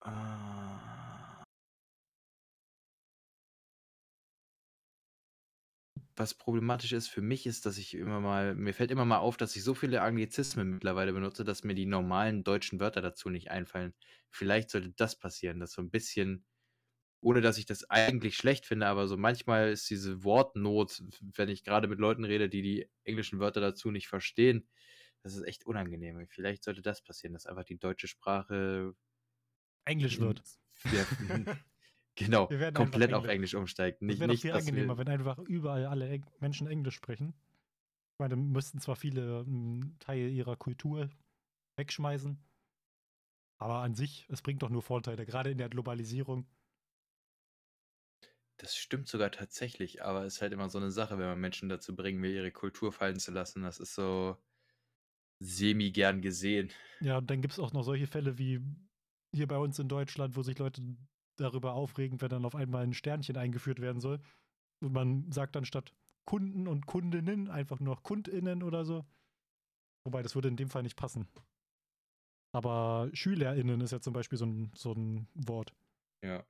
Ah. 0.00 0.53
Was 6.16 6.34
problematisch 6.34 6.92
ist 6.92 7.08
für 7.08 7.22
mich, 7.22 7.44
ist, 7.46 7.66
dass 7.66 7.76
ich 7.76 7.94
immer 7.94 8.20
mal, 8.20 8.54
mir 8.54 8.72
fällt 8.72 8.92
immer 8.92 9.04
mal 9.04 9.18
auf, 9.18 9.36
dass 9.36 9.56
ich 9.56 9.64
so 9.64 9.74
viele 9.74 10.00
Anglizismen 10.02 10.70
mittlerweile 10.70 11.12
benutze, 11.12 11.42
dass 11.44 11.64
mir 11.64 11.74
die 11.74 11.86
normalen 11.86 12.44
deutschen 12.44 12.78
Wörter 12.78 13.02
dazu 13.02 13.30
nicht 13.30 13.50
einfallen. 13.50 13.94
Vielleicht 14.30 14.70
sollte 14.70 14.90
das 14.92 15.18
passieren, 15.18 15.58
dass 15.60 15.72
so 15.72 15.82
ein 15.82 15.90
bisschen 15.90 16.44
ohne 17.22 17.40
dass 17.40 17.58
ich 17.58 17.66
das 17.66 17.88
eigentlich 17.90 18.36
schlecht 18.36 18.66
finde, 18.66 18.86
aber 18.86 19.08
so 19.08 19.16
manchmal 19.16 19.70
ist 19.72 19.90
diese 19.90 20.24
Wortnot, 20.24 21.02
wenn 21.36 21.48
ich 21.48 21.64
gerade 21.64 21.88
mit 21.88 21.98
Leuten 21.98 22.24
rede, 22.24 22.48
die 22.50 22.62
die 22.62 22.90
englischen 23.04 23.40
Wörter 23.40 23.60
dazu 23.60 23.90
nicht 23.90 24.08
verstehen, 24.08 24.68
das 25.22 25.34
ist 25.36 25.44
echt 25.44 25.66
unangenehm. 25.66 26.26
Vielleicht 26.28 26.64
sollte 26.64 26.82
das 26.82 27.02
passieren, 27.02 27.32
dass 27.34 27.46
einfach 27.46 27.64
die 27.64 27.78
deutsche 27.78 28.08
Sprache 28.08 28.94
Englisch 29.84 30.20
wird. 30.20 30.44
Ja, 30.90 31.06
genau, 32.14 32.46
komplett 32.74 33.12
auf 33.12 33.26
Englisch 33.26 33.54
umsteigt. 33.54 34.02
Nicht, 34.02 34.20
das 34.20 34.28
wäre 34.28 34.34
doch 34.34 34.40
viel 34.40 34.52
angenehmer, 34.52 34.98
wenn 34.98 35.08
einfach 35.08 35.38
überall 35.38 35.86
alle 35.86 36.08
Eng 36.08 36.24
Menschen 36.40 36.66
Englisch 36.66 36.94
sprechen. 36.94 37.34
Ich 38.14 38.18
meine, 38.18 38.36
müssten 38.36 38.78
zwar 38.80 38.96
viele 38.96 39.40
einen 39.40 39.98
Teil 39.98 40.30
ihrer 40.30 40.56
Kultur 40.56 41.10
wegschmeißen, 41.76 42.38
aber 43.58 43.76
an 43.76 43.94
sich, 43.94 44.26
es 44.28 44.42
bringt 44.42 44.62
doch 44.62 44.70
nur 44.70 44.82
Vorteile, 44.82 45.26
gerade 45.26 45.50
in 45.50 45.58
der 45.58 45.68
Globalisierung. 45.68 46.46
Das 48.58 48.76
stimmt 48.76 49.08
sogar 49.08 49.32
tatsächlich, 49.32 50.04
aber 50.04 50.24
es 50.24 50.34
ist 50.34 50.42
halt 50.42 50.52
immer 50.52 50.68
so 50.68 50.78
eine 50.78 50.92
Sache, 50.92 51.18
wenn 51.18 51.26
man 51.26 51.40
Menschen 51.40 51.68
dazu 51.68 51.96
bringen 51.96 52.22
will, 52.22 52.32
ihre 52.32 52.52
Kultur 52.52 52.92
fallen 52.92 53.18
zu 53.18 53.32
lassen. 53.32 53.62
Das 53.62 53.80
ist 53.80 53.94
so 53.94 54.36
semi 55.40 55.90
gern 55.90 56.22
gesehen. 56.22 56.70
Ja, 57.00 57.18
und 57.18 57.28
dann 57.28 57.42
gibt 57.42 57.52
es 57.52 57.58
auch 57.58 57.72
noch 57.72 57.82
solche 57.82 58.06
Fälle 58.06 58.38
wie 58.38 58.60
hier 59.32 59.48
bei 59.48 59.58
uns 59.58 59.78
in 59.78 59.88
Deutschland, 59.88 60.36
wo 60.36 60.42
sich 60.42 60.58
Leute 60.58 60.82
darüber 61.36 61.74
aufregen, 61.74 62.20
wenn 62.20 62.28
dann 62.28 62.44
auf 62.44 62.54
einmal 62.54 62.84
ein 62.84 62.94
Sternchen 62.94 63.36
eingeführt 63.36 63.80
werden 63.80 64.00
soll. 64.00 64.20
Und 64.82 64.92
man 64.92 65.30
sagt 65.32 65.56
dann 65.56 65.64
statt 65.64 65.94
Kunden 66.26 66.66
und 66.68 66.86
Kundinnen 66.86 67.48
einfach 67.50 67.80
nur 67.80 68.02
KundInnen 68.02 68.62
oder 68.62 68.84
so. 68.84 69.04
Wobei, 70.06 70.22
das 70.22 70.34
würde 70.34 70.48
in 70.48 70.56
dem 70.56 70.68
Fall 70.68 70.82
nicht 70.82 70.96
passen. 70.96 71.28
Aber 72.52 73.10
SchülerInnen 73.12 73.80
ist 73.80 73.90
ja 73.90 74.00
zum 74.00 74.12
Beispiel 74.12 74.38
so 74.38 74.46
ein, 74.46 74.72
so 74.76 74.92
ein 74.92 75.28
Wort. 75.34 75.74
Ja. 76.22 76.44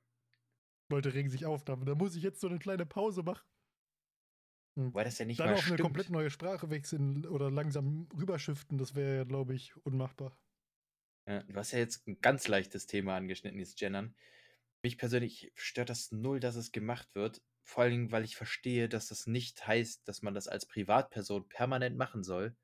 Leute 0.91 1.13
regen 1.13 1.29
sich 1.29 1.45
auf, 1.45 1.63
da, 1.63 1.75
muss 1.75 2.15
ich 2.15 2.23
jetzt 2.23 2.39
so 2.39 2.47
eine 2.47 2.59
kleine 2.59 2.85
Pause 2.85 3.23
machen. 3.23 3.47
Weil 4.75 5.05
das 5.05 5.17
ja 5.17 5.25
nicht 5.25 5.39
Dann 5.39 5.47
mal 5.47 5.53
auf 5.53 5.61
stimmt. 5.61 5.79
eine 5.79 5.83
komplett 5.83 6.09
neue 6.09 6.29
Sprache 6.29 6.69
wechseln 6.69 7.25
oder 7.25 7.49
langsam 7.49 8.07
rüberschiften, 8.15 8.77
das 8.77 8.93
wäre 8.93 9.15
ja, 9.17 9.23
glaube 9.23 9.55
ich, 9.55 9.75
unmachbar. 9.85 10.37
Ja, 11.27 11.41
du 11.43 11.55
hast 11.55 11.71
ja 11.71 11.79
jetzt 11.79 12.07
ein 12.07 12.19
ganz 12.21 12.47
leichtes 12.47 12.85
Thema 12.85 13.15
angeschnitten, 13.15 13.57
dieses 13.57 13.75
Gendern. 13.75 14.15
Mich 14.85 14.99
persönlich 14.99 15.51
stört 15.55 15.89
das 15.89 16.11
null, 16.11 16.39
dass 16.39 16.55
es 16.55 16.71
gemacht 16.71 17.15
wird. 17.15 17.41
Vor 17.63 17.89
Dingen, 17.89 18.11
weil 18.11 18.23
ich 18.23 18.35
verstehe, 18.35 18.87
dass 18.87 19.07
das 19.07 19.25
nicht 19.25 19.65
heißt, 19.65 20.07
dass 20.07 20.21
man 20.21 20.35
das 20.35 20.47
als 20.47 20.67
Privatperson 20.67 21.49
permanent 21.49 21.97
machen 21.97 22.23
soll, 22.23 22.55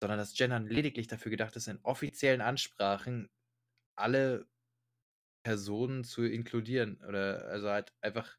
sondern 0.00 0.18
dass 0.18 0.34
Gendern 0.34 0.66
lediglich 0.66 1.08
dafür 1.08 1.30
gedacht 1.30 1.56
ist, 1.56 1.68
in 1.68 1.80
offiziellen 1.82 2.40
Ansprachen 2.40 3.30
alle 3.96 4.48
Personen 5.44 6.04
zu 6.04 6.24
inkludieren 6.24 7.00
oder 7.06 7.46
also 7.48 7.68
halt 7.70 7.94
einfach 8.00 8.38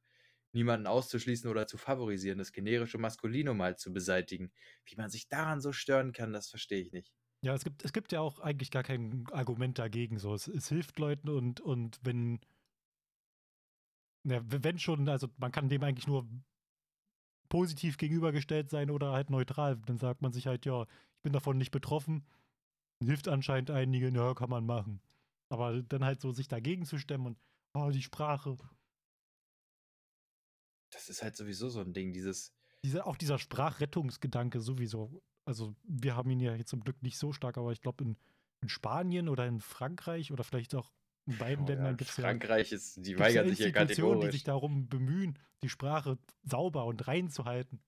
niemanden 0.54 0.88
auszuschließen 0.88 1.50
oder 1.50 1.68
zu 1.68 1.78
favorisieren, 1.78 2.40
das 2.40 2.52
generische 2.52 2.98
Maskulinum 2.98 3.62
halt 3.62 3.80
zu 3.80 3.94
beseitigen. 3.94 4.54
Wie 4.86 4.96
man 4.96 5.10
sich 5.10 5.30
daran 5.30 5.62
so 5.62 5.72
stören 5.74 6.14
kann, 6.14 6.34
das 6.34 6.50
verstehe 6.50 6.82
ich 6.82 6.92
nicht. 6.92 7.14
Ja, 7.44 7.54
es 7.54 7.66
gibt, 7.66 7.84
es 7.84 7.92
gibt 7.92 8.14
ja 8.14 8.22
auch 8.22 8.40
eigentlich 8.40 8.72
gar 8.72 8.84
kein 8.84 9.26
Argument 9.32 9.78
dagegen. 9.78 10.18
So. 10.18 10.34
Es, 10.34 10.48
es 10.48 10.70
hilft 10.70 10.98
Leuten 10.98 11.28
und, 11.30 11.60
und 11.60 12.00
wenn, 12.02 12.40
ja, 14.24 14.42
wenn 14.46 14.80
schon, 14.80 15.08
also 15.10 15.28
man 15.38 15.52
kann 15.52 15.70
dem 15.70 15.84
eigentlich 15.84 16.08
nur 16.08 16.28
positiv 17.50 17.98
gegenübergestellt 17.98 18.70
sein 18.70 18.90
oder 18.90 19.12
halt 19.12 19.30
neutral. 19.30 19.78
Dann 19.86 19.98
sagt 19.98 20.22
man 20.22 20.34
sich 20.34 20.48
halt, 20.48 20.66
ja, 20.66 20.84
ich 20.84 21.22
bin 21.22 21.34
davon 21.34 21.58
nicht 21.58 21.72
betroffen. 21.72 22.26
Hilft 23.04 23.28
anscheinend 23.28 23.70
einigen, 23.70 24.16
ja, 24.16 24.34
kann 24.34 24.50
man 24.50 24.66
machen. 24.66 25.02
Aber 25.50 25.84
dann 25.84 26.04
halt 26.04 26.20
so 26.20 26.32
sich 26.32 26.48
dagegen 26.48 26.86
zu 26.86 26.98
stemmen 26.98 27.28
und, 27.28 27.38
oh, 27.76 27.92
die 27.92 28.02
Sprache. 28.02 28.58
Das 30.92 31.10
ist 31.10 31.22
halt 31.22 31.36
sowieso 31.36 31.70
so 31.70 31.82
ein 31.82 31.94
Ding, 31.94 32.14
dieses. 32.14 32.54
Diese, 32.84 33.06
auch 33.06 33.18
dieser 33.18 33.38
Sprachrettungsgedanke 33.38 34.60
sowieso. 34.60 35.22
Also, 35.46 35.76
wir 35.84 36.16
haben 36.16 36.32
ihn 36.32 36.40
ja 36.40 36.56
jetzt 36.56 36.70
zum 36.70 36.82
Glück 36.82 37.02
nicht 37.04 37.18
so 37.18 37.34
stark, 37.34 37.58
aber 37.58 37.72
ich 37.72 37.82
glaube, 37.82 38.04
in, 38.04 38.18
in, 38.62 38.70
Spanien 38.70 39.30
oder 39.30 39.46
in 39.46 39.60
Frankreich 39.60 40.32
oder 40.32 40.44
vielleicht 40.44 40.74
auch 40.76 40.92
in 41.26 41.38
beiden 41.38 41.66
oh, 41.66 41.68
Ländern 41.68 41.86
ja, 41.86 41.94
gibt 41.94 42.10
es 42.10 42.18
ja. 42.18 42.24
Frankreich 42.24 42.72
ist, 42.72 43.06
die 43.06 43.18
weigern 43.18 43.48
sich 43.50 43.60
ja 43.60 43.72
kategorisch. 43.72 44.26
die 44.26 44.32
sich 44.32 44.44
darum 44.44 44.90
bemühen, 44.90 45.40
die 45.62 45.70
Sprache 45.70 46.18
sauber 46.44 46.86
und 46.86 47.08
rein 47.08 47.30
zu 47.30 47.46
halten. 47.46 47.82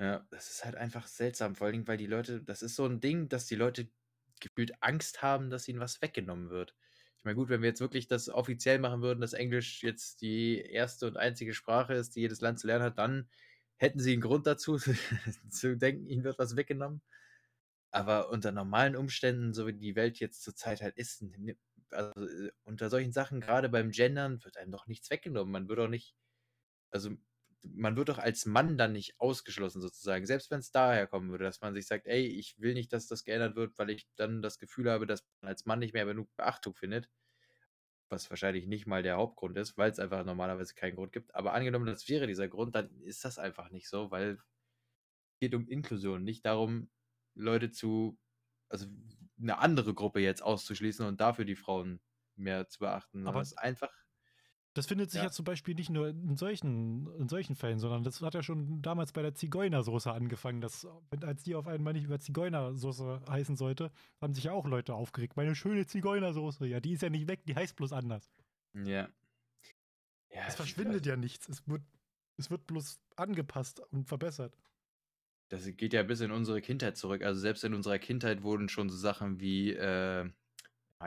Ja, 0.00 0.24
das 0.30 0.50
ist 0.50 0.64
halt 0.64 0.76
einfach 0.76 1.08
seltsam, 1.08 1.56
vor 1.56 1.66
allem, 1.66 1.86
weil 1.88 1.96
die 1.96 2.06
Leute, 2.06 2.40
das 2.42 2.62
ist 2.62 2.76
so 2.76 2.86
ein 2.86 3.00
Ding, 3.00 3.28
dass 3.28 3.46
die 3.46 3.56
Leute 3.56 3.90
gefühlt 4.38 4.72
Angst 4.80 5.22
haben, 5.22 5.50
dass 5.50 5.66
ihnen 5.66 5.80
was 5.80 6.00
weggenommen 6.00 6.50
wird. 6.50 6.76
Ich 7.16 7.24
meine, 7.24 7.34
gut, 7.34 7.48
wenn 7.48 7.62
wir 7.62 7.68
jetzt 7.68 7.80
wirklich 7.80 8.06
das 8.06 8.28
offiziell 8.28 8.78
machen 8.78 9.02
würden, 9.02 9.20
dass 9.20 9.32
Englisch 9.32 9.82
jetzt 9.82 10.20
die 10.20 10.60
erste 10.60 11.08
und 11.08 11.16
einzige 11.16 11.52
Sprache 11.52 11.94
ist, 11.94 12.14
die 12.14 12.20
jedes 12.20 12.40
Land 12.40 12.60
zu 12.60 12.68
lernen 12.68 12.84
hat, 12.84 12.98
dann 12.98 13.28
hätten 13.76 13.98
sie 13.98 14.12
einen 14.12 14.22
Grund 14.22 14.46
dazu, 14.46 14.76
zu 15.50 15.76
denken, 15.76 16.06
ihnen 16.06 16.22
wird 16.22 16.38
was 16.38 16.54
weggenommen. 16.54 17.02
Aber 17.90 18.30
unter 18.30 18.52
normalen 18.52 18.96
Umständen, 18.96 19.54
so 19.54 19.66
wie 19.66 19.72
die 19.72 19.96
Welt 19.96 20.18
jetzt 20.20 20.42
zurzeit 20.42 20.82
halt 20.82 20.96
ist, 20.96 21.24
also 21.90 22.26
äh, 22.26 22.50
unter 22.64 22.90
solchen 22.90 23.12
Sachen, 23.12 23.40
gerade 23.40 23.68
beim 23.68 23.90
Gendern, 23.90 24.42
wird 24.44 24.56
einem 24.56 24.72
doch 24.72 24.86
nichts 24.86 25.10
weggenommen. 25.10 25.52
Man 25.52 25.68
wird 25.68 25.80
auch 25.80 25.88
nicht, 25.88 26.14
also 26.90 27.10
man 27.62 27.96
wird 27.96 28.08
doch 28.08 28.18
als 28.18 28.46
Mann 28.46 28.78
dann 28.78 28.92
nicht 28.92 29.18
ausgeschlossen 29.20 29.82
sozusagen, 29.82 30.26
selbst 30.26 30.50
wenn 30.50 30.60
es 30.60 30.70
daher 30.70 31.06
kommen 31.06 31.30
würde, 31.30 31.44
dass 31.44 31.60
man 31.60 31.74
sich 31.74 31.86
sagt, 31.86 32.06
ey, 32.06 32.26
ich 32.26 32.58
will 32.58 32.74
nicht, 32.74 32.92
dass 32.92 33.06
das 33.08 33.24
geändert 33.24 33.56
wird, 33.56 33.78
weil 33.78 33.90
ich 33.90 34.08
dann 34.16 34.42
das 34.42 34.58
Gefühl 34.58 34.90
habe, 34.90 35.06
dass 35.06 35.26
man 35.40 35.50
als 35.50 35.66
Mann 35.66 35.80
nicht 35.80 35.94
mehr 35.94 36.06
genug 36.06 36.34
Beachtung 36.36 36.74
findet, 36.74 37.08
was 38.10 38.30
wahrscheinlich 38.30 38.66
nicht 38.66 38.86
mal 38.86 39.02
der 39.02 39.16
Hauptgrund 39.16 39.56
ist, 39.58 39.76
weil 39.76 39.90
es 39.90 39.98
einfach 39.98 40.24
normalerweise 40.24 40.74
keinen 40.74 40.96
Grund 40.96 41.12
gibt. 41.12 41.34
Aber 41.34 41.52
angenommen, 41.54 41.86
das 41.86 42.08
wäre 42.08 42.26
dieser 42.26 42.48
Grund, 42.48 42.74
dann 42.74 42.90
ist 43.00 43.24
das 43.24 43.38
einfach 43.38 43.70
nicht 43.70 43.88
so, 43.88 44.10
weil 44.10 44.32
es 44.32 44.44
geht 45.40 45.54
um 45.54 45.68
Inklusion, 45.68 46.24
nicht 46.24 46.46
darum, 46.46 46.90
Leute 47.38 47.70
zu, 47.70 48.18
also 48.68 48.86
eine 49.40 49.58
andere 49.58 49.94
Gruppe 49.94 50.20
jetzt 50.20 50.42
auszuschließen 50.42 51.06
und 51.06 51.20
dafür 51.20 51.44
die 51.44 51.56
Frauen 51.56 52.00
mehr 52.36 52.68
zu 52.68 52.80
beachten. 52.80 53.26
Aber 53.26 53.40
es 53.40 53.52
ist 53.52 53.58
einfach 53.58 53.90
das 54.78 54.86
findet 54.86 55.10
sich 55.10 55.18
ja. 55.18 55.24
ja. 55.24 55.30
zum 55.32 55.44
Beispiel 55.44 55.74
nicht 55.74 55.90
nur 55.90 56.10
in 56.10 56.36
solchen, 56.36 57.12
in 57.18 57.28
solchen 57.28 57.56
Fällen, 57.56 57.80
sondern 57.80 58.04
das 58.04 58.22
hat 58.22 58.34
ja 58.34 58.44
schon 58.44 58.80
damals 58.80 59.10
bei 59.10 59.22
der 59.22 59.34
Zigeunersoße 59.34 60.12
angefangen. 60.12 60.60
Dass, 60.60 60.86
als 61.20 61.42
die 61.42 61.56
auf 61.56 61.66
einmal 61.66 61.94
nicht 61.94 62.04
über 62.04 62.20
Zigeunersoße 62.20 63.22
heißen 63.28 63.56
sollte, 63.56 63.90
haben 64.20 64.34
sich 64.34 64.44
ja 64.44 64.52
auch 64.52 64.66
Leute 64.66 64.94
aufgeregt. 64.94 65.36
Meine 65.36 65.56
schöne 65.56 65.86
Zigeunersoße, 65.86 66.64
ja, 66.66 66.78
die 66.78 66.92
ist 66.92 67.02
ja 67.02 67.10
nicht 67.10 67.26
weg, 67.26 67.44
die 67.46 67.56
heißt 67.56 67.74
bloß 67.74 67.92
anders. 67.92 68.30
Ja. 68.74 69.08
ja 70.30 70.42
es 70.46 70.54
verschwindet 70.54 71.06
ja 71.06 71.16
nichts. 71.16 71.48
Es 71.48 71.66
wird, 71.66 71.82
es 72.36 72.48
wird 72.48 72.64
bloß 72.68 73.00
angepasst 73.16 73.80
und 73.90 74.06
verbessert. 74.06 74.56
Das 75.48 75.64
geht 75.76 75.92
ja 75.92 76.02
bis 76.02 76.20
in 76.20 76.30
unsere 76.30 76.60
Kindheit 76.60 76.96
zurück. 76.96 77.22
Also 77.22 77.40
selbst 77.40 77.64
in 77.64 77.74
unserer 77.74 77.98
Kindheit 77.98 78.42
wurden 78.42 78.68
schon 78.68 78.90
so 78.90 78.96
Sachen 78.96 79.40
wie, 79.40 79.72
äh, 79.72 80.28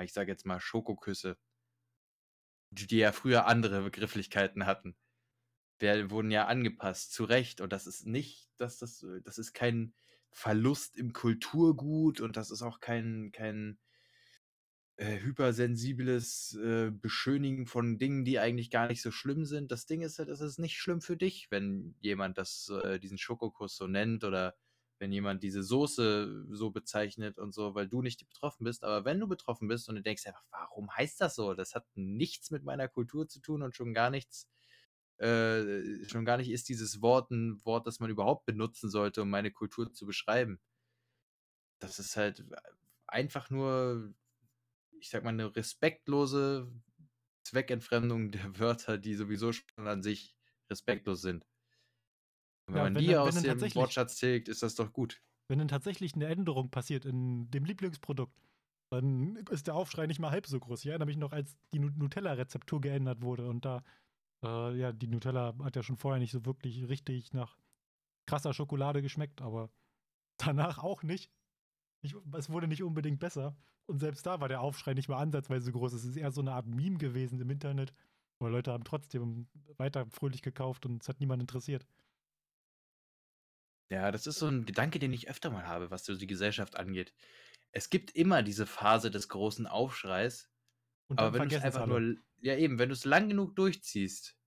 ich 0.01 0.13
sage 0.13 0.31
jetzt 0.31 0.45
mal 0.45 0.59
Schokoküsse 0.59 1.37
die 2.71 2.97
ja 2.97 3.11
früher 3.11 3.45
andere 3.47 3.83
Begrifflichkeiten 3.83 4.65
hatten. 4.65 4.95
Wir 5.79 6.09
wurden 6.09 6.31
ja 6.31 6.47
angepasst, 6.47 7.13
zu 7.13 7.25
Recht. 7.25 7.61
Und 7.61 7.73
das 7.73 7.87
ist 7.87 8.05
nicht, 8.05 8.49
dass 8.57 8.77
das, 8.77 9.05
das 9.23 9.37
ist 9.37 9.53
kein 9.53 9.93
Verlust 10.31 10.97
im 10.97 11.11
Kulturgut 11.11 12.21
und 12.21 12.37
das 12.37 12.51
ist 12.51 12.61
auch 12.61 12.79
kein, 12.79 13.31
kein 13.33 13.77
äh, 15.02 15.20
hypersensibles 15.20 16.54
äh, 16.64 16.91
Beschönigen 16.91 17.66
von 17.66 17.97
Dingen, 17.97 18.24
die 18.24 18.38
eigentlich 18.38 18.70
gar 18.70 18.88
nicht 18.88 19.02
so 19.02 19.10
schlimm 19.10 19.45
sind. 19.45 19.72
Das 19.72 19.88
Ding 19.88 20.02
ist 20.02 20.20
halt, 20.20 20.30
es 20.30 20.41
ist 20.41 20.60
nicht 20.60 20.78
schlimm 20.78 21.02
für 21.02 21.18
dich, 21.18 21.49
wenn 21.49 21.95
jemand 22.02 22.38
das, 22.38 22.70
äh, 22.84 22.99
diesen 22.99 23.18
Schokokuss 23.18 23.76
so 23.78 23.88
nennt 23.88 24.24
oder 24.24 24.56
wenn 24.99 25.12
jemand 25.12 25.41
diese 25.41 25.64
Soße 25.64 26.45
so 26.52 26.70
bezeichnet 26.70 27.39
und 27.39 27.52
so, 27.52 27.74
weil 27.74 27.88
du 27.88 28.04
nicht 28.04 28.28
betroffen 28.28 28.64
bist. 28.64 28.84
Aber 28.84 29.04
wenn 29.04 29.20
du 29.20 29.28
betroffen 29.28 29.68
bist 29.68 29.89
und 29.89 29.95
du 29.95 30.04
denkst 30.04 30.28
einfach, 30.28 30.43
warum 30.52 30.95
heißt 30.95 31.20
das 31.20 31.34
so? 31.34 31.56
Das 31.56 31.74
hat 31.74 31.88
nichts 31.95 32.52
mit 32.52 32.64
meiner 32.64 32.88
Kultur 32.88 33.28
zu 33.28 33.39
tun 33.39 33.64
und 33.64 33.76
schon 33.76 33.95
gar 33.95 34.12
nichts, 34.12 34.47
äh, 35.18 36.06
schon 36.08 36.26
gar 36.26 36.38
nicht 36.38 36.52
ist 36.52 36.70
dieses 36.70 37.02
Wort 37.02 37.32
ein 37.32 37.60
Wort, 37.66 37.88
das 37.88 37.99
man 37.99 38.12
überhaupt 38.12 38.45
benutzen 38.45 38.91
sollte, 38.91 39.24
um 39.24 39.32
meine 39.32 39.49
Kultur 39.52 39.91
zu 39.91 40.06
beschreiben. 40.06 40.60
Das 41.80 41.97
ist 41.97 42.16
halt 42.18 42.45
einfach 43.08 43.49
nur, 43.49 44.14
ich 45.02 45.10
sag 45.10 45.24
mal, 45.24 45.30
eine 45.32 45.56
respektlose 45.56 46.72
Zweckentfremdung 47.45 48.32
der 48.32 48.58
Wörter, 48.60 48.97
die 48.97 49.16
sowieso 49.16 49.54
schon 49.54 49.88
an 49.88 50.04
sich 50.04 50.36
respektlos 50.72 51.22
sind. 51.22 51.45
Und 52.66 52.74
wenn 52.74 52.82
Ja, 52.82 52.84
man 52.84 52.95
wenn 52.95 53.06
die 53.06 53.16
wenn 53.24 53.36
aus 53.38 53.41
dem 53.43 53.76
Wortschatz 53.76 54.16
tilgt, 54.16 54.47
ist 54.47 54.64
das 54.64 54.74
doch 54.76 54.91
gut. 54.93 55.22
wenn 55.49 55.60
dann 55.60 55.68
tatsächlich 55.68 56.14
eine 56.16 56.28
Änderung 56.28 56.70
passiert 56.72 57.06
in 57.06 57.49
dem 57.52 57.66
Lieblingsprodukt, 57.66 58.38
dann 58.91 59.36
ist 59.49 59.68
der 59.68 59.76
Aufschrei 59.76 60.08
nicht 60.08 60.20
mal 60.20 60.32
halb 60.32 60.47
so 60.47 60.60
groß. 60.60 60.82
Ich 60.82 60.88
erinnere 60.88 61.08
mich 61.08 61.18
noch, 61.18 61.32
als 61.34 61.58
die 61.74 61.80
Nu- 61.80 61.89
Nutella-Rezeptur 61.89 62.82
geändert 62.82 63.22
wurde 63.22 63.47
und 63.49 63.66
da, 63.66 63.84
äh, 64.45 64.76
ja, 64.78 64.91
die 64.93 65.08
Nutella 65.08 65.56
hat 65.64 65.76
ja 65.76 65.84
schon 65.84 65.97
vorher 65.97 66.20
nicht 66.20 66.32
so 66.32 66.45
wirklich 66.45 66.88
richtig 66.89 67.34
nach 67.34 67.58
krasser 68.28 68.54
Schokolade 68.54 69.02
geschmeckt, 69.02 69.41
aber 69.41 69.72
danach 70.38 70.80
auch 70.80 71.04
nicht. 71.04 71.32
Ich, 72.02 72.16
es 72.38 72.49
wurde 72.49 72.68
nicht 72.68 72.84
unbedingt 72.84 73.20
besser. 73.20 73.56
Und 73.86 73.99
selbst 73.99 74.26
da 74.26 74.39
war 74.39 74.47
der 74.47 74.62
Aufschrei 74.62 74.93
nicht 74.93 75.10
mal 75.10 75.18
ansatzweise 75.18 75.66
so 75.66 75.72
groß. 75.72 75.93
Es 75.93 76.04
ist 76.04 76.18
eher 76.18 76.32
so 76.32 76.41
eine 76.41 76.54
Art 76.54 76.68
Meme 76.68 76.97
gewesen 76.97 77.39
im 77.39 77.49
Internet. 77.49 77.93
Aber 78.39 78.49
Leute 78.49 78.72
haben 78.72 78.84
trotzdem 78.84 79.47
weiter 79.78 80.08
fröhlich 80.08 80.41
gekauft 80.41 80.86
und 80.86 81.04
es 81.04 81.10
hat 81.10 81.20
niemand 81.20 81.41
interessiert. 81.41 81.86
Ja, 83.91 84.10
das 84.12 84.26
ist 84.26 84.39
so 84.39 84.47
ein 84.47 84.66
Gedanke, 84.66 84.99
den 84.99 85.14
ich 85.14 85.30
öfter 85.30 85.52
mal 85.52 85.68
habe, 85.68 85.91
was 85.91 86.06
so 86.06 86.16
die 86.16 86.28
Gesellschaft 86.28 86.78
angeht. 86.78 87.14
Es 87.72 87.89
gibt 87.89 88.12
immer 88.12 88.41
diese 88.41 88.66
Phase 88.66 89.12
des 89.12 89.30
großen 89.30 89.68
Aufschreis, 89.68 90.49
aber 91.10 91.34
wenn 91.34 91.49
du 91.49 91.56
es 91.56 91.62
einfach 91.62 91.82
alle. 91.82 92.02
nur, 92.02 92.18
ja 92.39 92.56
eben, 92.56 92.80
wenn 92.80 92.89
du 92.89 92.93
es 92.93 93.06
lang 93.06 93.28
genug 93.28 93.56
durchziehst, 93.56 94.38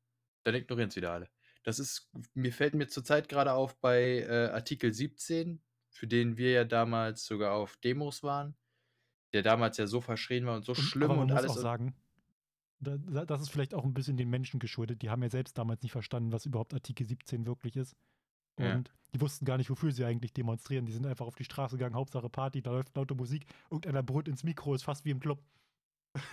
dann 0.45 0.55
ignorieren 0.55 0.89
es 0.89 0.97
wieder 0.97 1.13
alle. 1.13 1.31
Das 1.63 1.79
ist, 1.79 2.11
mir 2.35 2.53
fällt 2.53 2.75
mir 2.75 2.89
zurzeit 2.89 3.29
gerade 3.29 3.53
auf 3.53 3.79
bei 3.81 4.21
äh, 4.21 4.51
Artikel 4.51 4.93
17, 4.93 5.63
für 5.95 6.07
den 6.09 6.36
wir 6.36 6.51
ja 6.51 6.64
damals 6.64 7.24
sogar 7.24 7.55
auf 7.55 7.76
Demos 7.76 8.22
waren, 8.22 8.57
der 9.32 9.42
damals 9.42 9.76
ja 9.78 9.86
so 9.86 10.01
verschrien 10.01 10.45
war 10.45 10.57
und 10.57 10.64
so 10.64 10.72
Und, 10.72 10.78
schlimm 10.78 11.05
aber 11.05 11.14
man 11.14 11.22
und 11.22 11.28
muss 11.30 11.38
alles. 11.38 11.51
auch 11.53 11.57
sagen, 11.57 11.95
da, 12.80 12.97
da- 12.99 13.24
das 13.24 13.40
ist 13.40 13.51
vielleicht 13.51 13.74
auch 13.74 13.84
ein 13.84 13.95
bisschen 13.95 14.16
den 14.16 14.28
Menschen 14.28 14.59
geschuldet. 14.61 15.03
Die 15.03 15.09
haben 15.11 15.22
ja 15.22 15.30
selbst 15.30 15.57
damals 15.57 15.82
nicht 15.82 15.92
verstanden, 15.92 16.32
was 16.32 16.47
überhaupt 16.47 16.74
Artikel 16.74 17.07
17 17.07 17.47
wirklich 17.47 17.76
ist. 17.76 17.97
Ja. 18.59 18.74
Und 18.76 18.92
die 19.14 19.20
wussten 19.20 19.45
gar 19.45 19.57
nicht, 19.57 19.70
wofür 19.70 19.92
sie 19.92 20.05
eigentlich 20.05 20.32
demonstrieren. 20.32 20.84
Die 20.86 20.92
sind 20.92 21.07
einfach 21.07 21.26
auf 21.26 21.36
die 21.36 21.45
Straße 21.45 21.76
gegangen, 21.76 21.95
Hauptsache 21.95 22.28
Party, 22.28 22.61
da 22.61 22.72
läuft 22.72 22.97
laute 22.97 23.14
Musik, 23.14 23.47
irgendeiner 23.70 24.03
brüllt 24.03 24.26
ins 24.28 24.42
Mikro, 24.42 24.74
ist 24.74 24.82
fast 24.82 25.05
wie 25.05 25.11
im 25.11 25.20
Club. 25.20 25.42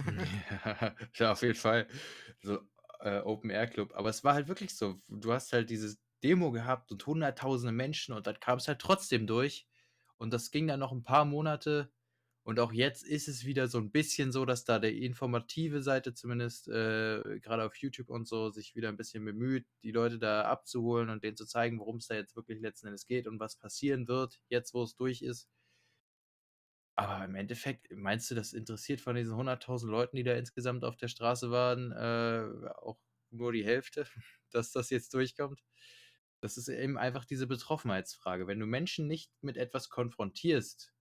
Ja, 0.05 0.95
ja, 1.15 1.31
auf 1.31 1.41
jeden 1.41 1.55
Fall. 1.55 1.87
So 2.41 2.59
äh, 2.99 3.19
Open 3.21 3.49
Air 3.49 3.67
Club. 3.67 3.93
Aber 3.95 4.09
es 4.09 4.23
war 4.23 4.33
halt 4.33 4.47
wirklich 4.47 4.75
so. 4.75 5.01
Du 5.07 5.31
hast 5.31 5.53
halt 5.53 5.69
diese 5.69 5.95
Demo 6.23 6.51
gehabt 6.51 6.91
und 6.91 7.05
hunderttausende 7.05 7.71
Menschen 7.73 8.13
und 8.13 8.27
dann 8.27 8.39
kam 8.39 8.57
es 8.59 8.67
halt 8.67 8.79
trotzdem 8.79 9.27
durch. 9.27 9.67
Und 10.17 10.31
das 10.33 10.51
ging 10.51 10.67
dann 10.67 10.79
noch 10.79 10.91
ein 10.91 11.03
paar 11.03 11.25
Monate. 11.25 11.91
Und 12.43 12.59
auch 12.59 12.71
jetzt 12.73 13.03
ist 13.03 13.27
es 13.27 13.45
wieder 13.45 13.67
so 13.67 13.77
ein 13.79 13.91
bisschen 13.91 14.31
so, 14.31 14.45
dass 14.45 14.65
da 14.65 14.79
die 14.79 15.05
informative 15.05 15.81
Seite 15.83 16.13
zumindest, 16.13 16.67
äh, 16.69 17.39
gerade 17.39 17.65
auf 17.65 17.75
YouTube 17.77 18.09
und 18.09 18.27
so, 18.27 18.49
sich 18.49 18.75
wieder 18.75 18.89
ein 18.89 18.97
bisschen 18.97 19.23
bemüht, 19.25 19.67
die 19.83 19.91
Leute 19.91 20.17
da 20.19 20.43
abzuholen 20.45 21.09
und 21.09 21.23
denen 21.23 21.37
zu 21.37 21.45
zeigen, 21.45 21.79
worum 21.79 21.97
es 21.97 22.07
da 22.07 22.15
jetzt 22.15 22.35
wirklich 22.35 22.59
letzten 22.61 22.87
Endes 22.87 23.05
geht 23.07 23.27
und 23.27 23.39
was 23.39 23.57
passieren 23.57 24.07
wird, 24.07 24.41
jetzt 24.49 24.73
wo 24.73 24.83
es 24.83 24.95
durch 24.95 25.21
ist. 25.21 25.49
Aber 26.95 27.23
im 27.25 27.35
Endeffekt, 27.35 27.87
meinst 27.91 28.29
du, 28.31 28.35
das 28.35 28.53
interessiert 28.53 29.01
von 29.01 29.15
diesen 29.15 29.35
100.000 29.35 29.89
Leuten, 29.89 30.17
die 30.17 30.23
da 30.23 30.33
insgesamt 30.35 30.83
auf 30.83 30.97
der 30.97 31.07
Straße 31.07 31.49
waren, 31.51 31.91
äh, 31.91 32.69
auch 32.75 32.99
nur 33.31 33.51
die 33.53 33.65
Hälfte, 33.65 34.05
dass 34.51 34.71
das 34.71 34.89
jetzt 34.89 35.13
durchkommt? 35.13 35.61
Das 36.41 36.57
ist 36.57 36.67
eben 36.67 36.97
einfach 36.97 37.25
diese 37.25 37.47
Betroffenheitsfrage. 37.47 38.47
Wenn 38.47 38.59
du 38.59 38.65
Menschen 38.65 39.07
nicht 39.07 39.31
mit 39.41 39.57
etwas 39.57 39.89
konfrontierst, 39.89 40.93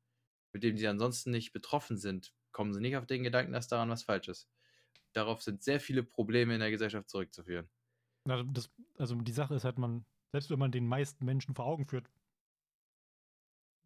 mit 0.52 0.62
dem 0.62 0.76
sie 0.76 0.86
ansonsten 0.88 1.30
nicht 1.30 1.52
betroffen 1.52 1.96
sind, 1.98 2.34
kommen 2.52 2.74
sie 2.74 2.80
nicht 2.80 2.96
auf 2.96 3.06
den 3.06 3.22
Gedanken, 3.24 3.52
dass 3.52 3.68
daran 3.68 3.90
was 3.90 4.04
falsch 4.04 4.28
ist. 4.28 4.50
Darauf 5.12 5.42
sind 5.42 5.62
sehr 5.62 5.80
viele 5.80 6.02
Probleme 6.02 6.54
in 6.54 6.60
der 6.60 6.70
Gesellschaft 6.70 7.08
zurückzuführen. 7.10 7.70
Na, 8.26 8.42
das, 8.42 8.70
also 8.98 9.14
die 9.16 9.32
Sache 9.32 9.54
ist 9.54 9.64
halt, 9.64 9.78
man, 9.78 10.04
selbst 10.32 10.50
wenn 10.50 10.58
man 10.58 10.72
den 10.72 10.86
meisten 10.86 11.24
Menschen 11.24 11.54
vor 11.54 11.66
Augen 11.66 11.86
führt, 11.86 12.10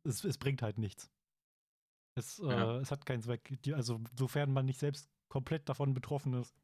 es, 0.05 0.25
es 0.25 0.39
bringt 0.39 0.63
halt 0.63 0.79
nichts. 0.79 1.11
Es, 2.17 2.39
Ja. 2.39 2.79
äh, 2.79 2.81
es 2.81 2.91
hat 2.91 3.07
keinen 3.07 3.23
Zweck. 3.23 3.59
Die, 3.65 3.75
also 3.75 4.01
sofern 4.17 4.53
man 4.53 4.67
nicht 4.67 4.79
selbst 4.79 5.11
komplett 5.29 5.69
davon 5.69 5.95
betroffen 5.95 6.35
ist, 6.35 6.55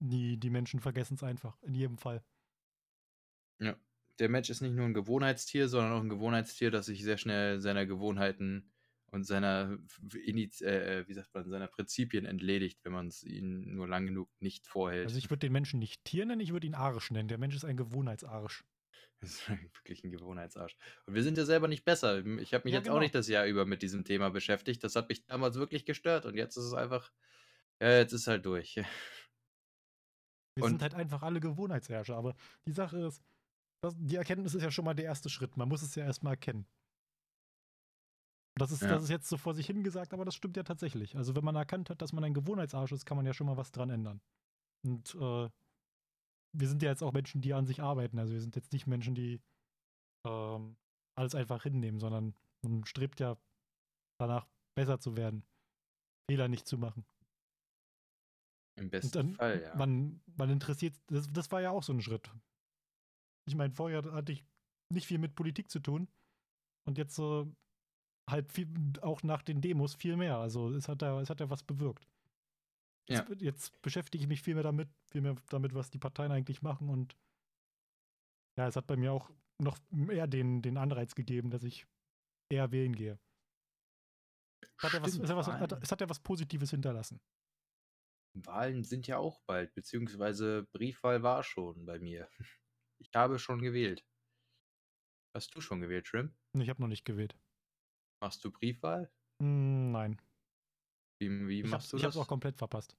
die, 0.00 0.38
die 0.38 0.50
Menschen 0.50 0.80
vergessen 0.80 1.14
es 1.14 1.22
einfach, 1.22 1.62
in 1.62 1.74
jedem 1.74 1.98
Fall. 1.98 2.24
Ja. 3.58 3.78
Der 4.18 4.28
Mensch 4.28 4.50
ist 4.50 4.60
nicht 4.60 4.74
nur 4.74 4.84
ein 4.84 4.94
Gewohnheitstier, 4.94 5.68
sondern 5.68 5.92
auch 5.92 6.00
ein 6.02 6.08
Gewohnheitstier, 6.10 6.70
das 6.70 6.86
sich 6.86 7.02
sehr 7.02 7.16
schnell 7.18 7.60
seiner 7.60 7.86
Gewohnheiten 7.86 8.70
und 9.06 9.24
seiner 9.24 9.78
Iniz 10.24 10.60
äh, 10.60 11.04
wie 11.08 11.14
sagt 11.14 11.34
man, 11.34 11.48
seiner 11.48 11.66
Prinzipien 11.68 12.26
entledigt, 12.26 12.78
wenn 12.84 12.92
man 12.92 13.08
es 13.08 13.24
ihnen 13.24 13.74
nur 13.74 13.88
lang 13.88 14.06
genug 14.06 14.28
nicht 14.40 14.66
vorhält. 14.66 15.06
Also 15.06 15.18
ich 15.18 15.30
würde 15.30 15.40
den 15.40 15.52
Menschen 15.52 15.78
nicht 15.80 16.04
Tier 16.04 16.26
nennen, 16.26 16.40
ich 16.40 16.52
würde 16.52 16.66
ihn 16.66 16.74
Arsch 16.74 17.10
nennen. 17.10 17.28
Der 17.28 17.38
Mensch 17.38 17.56
ist 17.56 17.64
ein 17.64 17.76
Gewohnheitsarsch. 17.76 18.64
Das 19.22 19.32
ist 19.32 19.50
wirklich 19.50 20.02
ein 20.02 20.12
Gewohnheitsarsch. 20.12 20.74
Und 21.04 21.12
wir 21.14 21.22
sind 21.22 21.36
ja 21.36 21.44
selber 21.44 21.68
nicht 21.68 21.84
besser. 21.84 22.24
Ich 22.38 22.54
habe 22.54 22.64
mich 22.64 22.72
Ja, 22.72 22.78
jetzt 22.78 22.84
genau. 22.86 22.96
auch 22.96 23.00
nicht 23.00 23.14
das 23.14 23.28
Jahr 23.28 23.44
über 23.44 23.66
mit 23.66 23.82
diesem 23.82 24.02
Thema 24.02 24.30
beschäftigt. 24.30 24.82
Das 24.82 24.96
hat 24.96 25.10
mich 25.10 25.26
damals 25.26 25.56
wirklich 25.56 25.84
gestört 25.84 26.24
und 26.24 26.36
jetzt 26.36 26.56
ist 26.56 26.64
es 26.64 26.72
einfach, 26.72 27.12
ja, 27.82 27.98
jetzt 27.98 28.14
ist 28.14 28.26
halt 28.28 28.46
durch. 28.46 28.76
Wir 30.54 30.64
Und- 30.64 30.70
sind 30.70 30.82
halt 30.82 30.94
einfach 30.94 31.22
alle 31.22 31.38
Gewohnheitsherrscher. 31.40 32.16
Aber 32.16 32.34
die 32.66 32.72
Sache 32.72 32.98
ist, 33.06 33.22
das, 33.80 33.94
die 33.98 34.16
Erkenntnis 34.16 34.54
ist 34.54 34.62
ja 34.62 34.70
schon 34.70 34.84
mal 34.84 34.94
der 34.94 35.06
erste 35.06 35.28
Schritt. 35.30 35.56
Man 35.56 35.68
muss 35.68 35.82
es 35.82 35.94
ja 35.94 36.04
erstmal 36.04 36.34
erkennen. 36.34 36.66
Das 38.56 38.72
ist, 38.72 38.82
Ja. 38.82 38.88
das 38.88 39.04
ist 39.04 39.08
jetzt 39.08 39.28
so 39.28 39.36
vor 39.36 39.54
sich 39.54 39.66
hingesagt, 39.66 40.12
aber 40.12 40.24
das 40.24 40.34
stimmt 40.34 40.56
ja 40.56 40.62
tatsächlich. 40.62 41.16
Also 41.16 41.34
wenn 41.34 41.44
man 41.44 41.56
erkannt 41.56 41.88
hat, 41.88 42.02
dass 42.02 42.12
man 42.12 42.24
ein 42.24 42.34
Gewohnheitsarsch 42.34 42.92
ist, 42.92 43.06
kann 43.06 43.16
man 43.16 43.24
ja 43.24 43.32
schon 43.32 43.46
mal 43.46 43.56
was 43.56 43.72
dran 43.72 43.90
ändern. 43.90 44.20
Und 44.82 45.14
äh, 45.14 45.48
wir 46.52 46.68
sind 46.68 46.82
ja 46.82 46.90
jetzt 46.90 47.02
auch 47.02 47.12
Menschen, 47.12 47.40
die 47.40 47.54
an 47.54 47.66
sich 47.66 47.80
arbeiten. 47.80 48.18
Also 48.18 48.32
wir 48.32 48.40
sind 48.40 48.56
jetzt 48.56 48.72
nicht 48.72 48.86
Menschen, 48.86 49.14
die 49.14 49.40
ähm, 50.26 50.76
alles 51.14 51.34
einfach 51.34 51.62
hinnehmen, 51.62 52.00
sondern 52.00 52.34
man 52.62 52.84
strebt 52.84 53.20
ja 53.20 53.38
danach, 54.18 54.46
besser 54.74 55.00
zu 55.00 55.16
werden. 55.16 55.44
Fehler 56.30 56.48
nicht 56.48 56.66
zu 56.66 56.76
machen. 56.76 57.04
Im 58.76 58.90
besten 58.90 59.12
dann, 59.12 59.34
Fall, 59.34 59.62
ja. 59.62 59.74
man, 59.74 60.20
man 60.36 60.50
interessiert, 60.50 60.94
das, 61.08 61.32
das 61.32 61.50
war 61.50 61.60
ja 61.60 61.70
auch 61.70 61.82
so 61.82 61.92
ein 61.92 62.00
Schritt. 62.00 62.30
Ich 63.46 63.54
meine, 63.54 63.72
vorher 63.72 64.02
hatte 64.12 64.32
ich 64.32 64.44
nicht 64.92 65.06
viel 65.06 65.18
mit 65.18 65.34
Politik 65.34 65.70
zu 65.70 65.80
tun 65.80 66.08
und 66.86 66.98
jetzt 66.98 67.18
äh, 67.18 67.46
halt 68.28 68.52
viel, 68.52 68.68
auch 69.02 69.22
nach 69.22 69.42
den 69.42 69.60
Demos 69.60 69.94
viel 69.94 70.16
mehr. 70.16 70.38
Also 70.38 70.70
es 70.72 70.88
hat 70.88 71.02
ja, 71.02 71.20
es 71.20 71.30
hat 71.30 71.40
ja 71.40 71.50
was 71.50 71.62
bewirkt. 71.62 72.06
Ja. 73.08 73.26
Jetzt, 73.28 73.40
jetzt 73.40 73.82
beschäftige 73.82 74.22
ich 74.22 74.28
mich 74.28 74.42
viel 74.42 74.54
mehr 74.54 74.62
damit, 74.62 74.88
viel 75.10 75.20
mehr 75.20 75.36
damit, 75.48 75.74
was 75.74 75.90
die 75.90 75.98
Parteien 75.98 76.32
eigentlich 76.32 76.62
machen 76.62 76.88
und 76.88 77.16
ja, 78.56 78.68
es 78.68 78.76
hat 78.76 78.86
bei 78.86 78.96
mir 78.96 79.12
auch 79.12 79.30
noch 79.58 79.78
mehr 79.90 80.26
den, 80.26 80.62
den 80.62 80.76
Anreiz 80.76 81.14
gegeben, 81.14 81.50
dass 81.50 81.62
ich 81.62 81.86
eher 82.50 82.70
wählen 82.72 82.94
gehe. 82.94 83.18
Es 84.76 84.84
hat, 84.84 84.92
ja 84.92 85.02
was, 85.02 85.16
es, 85.16 85.30
hat 85.30 85.36
was, 85.36 85.82
es 85.82 85.92
hat 85.92 86.00
ja 86.00 86.08
was 86.08 86.20
Positives 86.20 86.70
hinterlassen. 86.70 87.20
Wahlen 88.34 88.84
sind 88.84 89.06
ja 89.06 89.18
auch 89.18 89.40
bald, 89.42 89.74
beziehungsweise 89.74 90.66
Briefwahl 90.72 91.22
war 91.22 91.42
schon 91.42 91.84
bei 91.84 91.98
mir. 91.98 92.28
Ich 93.00 93.10
habe 93.16 93.40
schon 93.40 93.60
gewählt. 93.62 94.06
Hast 95.34 95.56
du 95.56 95.60
schon 95.60 95.80
gewählt, 95.80 96.06
Shrimp? 96.06 96.36
Ich 96.56 96.68
habe 96.68 96.80
noch 96.80 96.86
nicht 96.86 97.04
gewählt. 97.04 97.36
Machst 98.22 98.42
du 98.44 98.50
Briefwahl? 98.50 99.12
Hm, 99.40 99.92
nein. 99.92 100.20
Wie, 101.18 101.28
wie 101.48 101.62
machst 101.64 101.92
hab's, 101.92 101.92
du 101.92 101.98
ich 101.98 102.04
das? 102.04 102.16
hab's 102.16 102.16
auch 102.16 102.26
komplett 102.28 102.56
verpasst. 102.58 102.96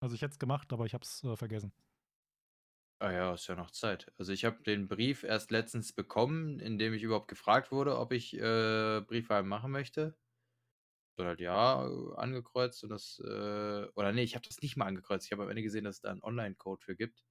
Also 0.00 0.14
ich 0.14 0.22
hätte 0.22 0.32
es 0.34 0.38
gemacht, 0.38 0.72
aber 0.72 0.86
ich 0.86 0.94
hab's 0.94 1.24
äh, 1.24 1.36
vergessen. 1.36 1.72
Ah 3.02 3.12
ja, 3.12 3.32
ist 3.34 3.46
ja 3.46 3.54
noch 3.54 3.70
Zeit. 3.70 4.12
Also 4.18 4.32
ich 4.32 4.44
habe 4.44 4.62
den 4.62 4.86
Brief 4.88 5.22
erst 5.22 5.50
letztens 5.50 5.92
bekommen, 5.94 6.60
in 6.60 6.78
dem 6.78 6.92
ich 6.92 7.02
überhaupt 7.02 7.28
gefragt 7.28 7.72
wurde, 7.72 7.98
ob 7.98 8.12
ich 8.12 8.34
äh, 8.36 9.00
Briefwahl 9.06 9.42
machen 9.42 9.70
möchte. 9.72 10.18
Dann 11.16 11.26
halt 11.26 11.40
ja 11.40 11.86
äh, 11.86 12.14
angekreuzt 12.16 12.82
und 12.84 12.90
das, 12.90 13.18
äh, 13.24 13.86
oder 13.94 14.12
nee, 14.12 14.22
ich 14.22 14.34
habe 14.34 14.46
das 14.46 14.60
nicht 14.62 14.76
mal 14.76 14.86
angekreuzt. 14.86 15.26
Ich 15.26 15.32
habe 15.32 15.42
am 15.44 15.50
Ende 15.50 15.62
gesehen, 15.62 15.84
dass 15.84 15.96
es 15.96 16.00
da 16.02 16.10
einen 16.10 16.22
Online-Code 16.22 16.82
für 16.84 16.96
gibt. 16.96 17.24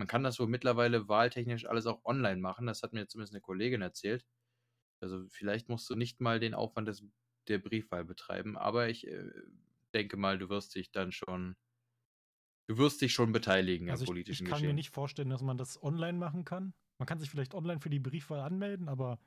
Man 0.00 0.08
kann 0.08 0.24
das 0.24 0.40
wohl 0.40 0.48
mittlerweile 0.48 1.08
wahltechnisch 1.08 1.66
alles 1.66 1.86
auch 1.86 2.04
online 2.06 2.40
machen. 2.40 2.66
Das 2.66 2.82
hat 2.82 2.92
mir 2.94 3.06
zumindest 3.06 3.34
eine 3.34 3.42
Kollegin 3.42 3.82
erzählt. 3.82 4.26
Also 5.00 5.26
vielleicht 5.28 5.68
musst 5.68 5.88
du 5.90 5.96
nicht 5.96 6.20
mal 6.20 6.40
den 6.40 6.54
Aufwand 6.54 6.88
des, 6.88 7.04
der 7.48 7.58
Briefwahl 7.58 8.04
betreiben, 8.04 8.58
aber 8.58 8.88
ich 8.88 9.06
äh, 9.06 9.30
denke 9.94 10.16
mal, 10.16 10.38
du 10.38 10.48
wirst 10.48 10.74
dich 10.74 10.92
dann 10.92 11.12
schon, 11.12 11.56
du 12.68 12.78
wirst 12.78 13.02
dich 13.02 13.12
schon 13.12 13.32
beteiligen 13.32 13.90
Also 13.90 14.04
am 14.04 14.04
ich, 14.04 14.08
politischen 14.08 14.44
ich 14.44 14.44
kann 14.44 14.62
Geschehen. 14.62 14.68
mir 14.68 14.74
nicht 14.74 14.90
vorstellen, 14.90 15.28
dass 15.30 15.42
man 15.42 15.58
das 15.58 15.82
online 15.82 16.18
machen 16.18 16.44
kann. 16.44 16.74
Man 16.98 17.06
kann 17.06 17.18
sich 17.18 17.30
vielleicht 17.30 17.54
online 17.54 17.80
für 17.80 17.90
die 17.90 17.98
Briefwahl 18.00 18.40
anmelden, 18.40 18.88
aber 18.88 19.18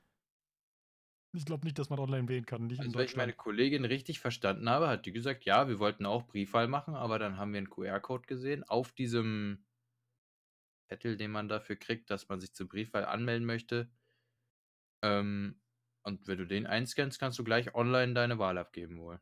ich 1.34 1.46
glaube 1.46 1.66
nicht, 1.66 1.78
dass 1.80 1.90
man 1.90 2.00
online 2.00 2.28
wählen 2.28 2.46
kann. 2.46 2.66
Nicht 2.68 2.84
in 2.84 2.92
Also 2.92 2.98
wenn 2.98 3.06
ich 3.06 3.16
meine. 3.16 3.34
Kollegin 3.34 3.86
richtig 3.86 4.20
verstanden 4.20 4.70
habe, 4.70 4.88
hat 4.88 5.06
die 5.06 5.12
gesagt, 5.12 5.46
ja, 5.46 5.68
wir 5.68 5.80
wollten 5.80 6.06
auch 6.06 6.28
Briefwahl 6.28 6.68
machen, 6.68 6.96
aber 6.96 7.18
dann 7.20 7.38
haben 7.38 7.54
wir 7.54 7.58
einen 7.60 7.70
QR-Code 7.70 8.28
gesehen 8.28 8.64
auf 8.64 8.92
diesem 8.92 9.66
Zettel, 10.90 11.18
den 11.18 11.32
man 11.32 11.48
dafür 11.50 11.76
kriegt, 11.78 12.10
dass 12.10 12.30
man 12.30 12.40
sich 12.40 12.54
zur 12.54 12.68
Briefwahl 12.70 13.06
anmelden 13.06 13.46
möchte. 13.46 13.92
Ähm, 15.02 15.62
und 16.04 16.28
wenn 16.28 16.38
du 16.38 16.46
den 16.48 16.66
einscannst, 16.68 17.20
kannst 17.20 17.40
du 17.40 17.44
gleich 17.44 17.74
online 17.76 18.14
deine 18.14 18.40
Wahl 18.40 18.58
abgeben 18.58 19.00
wohl. 19.00 19.22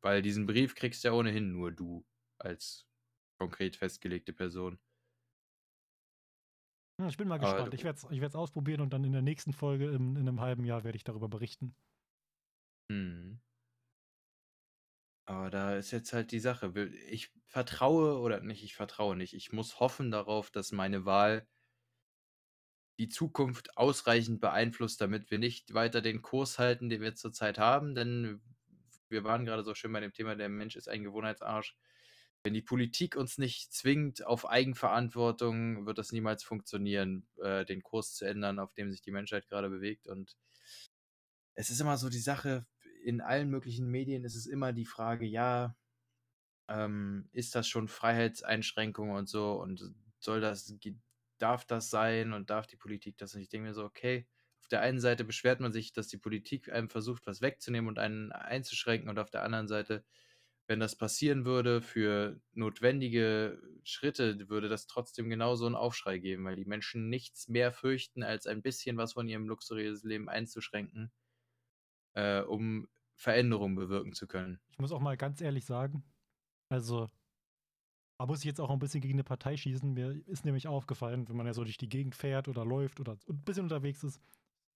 Weil 0.00 0.22
diesen 0.22 0.46
Brief 0.46 0.74
kriegst 0.74 1.04
ja 1.04 1.12
ohnehin 1.12 1.52
nur 1.52 1.72
du 1.72 2.06
als 2.38 2.88
konkret 3.38 3.76
festgelegte 3.76 4.32
Person. 4.32 4.80
Ja, 7.00 7.08
ich 7.08 7.16
bin 7.16 7.26
mal 7.28 7.38
Aber 7.38 7.62
gespannt. 7.62 7.72
du- 7.72 7.74
Ich 7.74 7.82
werde 7.84 7.96
es 7.96 8.04
ich 8.10 8.20
werd's 8.20 8.34
ausprobieren 8.36 8.80
und 8.80 8.92
dann 8.92 9.02
in 9.04 9.12
der 9.12 9.22
nächsten 9.22 9.52
Folge 9.52 9.86
in, 9.90 10.14
in 10.16 10.28
einem 10.28 10.40
halben 10.40 10.64
Jahr 10.64 10.84
werde 10.84 10.96
ich 10.96 11.04
darüber 11.04 11.28
berichten. 11.28 11.74
Mhm. 12.90 13.40
Aber 15.28 15.50
da 15.50 15.76
ist 15.76 15.90
jetzt 15.90 16.14
halt 16.14 16.32
die 16.32 16.40
Sache. 16.40 16.72
Ich 17.10 17.30
vertraue 17.48 18.18
oder 18.18 18.40
nicht, 18.40 18.64
ich 18.64 18.74
vertraue 18.74 19.14
nicht. 19.14 19.34
Ich 19.34 19.52
muss 19.52 19.78
hoffen 19.78 20.10
darauf, 20.10 20.50
dass 20.50 20.72
meine 20.72 21.04
Wahl 21.04 21.46
die 22.98 23.10
Zukunft 23.10 23.76
ausreichend 23.76 24.40
beeinflusst, 24.40 25.02
damit 25.02 25.30
wir 25.30 25.38
nicht 25.38 25.74
weiter 25.74 26.00
den 26.00 26.22
Kurs 26.22 26.58
halten, 26.58 26.88
den 26.88 27.02
wir 27.02 27.14
zurzeit 27.14 27.58
haben. 27.58 27.94
Denn 27.94 28.40
wir 29.10 29.22
waren 29.22 29.44
gerade 29.44 29.64
so 29.64 29.74
schön 29.74 29.92
bei 29.92 30.00
dem 30.00 30.14
Thema, 30.14 30.34
der 30.34 30.48
Mensch 30.48 30.76
ist 30.76 30.88
ein 30.88 31.04
Gewohnheitsarsch. 31.04 31.76
Wenn 32.42 32.54
die 32.54 32.62
Politik 32.62 33.14
uns 33.14 33.36
nicht 33.36 33.74
zwingt 33.74 34.24
auf 34.24 34.48
Eigenverantwortung, 34.48 35.84
wird 35.84 35.98
das 35.98 36.10
niemals 36.10 36.42
funktionieren, 36.42 37.28
äh, 37.36 37.66
den 37.66 37.82
Kurs 37.82 38.14
zu 38.14 38.24
ändern, 38.24 38.58
auf 38.58 38.72
dem 38.72 38.90
sich 38.90 39.02
die 39.02 39.10
Menschheit 39.10 39.46
gerade 39.46 39.68
bewegt. 39.68 40.06
Und 40.06 40.38
es 41.52 41.68
ist 41.68 41.82
immer 41.82 41.98
so 41.98 42.08
die 42.08 42.18
Sache, 42.18 42.64
in 43.04 43.20
allen 43.20 43.50
möglichen 43.50 43.90
Medien 43.90 44.24
ist 44.24 44.36
es 44.36 44.46
immer 44.46 44.72
die 44.72 44.86
Frage, 44.86 45.26
ja, 45.26 45.76
ähm, 46.68 47.28
ist 47.32 47.54
das 47.54 47.68
schon 47.68 47.88
Freiheitseinschränkung 47.88 49.10
und 49.10 49.28
so 49.28 49.52
und 49.54 49.94
soll 50.18 50.40
das, 50.40 50.74
darf 51.38 51.64
das 51.64 51.90
sein 51.90 52.32
und 52.32 52.50
darf 52.50 52.66
die 52.66 52.76
Politik 52.76 53.16
das? 53.18 53.34
Und 53.34 53.40
ich 53.40 53.48
denke 53.48 53.68
mir 53.68 53.74
so, 53.74 53.84
okay, 53.84 54.26
auf 54.60 54.68
der 54.68 54.80
einen 54.82 55.00
Seite 55.00 55.24
beschwert 55.24 55.60
man 55.60 55.72
sich, 55.72 55.92
dass 55.92 56.08
die 56.08 56.18
Politik 56.18 56.70
einem 56.70 56.90
versucht, 56.90 57.26
was 57.26 57.40
wegzunehmen 57.40 57.88
und 57.88 57.98
einen 57.98 58.32
einzuschränken 58.32 59.08
und 59.08 59.18
auf 59.18 59.30
der 59.30 59.42
anderen 59.42 59.68
Seite, 59.68 60.04
wenn 60.66 60.80
das 60.80 60.96
passieren 60.96 61.46
würde 61.46 61.80
für 61.80 62.40
notwendige 62.52 63.62
Schritte, 63.84 64.48
würde 64.50 64.68
das 64.68 64.86
trotzdem 64.86 65.30
genauso 65.30 65.64
einen 65.64 65.74
Aufschrei 65.76 66.18
geben, 66.18 66.44
weil 66.44 66.56
die 66.56 66.66
Menschen 66.66 67.08
nichts 67.08 67.48
mehr 67.48 67.72
fürchten, 67.72 68.22
als 68.22 68.46
ein 68.46 68.60
bisschen 68.60 68.98
was 68.98 69.14
von 69.14 69.28
ihrem 69.28 69.46
luxuriösen 69.48 70.10
Leben 70.10 70.28
einzuschränken, 70.28 71.10
äh, 72.18 72.40
um 72.40 72.88
Veränderungen 73.14 73.76
bewirken 73.76 74.12
zu 74.12 74.26
können. 74.26 74.60
Ich 74.70 74.78
muss 74.78 74.92
auch 74.92 75.00
mal 75.00 75.16
ganz 75.16 75.40
ehrlich 75.40 75.64
sagen, 75.64 76.02
also 76.68 77.08
da 78.18 78.26
muss 78.26 78.40
ich 78.40 78.44
jetzt 78.44 78.60
auch 78.60 78.70
ein 78.70 78.80
bisschen 78.80 79.00
gegen 79.00 79.14
eine 79.14 79.24
Partei 79.24 79.56
schießen. 79.56 79.94
Mir 79.94 80.20
ist 80.26 80.44
nämlich 80.44 80.66
aufgefallen, 80.66 81.28
wenn 81.28 81.36
man 81.36 81.46
ja 81.46 81.54
so 81.54 81.62
durch 81.62 81.78
die 81.78 81.88
Gegend 81.88 82.16
fährt 82.16 82.48
oder 82.48 82.64
läuft 82.64 82.98
oder 82.98 83.16
ein 83.28 83.44
bisschen 83.44 83.64
unterwegs 83.64 84.02
ist, 84.02 84.20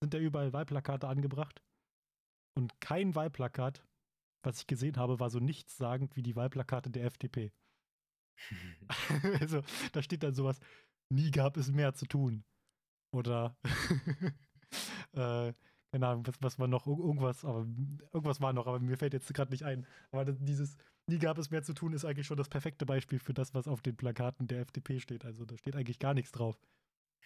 sind 0.01 0.15
da 0.15 0.19
überall 0.19 0.53
Wahlplakate 0.53 1.09
angebracht. 1.09 1.61
Und 2.55 2.81
kein 2.81 3.15
Wahlplakat, 3.17 3.85
was 4.45 4.61
ich 4.61 4.67
gesehen 4.69 4.97
habe, 4.97 5.19
war 5.19 5.31
so 5.31 5.41
nichtssagend 5.41 6.15
wie 6.15 6.23
die 6.23 6.37
Wahlplakate 6.37 6.91
der 6.91 7.05
FDP. 7.07 7.53
also 9.41 9.63
da 9.93 10.03
steht 10.03 10.23
dann 10.23 10.35
sowas, 10.35 10.61
nie 11.11 11.33
gab 11.33 11.57
es 11.57 11.73
mehr 11.73 11.95
zu 11.95 12.07
tun. 12.07 12.45
Oder 13.13 13.57
äh, 15.13 15.53
keine 15.93 16.09
Ahnung, 16.09 16.27
was, 16.27 16.37
was 16.41 16.59
war 16.59 16.67
noch, 16.69 16.87
Ir- 16.87 16.99
irgendwas, 16.99 17.45
aber 17.45 17.67
irgendwas 18.13 18.41
war 18.41 18.53
noch, 18.53 18.67
aber 18.67 18.81
mir 18.81 18.97
fällt 18.97 19.13
jetzt 19.13 19.33
gerade 19.33 19.51
nicht 19.53 19.63
ein. 19.65 19.87
Aber 20.11 20.25
dieses 20.25 20.77
nie 21.07 21.19
gab 21.19 21.37
es 21.39 21.51
mehr 21.51 21.63
zu 21.63 21.75
tun 21.75 21.93
ist 21.93 22.05
eigentlich 22.05 22.27
schon 22.27 22.39
das 22.39 22.49
perfekte 22.49 22.87
Beispiel 22.87 23.19
für 23.19 23.35
das, 23.35 23.55
was 23.55 23.69
auf 23.69 23.83
den 23.83 23.97
Plakaten 23.97 24.47
der 24.47 24.61
FDP 24.61 25.01
steht. 25.01 25.25
Also 25.25 25.45
da 25.45 25.57
steht 25.59 25.77
eigentlich 25.77 25.99
gar 25.99 26.15
nichts 26.15 26.33
drauf. 26.33 26.59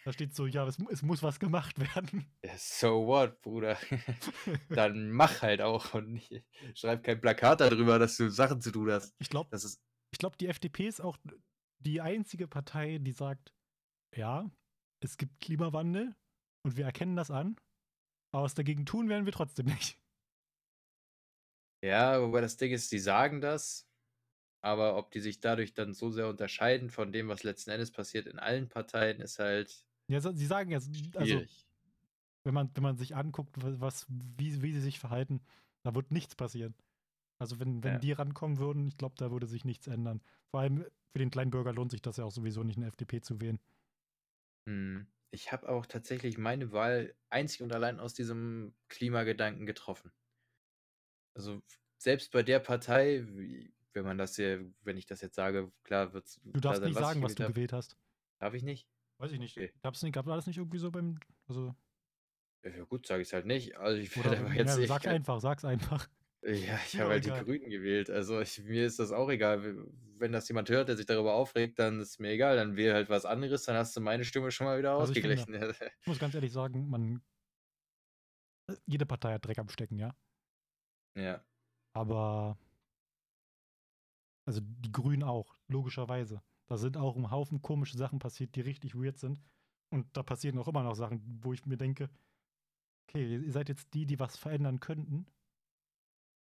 Da 0.03 0.13
steht 0.13 0.35
so, 0.35 0.45
ja, 0.45 0.65
es, 0.67 0.77
es 0.91 1.01
muss 1.01 1.23
was 1.23 1.39
gemacht 1.39 1.79
werden. 1.95 2.25
So 2.57 3.07
what, 3.07 3.41
Bruder? 3.41 3.77
Dann 4.69 5.11
mach 5.11 5.41
halt 5.41 5.61
auch 5.61 5.93
und 5.93 6.21
schreib 6.75 7.03
kein 7.03 7.21
Plakat 7.21 7.61
darüber, 7.61 7.99
dass 7.99 8.17
du 8.17 8.29
Sachen 8.29 8.61
zu 8.61 8.71
tun 8.71 8.91
hast. 8.91 9.15
Ich 9.19 9.29
glaube, 9.29 9.49
glaube, 10.17 10.37
die 10.37 10.47
FDP 10.47 10.87
ist 10.87 11.01
auch 11.01 11.17
die 11.79 12.01
einzige 12.01 12.47
Partei, 12.47 12.97
die 12.97 13.11
sagt, 13.11 13.53
ja, 14.15 14.49
es 15.03 15.17
gibt 15.17 15.39
Klimawandel 15.39 16.15
und 16.65 16.75
wir 16.75 16.85
erkennen 16.85 17.15
das 17.15 17.31
an, 17.31 17.55
aber 18.31 18.43
was 18.43 18.55
dagegen 18.55 18.85
tun 18.85 19.09
werden 19.09 19.25
wir 19.25 19.33
trotzdem 19.33 19.65
nicht. 19.67 19.99
ja, 21.83 22.21
wobei 22.21 22.41
das 22.41 22.57
Ding 22.57 22.71
ist, 22.71 22.91
die 22.91 22.99
sagen 22.99 23.41
das, 23.41 23.89
aber 24.61 24.97
ob 24.97 25.11
die 25.11 25.21
sich 25.21 25.39
dadurch 25.41 25.73
dann 25.73 25.93
so 25.93 26.11
sehr 26.11 26.29
unterscheiden 26.29 26.89
von 26.91 27.11
dem, 27.13 27.29
was 27.29 27.43
letzten 27.43 27.71
Endes 27.71 27.91
passiert 27.91 28.27
in 28.27 28.39
allen 28.39 28.69
Parteien, 28.69 29.21
ist 29.21 29.39
halt 29.39 29.85
Ja, 30.09 30.19
sie 30.21 30.45
sagen 30.45 30.71
ja, 30.71 30.79
also 31.15 31.43
schwierig. 31.43 31.67
wenn 32.45 32.53
man, 32.53 32.71
wenn 32.75 32.83
man 32.83 32.97
sich 32.97 33.15
anguckt, 33.15 33.61
wa- 33.63 33.75
was, 33.79 34.05
wie, 34.09 34.61
wie 34.61 34.73
sie 34.73 34.81
sich 34.81 34.99
verhalten, 34.99 35.41
da 35.83 35.95
wird 35.95 36.11
nichts 36.11 36.35
passieren. 36.35 36.75
Also 37.39 37.59
wenn, 37.59 37.83
wenn 37.83 37.93
Ja. 37.93 38.01
die 38.01 38.13
rankommen 38.13 38.57
würden, 38.59 38.87
ich 38.87 38.97
glaube, 38.97 39.15
da 39.17 39.31
würde 39.31 39.47
sich 39.47 39.65
nichts 39.65 39.87
ändern. 39.87 40.23
Vor 40.51 40.61
allem 40.61 40.85
für 41.13 41.19
den 41.19 41.31
kleinen 41.31 41.51
Bürger 41.51 41.73
lohnt 41.73 41.91
sich 41.91 42.01
das 42.03 42.17
ja 42.17 42.25
auch 42.25 42.31
sowieso 42.31 42.63
nicht, 42.63 42.77
eine 42.77 42.87
FDP 42.87 43.21
zu 43.21 43.41
wählen. 43.41 43.59
Hm. 44.67 45.07
Ich 45.31 45.51
habe 45.51 45.67
auch 45.69 45.85
tatsächlich 45.85 46.37
meine 46.37 46.71
Wahl 46.71 47.13
einzig 47.29 47.61
und 47.61 47.73
allein 47.73 47.99
aus 47.99 48.13
diesem 48.13 48.73
Klimagedanken 48.87 49.65
getroffen. 49.65 50.11
Also 51.35 51.61
selbst 51.97 52.31
bei 52.31 52.43
der 52.43 52.59
Partei, 52.59 53.25
wenn 53.93 54.05
man 54.05 54.17
das 54.17 54.35
hier, 54.35 54.71
wenn 54.81 54.97
ich 54.97 55.05
das 55.05 55.21
jetzt 55.21 55.35
sage, 55.35 55.71
klar 55.83 56.13
wird 56.13 56.25
es 56.25 56.39
Du 56.43 56.59
darfst 56.59 56.81
nicht 56.83 56.97
sagen, 56.97 57.21
was 57.21 57.35
du 57.35 57.47
gewählt 57.47 57.73
hast. 57.73 57.97
Darf 58.39 58.53
ich 58.53 58.63
nicht? 58.63 58.87
Weiß 59.17 59.31
ich 59.31 59.39
nicht. 59.39 59.57
Okay. 59.57 59.73
Gab's 59.81 60.03
nicht, 60.03 60.13
gab 60.13 60.25
das 60.25 60.47
nicht 60.47 60.57
irgendwie 60.57 60.77
so 60.77 60.91
beim, 60.91 61.19
also, 61.47 61.75
Ja, 62.63 62.83
gut, 62.85 63.07
sage 63.07 63.21
ich 63.21 63.27
es 63.29 63.33
halt 63.33 63.45
nicht. 63.45 63.75
Also 63.77 63.99
ich 63.99 64.15
werde 64.15 64.37
aber 64.39 64.49
jetzt 64.53 64.69
ja, 64.69 64.77
nicht. 64.77 64.87
sag's 64.87 65.07
einfach, 65.07 65.41
sag's 65.41 65.65
einfach. 65.65 66.07
Ja, 66.43 66.79
ich 66.85 66.99
habe 66.99 67.09
halt 67.11 67.25
die 67.25 67.29
egal. 67.29 67.43
Grünen 67.45 67.69
gewählt. 67.69 68.09
Also 68.09 68.39
ich, 68.39 68.63
mir 68.63 68.85
ist 68.85 68.99
das 68.99 69.11
auch 69.11 69.29
egal. 69.29 69.87
Wenn 70.19 70.31
das 70.31 70.47
jemand 70.47 70.69
hört, 70.69 70.87
der 70.87 70.95
sich 70.97 71.05
darüber 71.05 71.33
aufregt, 71.33 71.79
dann 71.79 71.99
ist 71.99 72.19
mir 72.19 72.29
egal. 72.31 72.55
Dann 72.55 72.75
wähle 72.75 72.93
halt 72.93 73.09
was 73.09 73.25
anderes, 73.25 73.63
dann 73.63 73.75
hast 73.75 73.95
du 73.95 74.01
meine 74.01 74.23
Stimme 74.23 74.51
schon 74.51 74.65
mal 74.65 74.77
wieder 74.77 74.93
Also 74.97 75.13
ich 75.13 75.21
finde- 75.21 75.39
ausgeglichen. 75.41 75.75
Ich 76.01 76.07
muss 76.07 76.19
ganz 76.19 76.35
ehrlich 76.35 76.51
sagen, 76.51 76.89
man, 76.89 77.21
jede 78.85 79.05
Partei 79.05 79.33
hat 79.33 79.45
Dreck 79.45 79.57
am 79.59 79.69
Stecken, 79.69 79.97
ja. 79.97 80.15
ja. 81.15 81.43
Aber, 81.93 82.57
also 84.45 84.61
die 84.63 84.91
Grünen 84.91 85.23
auch, 85.23 85.57
logischerweise. 85.67 86.41
Da 86.67 86.77
sind 86.77 86.97
auch 86.97 87.15
ein 87.15 87.31
Haufen 87.31 87.61
komische 87.61 87.97
Sachen 87.97 88.19
passiert, 88.19 88.55
die 88.55 88.61
richtig 88.61 88.93
weird 88.95 89.17
sind. 89.17 89.41
Und 89.89 90.15
da 90.15 90.21
passieren 90.23 90.57
auch 90.59 90.67
immer 90.67 90.83
noch 90.83 90.95
Sachen, 90.95 91.21
wo 91.43 91.53
ich 91.53 91.65
mir 91.65 91.77
denke, 91.77 92.09
okay, 93.09 93.37
ihr 93.37 93.51
seid 93.51 93.69
jetzt 93.69 93.93
die, 93.93 94.05
die 94.05 94.19
was 94.19 94.37
verändern 94.37 94.79
könnten. 94.79 95.25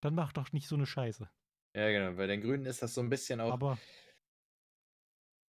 Dann 0.01 0.15
macht 0.15 0.37
doch 0.37 0.51
nicht 0.51 0.67
so 0.67 0.75
eine 0.75 0.85
Scheiße. 0.85 1.29
Ja, 1.75 1.89
genau. 1.89 2.17
Bei 2.17 2.27
den 2.27 2.41
Grünen 2.41 2.65
ist 2.65 2.81
das 2.81 2.93
so 2.93 3.01
ein 3.01 3.09
bisschen 3.09 3.41
auch. 3.41 3.51
Aber 3.51 3.77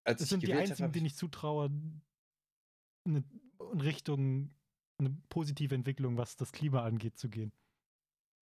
als 0.05 0.20
es 0.20 0.26
ich 0.26 0.30
sind 0.30 0.42
die 0.42 0.53
habe, 0.53 0.61
einzigen, 0.61 0.92
denen 0.92 1.07
ich 1.07 1.16
zutraue, 1.16 1.70
eine, 3.05 3.24
in 3.72 3.80
Richtung 3.80 4.55
eine 4.99 5.16
positive 5.28 5.74
Entwicklung, 5.74 6.16
was 6.16 6.36
das 6.36 6.53
Klima 6.53 6.84
angeht, 6.84 7.18
zu 7.18 7.28
gehen. 7.28 7.53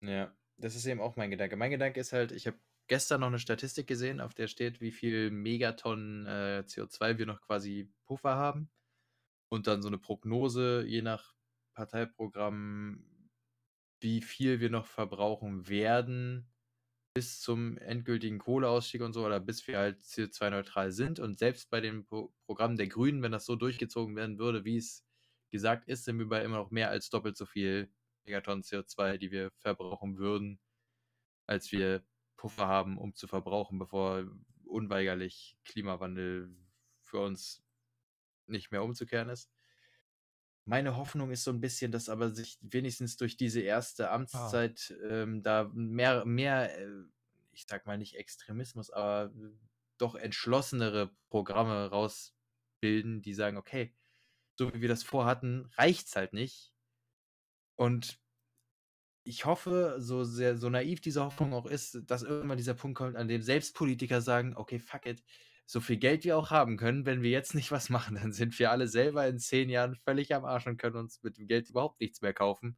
Ja, 0.03 0.36
das 0.59 0.76
ist 0.76 0.86
eben 0.86 1.00
auch 1.00 1.16
mein 1.16 1.30
Gedanke. 1.30 1.57
Mein 1.57 1.70
Gedanke 1.70 2.00
ist 2.00 2.12
halt, 2.12 2.32
ich 2.32 2.46
habe 2.46 2.59
gestern 2.88 3.20
noch 3.20 3.28
eine 3.28 3.38
Statistik 3.38 3.86
gesehen, 3.86 4.20
auf 4.20 4.34
der 4.34 4.48
steht, 4.48 4.80
wie 4.80 4.92
viel 4.92 5.30
Megatonnen 5.30 6.26
äh, 6.26 6.64
CO2 6.66 7.18
wir 7.18 7.26
noch 7.26 7.40
quasi 7.40 7.90
Puffer 8.05 8.36
haben. 8.36 8.70
Und 9.48 9.66
dann 9.66 9.82
so 9.82 9.88
eine 9.88 9.98
Prognose, 9.98 10.84
je 10.86 11.03
nach 11.03 11.34
Parteiprogramm, 11.74 13.05
wie 14.03 14.22
viel 14.22 14.61
wir 14.61 14.70
noch 14.70 14.86
verbrauchen 14.86 15.68
werden 15.68 16.48
bis 17.14 17.40
zum 17.40 17.76
endgültigen 17.78 18.38
Kohleausstieg 18.38 19.03
und 19.03 19.12
so, 19.12 19.24
oder 19.26 19.38
bis 19.40 19.66
wir 19.66 19.78
halt 19.78 20.03
CO2-neutral 20.03 20.92
sind. 20.92 21.20
Und 21.20 21.38
selbst 21.38 21.70
bei 21.70 21.80
dem 21.80 22.05
Pro 22.07 22.32
Programm 22.46 22.76
der 22.76 22.88
Grünen, 22.88 23.22
wenn 23.22 23.32
das 23.32 23.46
so 23.46 23.57
durchgezogen 23.57 24.16
werden 24.16 24.38
würde, 24.38 24.64
wie 24.64 24.76
es 24.78 25.05
gesagt 25.50 25.88
ist, 25.88 26.05
sind 26.05 26.18
wir 26.18 26.28
bei 26.28 26.42
immer 26.42 26.57
noch 26.57 26.70
mehr 26.70 26.90
als 26.90 27.11
doppelt 27.11 27.36
so 27.36 27.46
viel 27.46 27.92
Megatonnen 28.24 28.62
CO2, 28.62 29.18
die 29.18 29.30
wir 29.30 29.50
verbrauchen 29.59 30.16
würden, 30.18 30.59
als 31.46 31.72
wir 31.72 32.05
Puffer 32.36 32.66
haben, 32.66 32.98
um 32.98 33.14
zu 33.14 33.26
verbrauchen, 33.26 33.78
bevor 33.78 34.24
unweigerlich 34.64 35.57
Klimawandel 35.64 36.57
für 37.03 37.20
uns 37.20 37.62
nicht 38.46 38.70
mehr 38.72 38.82
umzukehren 38.82 39.28
ist. 39.28 39.50
Meine 40.67 40.97
Hoffnung 40.97 41.33
ist 41.33 41.43
so 41.45 41.51
ein 41.51 41.61
bisschen, 41.61 41.91
dass 41.91 42.09
aber 42.09 42.31
sich 42.31 42.59
wenigstens 42.63 43.17
durch 43.17 43.37
diese 43.37 43.61
erste 43.61 44.11
Ah. 44.33 44.63
Amtszeit, 44.63 44.95
ähm, 45.09 45.43
da 45.43 45.69
mehr 45.75 46.25
mehr, 46.25 46.79
äh, 46.79 46.89
ich 47.51 47.67
sage 47.69 47.83
mal 47.87 47.99
nicht 47.99 48.17
Extremismus, 48.17 48.91
aber 48.91 49.33
doch 49.99 50.15
entschlossenere 50.15 51.17
Programme 51.31 51.89
rausbilden, 51.91 53.23
die 53.23 53.35
sagen: 53.35 53.57
„Okay, 53.57 53.95
so 54.59 54.73
wie 54.75 54.83
wir 54.83 54.89
das 54.89 55.03
vorhatten, 55.05 55.67
reicht's 55.77 56.17
halt 56.17 56.33
nicht.“ 56.35 56.73
Und 57.79 58.19
ich 59.25 59.45
hoffe, 59.45 59.97
so 59.99 60.25
sehr 60.25 60.57
so 60.59 60.69
naiv 60.69 61.01
diese 61.01 61.23
Hoffnung 61.25 61.53
auch 61.55 61.67
ist, 61.67 62.01
dass 62.07 62.23
irgendwann 62.23 62.57
dieser 62.59 62.75
Punkt 62.75 62.99
kommt, 62.99 63.17
an 63.17 63.29
dem 63.29 63.43
selbst 63.43 63.75
Politiker 63.75 64.21
sagen: 64.21 64.55
„Okay, 64.57 64.79
fuck 64.81 65.07
it, 65.07 65.23
so 65.73 65.81
viel 65.81 65.97
Geld 65.99 66.25
wir 66.25 66.37
auch 66.37 66.51
haben 66.51 66.77
können, 66.77 67.07
wenn 67.07 67.23
wir 67.23 67.31
jetzt 67.31 67.55
nicht 67.55 67.70
was 67.73 67.89
machen, 67.91 68.16
dann 68.16 68.33
sind 68.33 68.59
wir 68.59 68.70
alle 68.70 68.89
selber 68.89 69.27
in 69.27 69.39
10 69.39 69.68
Jahren 69.70 69.97
völlig 69.97 70.35
am 70.35 70.45
Arsch 70.45 70.66
und 70.66 70.77
können 70.79 70.97
uns 70.97 71.23
mit 71.23 71.39
dem 71.39 71.47
Geld 71.49 71.70
überhaupt 71.70 72.01
nichts 72.01 72.20
mehr 72.23 72.35
kaufen.“ 72.35 72.77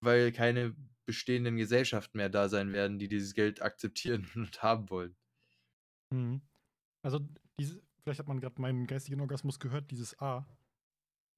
Weil 0.00 0.30
keine 0.32 0.76
bestehenden 1.06 1.56
Gesellschaften 1.56 2.18
mehr 2.18 2.28
da 2.28 2.48
sein 2.50 2.72
werden, 2.74 2.98
die 2.98 3.08
dieses 3.08 3.32
Geld 3.34 3.62
akzeptieren 3.62 4.30
und 4.34 4.62
haben 4.62 4.90
wollen. 4.90 5.16
Mhm. 6.12 6.42
Also, 7.02 7.20
diese 7.60 7.82
vielleicht 8.04 8.20
hat 8.20 8.28
man 8.28 8.40
grad 8.40 8.58
meinen 8.58 8.86
geistigen 8.86 9.20
Orgasmus 9.20 9.60
gehört, 9.60 9.90
dieses 9.90 10.18
A. 10.20 10.46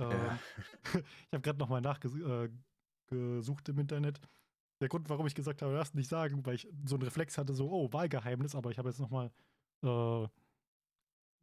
Ähm, 0.00 0.30
Ja. 0.30 0.42
ich 0.94 1.32
habe 1.34 1.42
grad 1.42 1.58
noch 1.58 1.68
mal 1.70 1.80
nachges 1.80 2.14
äh, 2.16 2.50
im 3.68 3.78
Internet. 3.78 4.20
Der 4.80 4.88
Grund, 4.88 5.08
warum 5.10 5.26
ich 5.26 5.34
gesagt 5.34 5.62
habe: 5.62 5.74
„Darfst 5.74 5.94
nicht 5.94 6.08
sagen“, 6.10 6.44
weil 6.46 6.56
ich 6.56 6.68
so 6.86 6.96
'n 6.96 7.02
Reflex 7.02 7.38
hatte, 7.38 7.54
so: 7.54 7.70
„Oh, 7.70 7.92
Wahlgeheimnis“, 7.92 8.54
aber 8.54 8.70
ich 8.70 8.78
habe 8.78 8.88
jetzt 8.90 9.00
noch 9.00 9.10
mal, 9.10 9.32
äh, 9.82 10.28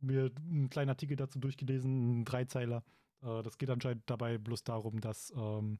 mir 0.01 0.31
'n 0.37 0.69
kleinen 0.69 0.89
Artikel 0.89 1.15
dazu 1.17 1.39
durchgelesen, 1.39 2.21
'n 2.21 2.25
Dreizeiler. 2.25 2.83
Äh, 3.21 3.43
das 3.43 3.57
geht 3.57 3.69
anscheinend 3.69 4.09
dabei 4.09 4.37
bloß 4.37 4.63
darum, 4.63 5.01
dass, 5.01 5.33
ähm 5.37 5.79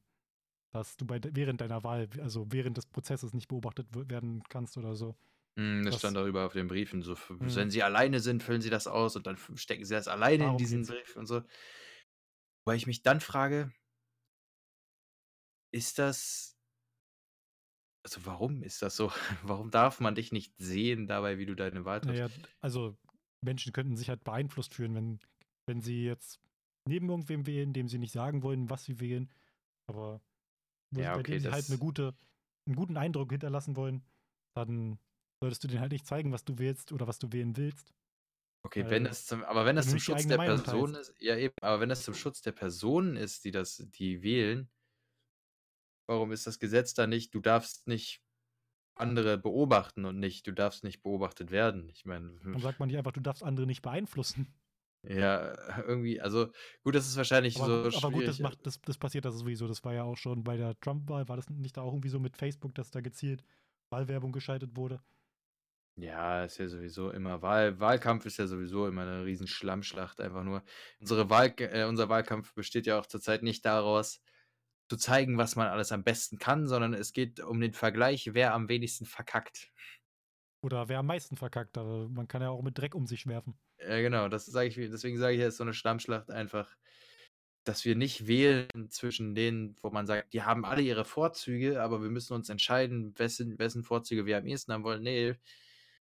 dass 0.72 0.98
du 0.98 1.06
bei 1.08 1.20
während 1.34 1.62
deiner 1.62 1.84
Wahl, 1.84 2.10
also 2.22 2.48
während 2.52 2.78
des 2.78 2.88
Prozesses 2.88 3.34
nicht 3.34 3.48
beobachtet 3.48 3.88
werden 4.12 4.44
kannst 4.50 4.78
oder 4.78 4.96
so. 4.96 5.18
Mhm, 5.58 5.84
das 5.86 5.96
Das 5.96 5.98
stand 5.98 6.16
darüber 6.16 6.46
auf 6.46 6.54
den 6.54 6.68
Briefen, 6.68 7.02
so 7.02 7.14
f 7.14 7.28
Mhm. 7.42 7.70
wenn 7.70 7.70
sie 7.72 7.84
alleine 7.84 8.20
sind, 8.20 8.44
füllen 8.44 8.62
sie 8.62 8.70
das 8.70 8.88
aus 8.88 9.16
und 9.16 9.26
dann 9.28 9.38
stecken 9.56 9.84
sie 9.86 9.94
das 9.96 10.08
alleine 10.08 10.48
in 10.48 10.58
Darum 10.58 10.58
diesen. 10.58 10.86
Brief 10.86 11.16
und 11.16 11.26
so. 11.26 11.42
Weil 12.68 12.78
ich 12.78 12.88
mich 12.88 13.02
dann 13.04 13.22
frage 13.22 13.72
ist 15.74 16.00
das 16.00 16.59
also, 18.18 18.26
warum 18.26 18.64
ist 18.64 18.82
das 18.82 18.96
so? 18.96 19.12
Warum 19.44 19.72
darf 19.72 20.00
man 20.00 20.16
dich 20.16 20.32
nicht 20.32 20.56
sehen 20.58 21.08
dabei, 21.08 21.38
wie 21.38 21.46
du 21.46 21.56
deine 21.56 21.86
Wahl 21.86 22.02
triffst? 22.02 22.24
ja, 22.24 22.30
d 22.30 22.42
also, 22.62 22.98
Menschen 23.42 23.74
könnten 23.74 23.98
sich 23.98 24.10
halt 24.10 24.24
beeinflusst 24.24 24.74
fühlen, 24.76 24.96
wenn 24.96 25.20
wenn 25.66 25.82
sie 25.82 26.04
jetzt 26.04 26.40
neben 26.88 27.10
irgendwem 27.10 27.46
wählen, 27.46 27.74
dem 27.74 27.88
sie 27.90 28.00
nicht 28.00 28.12
sagen 28.14 28.42
wollen, 28.44 28.70
was 28.72 28.84
sie 28.86 29.00
wählen, 29.00 29.32
aber 29.88 30.22
Ja, 30.92 31.16
bei 31.16 31.24
okay, 31.24 31.24
dem 31.24 31.40
sie 31.42 31.52
halt 31.52 31.70
'ne 31.70 31.78
das 31.78 31.80
gute 31.80 32.16
'n 32.68 32.76
guten 32.76 32.98
Eindruck 32.98 33.32
hinterlassen 33.32 33.76
wollen, 33.78 34.06
dann 34.56 35.00
solltest 35.42 35.64
du 35.66 35.70
denen 35.70 35.82
halt 35.82 35.92
nicht 35.94 36.08
zeigen, 36.08 36.32
was 36.34 36.46
du 36.46 36.60
wählst 36.60 36.92
oder 36.94 37.08
was 37.08 37.20
du 37.20 37.32
wählen 37.34 37.58
willst. 37.58 37.94
Okay, 38.66 38.90
wenn 38.90 39.06
das 39.06 39.26
zum 39.26 39.44
aber 39.46 39.66
wenn 39.66 39.78
das 39.78 39.88
zum 39.88 40.00
Schutz 40.00 40.28
der 40.28 40.38
Person 40.38 40.94
ist 40.96 41.14
ja 41.20 41.38
eben, 41.38 41.54
aber 41.62 41.80
wenn 41.80 41.88
das 41.90 42.04
zum 42.04 42.14
Schutz 42.14 42.42
der 42.42 42.52
Personen 42.52 43.16
ist, 43.16 43.46
die 43.46 43.52
das 43.52 43.78
die 43.90 44.22
wählen 44.22 44.70
warum 46.10 46.34
ist 46.34 46.48
das 46.48 46.60
Gesetz 46.60 46.94
dann 46.96 47.12
nicht: 47.12 47.34
„Du 47.36 47.42
darfst 47.42 47.88
nicht 47.88 48.22
andere 48.96 49.38
beobachten“ 49.40 50.06
und 50.06 50.20
nicht: 50.20 50.48
„Du 50.48 50.54
darfst 50.54 50.84
nicht 50.86 51.04
beobachtet 51.04 51.52
werden“? 51.52 51.90
Ich 51.90 52.06
meine 52.06 52.40
Warum 52.52 52.62
sagt 52.62 52.80
man 52.80 52.88
nicht 52.90 52.98
einfach: 52.98 53.12
„Du 53.12 53.22
darfst 53.22 53.44
andere 53.44 53.66
nicht 53.66 53.82
beeinflussen?“ 53.82 54.54
Ja, 55.04 55.56
irgendwie 55.88 56.20
also, 56.22 56.52
gut, 56.84 56.96
das 56.96 57.08
ist 57.08 57.16
wahrscheinlich 57.18 57.56
Aber 57.56 57.64
so 57.64 57.90
aber 57.92 58.12
gut, 58.12 58.28
das 58.28 58.40
schwierig, 58.40 58.40
macht 58.40 58.66
das 58.66 58.80
das 58.82 58.98
passiert 58.98 59.26
da 59.26 59.32
sowieso. 59.32 59.68
Das 59.68 59.84
war 59.84 59.94
ja 59.94 60.04
auch 60.04 60.18
schon 60.18 60.44
bei 60.44 60.58
der 60.58 60.80
Trump-Wahl 60.80 61.28
war 61.28 61.36
das 61.38 61.50
nicht 61.50 61.78
da 61.78 61.82
auch 61.82 61.94
irgendwie 61.94 62.10
so 62.10 62.20
mit 62.20 62.38
Facebook, 62.38 62.76
dass 62.76 62.92
da 62.92 63.02
gezielt 63.02 63.44
Wahlwerbung 63.90 64.32
geschaltet 64.32 64.76
wurde? 64.78 65.02
Ja, 65.98 66.46
ist 66.46 66.58
ja 66.60 66.68
sowieso 66.70 67.12
immer 67.12 67.42
Wahl 67.42 67.80
Wahlkampf 67.80 68.26
ist 68.26 68.38
ja 68.38 68.48
sowieso 68.48 68.88
immer 68.88 69.04
'ne 69.06 69.26
riesen 69.26 69.48
Schlammschlacht 69.48 70.22
einfach 70.22 70.44
nur. 70.44 70.64
Unsere 71.00 71.30
Wahlk 71.30 71.60
äh, 71.60 71.84
unser 71.86 72.08
Wahlkampf 72.08 72.54
besteht 72.54 72.86
ja 72.86 72.98
auch 73.00 73.06
zurzeit 73.06 73.44
nicht 73.44 73.66
daraus, 73.66 74.22
zu 74.90 74.98
zeigen, 74.98 75.38
was 75.38 75.56
man 75.56 75.68
alles 75.68 75.92
am 75.94 76.04
besten 76.04 76.40
kann, 76.40 76.68
sondern 76.68 76.94
es 76.94 77.14
geht 77.14 77.40
um 77.42 77.62
den 77.62 77.74
Vergleich, 77.74 78.32
wer 78.34 78.54
am 78.54 78.70
wenigsten 78.70 79.06
verkackt. 79.06 79.72
Oder 80.62 80.88
wer 80.90 81.00
am 81.00 81.06
meisten 81.08 81.36
verkackt, 81.38 81.78
aber 81.78 82.08
man 82.10 82.28
kann 82.30 82.42
ja 82.42 82.50
auch 82.50 82.62
mit 82.62 82.78
Dreck 82.78 82.96
um 82.96 83.08
sich 83.08 83.26
werfen. 83.28 83.60
Ja, 83.82 84.02
genau, 84.02 84.28
das 84.28 84.46
sage 84.46 84.68
ich 84.68 84.76
deswegen 84.76 85.18
sage 85.18 85.36
ich 85.36 85.40
ja, 85.42 85.48
ist 85.48 85.58
so 85.58 85.64
'ne 85.64 85.74
Schlammschlacht 85.74 86.30
einfach, 86.32 86.76
dass 87.66 87.86
wir 87.86 87.96
nicht 87.96 88.28
wählen 88.28 88.68
zwischen 88.90 89.36
denen, 89.36 89.78
wo 89.82 89.90
man 89.92 90.08
sagt, 90.08 90.34
die 90.34 90.44
haben 90.44 90.66
alle 90.66 90.82
ihre 90.82 91.06
Vorzüge, 91.06 91.82
aber 91.82 92.02
wir 92.02 92.10
müssen 92.10 92.34
uns 92.34 92.50
entscheiden, 92.50 93.18
wessen 93.20 93.60
wessen 93.60 93.84
Vorzüge 93.84 94.26
wir 94.26 94.38
am 94.38 94.48
ehesten 94.48 94.74
haben 94.74 94.84
wollen. 94.84 95.04
Ne, 95.04 95.40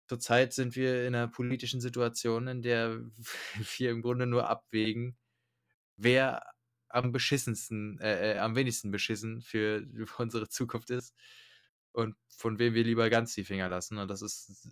zurzeit 0.10 0.54
sind 0.54 0.76
wir 0.78 1.06
in 1.08 1.14
'ner 1.14 1.28
politischen 1.30 1.82
Situation, 1.82 2.48
in 2.48 2.62
der 2.64 3.02
wir 3.78 3.92
im 3.92 4.02
Grunde 4.04 4.28
nur 4.28 4.50
abwägen, 4.50 5.18
wer 5.98 6.44
am 6.94 7.12
beschissensten 7.12 8.00
äh, 8.00 8.36
äh, 8.36 8.40
am 8.40 8.56
wenigsten 8.56 8.92
beschissen 8.92 9.42
für 9.44 9.86
unsere 10.18 10.50
Zukunft 10.50 10.90
ist 10.92 11.16
und 11.94 12.16
von 12.30 12.60
wem 12.60 12.74
wir 12.74 12.84
lieber 12.84 13.10
ganz 13.10 13.34
die 13.36 13.44
Finger 13.46 13.70
lassen. 13.70 13.98
Und 13.98 14.10
das 14.10 14.22
ist 14.22 14.70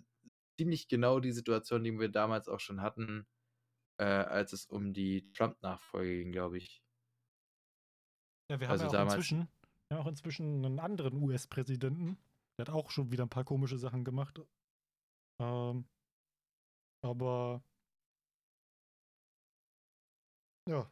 ziemlich 0.58 0.88
genau 0.88 1.20
die 1.20 1.32
Situation, 1.32 1.84
die 1.84 1.98
wir 1.98 2.08
damals 2.10 2.48
auch 2.48 2.60
schon 2.60 2.82
hatten, 2.82 3.26
äh, 3.98 4.04
als 4.04 4.52
es 4.54 4.66
um 4.66 4.92
die 4.94 5.32
Trump-Nachfolge 5.34 6.18
ging, 6.18 6.32
glaube 6.32 6.58
ich. 6.58 6.82
Ja, 8.50 8.60
wir 8.60 8.68
haben 8.68 8.80
Also 8.80 8.86
ja 8.86 8.90
auch 8.90 8.96
damals 8.96 8.98
inzwischen 8.98 9.48
wir 9.88 9.96
haben 9.96 10.04
auch 10.04 10.08
inzwischen 10.10 10.60
'nen 10.60 10.78
anderen 10.78 11.22
US-Präsidenten. 11.22 12.18
Der 12.58 12.66
hat 12.66 12.70
auch 12.74 12.90
schon 12.90 13.10
wieder 13.12 13.24
'n 13.24 13.28
paar 13.30 13.44
komische 13.44 13.78
Sachen 13.78 14.04
gemacht. 14.04 14.40
Ähm 15.40 15.86
aber 17.02 17.62
ja, 20.66 20.90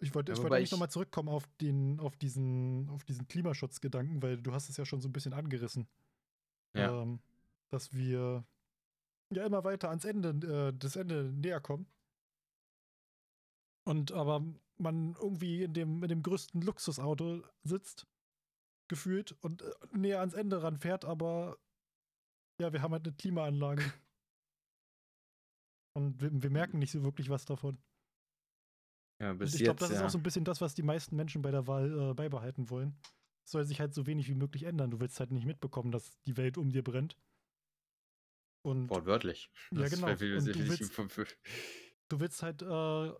ich 0.00 0.14
wollte 0.14 0.32
Ja, 0.32 0.34
ich 0.34 0.42
wollte 0.42 0.56
eigentlich 0.56 0.70
noch 0.70 0.78
ich 0.78 0.80
mal 0.80 0.88
zurückkommen 0.88 1.28
auf 1.28 1.46
den 1.60 2.00
auf 2.00 2.16
diesen 2.16 2.88
auf 2.90 3.04
diesen 3.04 3.28
Klimaschutzgedanken, 3.28 4.22
weil 4.22 4.40
du 4.42 4.52
hast 4.52 4.68
es 4.70 4.76
ja 4.76 4.84
schon 4.86 5.00
so 5.00 5.08
'n 5.08 5.12
bisschen 5.12 5.32
angerissen. 5.34 5.88
Ja. 6.74 6.92
Ähm, 7.02 7.20
dass 7.70 7.94
wir 7.94 8.44
ja 9.34 9.46
immer 9.46 9.64
weiter 9.64 9.90
ans 9.90 10.04
Ende 10.06 10.30
äh, 10.74 10.78
das 10.78 10.96
Ende 10.96 11.32
näher 11.32 11.60
kommen. 11.60 11.88
Und 13.86 14.12
aber 14.12 14.42
man 14.78 15.14
irgendwie 15.20 15.62
in 15.62 15.72
dem 15.74 16.02
in 16.02 16.08
dem 16.08 16.22
größten 16.22 16.60
Luxusauto 16.62 17.42
sitzt, 17.62 18.06
gefühlt 18.88 19.32
und, 19.42 19.62
äh, 19.62 19.72
näher 19.94 20.20
ans 20.20 20.34
Ende 20.34 20.62
ranfährt, 20.62 21.04
aber 21.06 21.58
ja, 22.60 22.72
wir 22.72 22.82
haben 22.82 22.92
halt 22.92 23.06
'ne 23.06 23.12
Klimaanlage. 23.14 23.82
Und 25.96 26.20
wir 26.20 26.30
wir 26.42 26.50
merken 26.50 26.78
nicht 26.78 26.92
so 26.92 27.02
wirklich 27.02 27.30
was 27.30 27.44
davon. 27.44 27.82
Ja, 29.20 29.32
Und 29.42 29.54
bis 29.54 29.54
ich 29.54 29.64
glaube, 29.64 29.80
das 29.80 29.90
ist 29.90 30.02
auch 30.02 30.08
ja. 30.08 30.10
so 30.10 30.18
'n 30.18 30.22
bisschen 30.22 30.44
das, 30.44 30.60
was 30.60 30.74
die 30.74 30.82
meisten 30.82 31.16
Menschen 31.16 31.42
bei 31.42 31.50
der 31.50 31.66
Wahl, 31.66 32.10
äh, 32.12 32.14
beibehalten 32.14 32.70
wollen. 32.70 33.00
Es 33.44 33.52
soll 33.52 33.64
sich 33.64 33.80
halt 33.80 33.94
so 33.94 34.06
wenig 34.06 34.28
wie 34.28 34.34
möglich 34.34 34.64
ändern. 34.64 34.90
Du 34.90 35.00
willst 35.00 35.20
halt 35.20 35.32
nicht 35.32 35.46
mitbekommen, 35.46 35.92
dass 35.92 36.20
die 36.22 36.36
Welt 36.36 36.58
um 36.58 36.70
dir 36.72 36.84
brennt. 36.84 37.18
Und 38.64 38.90
Wortwörtlich. 38.90 39.50
ja, 39.72 39.88
Das 39.88 39.88
genau. 39.88 40.18
viel 40.18 40.34
Und 40.34 40.54
du 40.54 40.68
willst 40.68 40.94
du 42.08 42.20
willst 42.20 42.42
halt, 42.42 42.62
äh, 42.62 43.12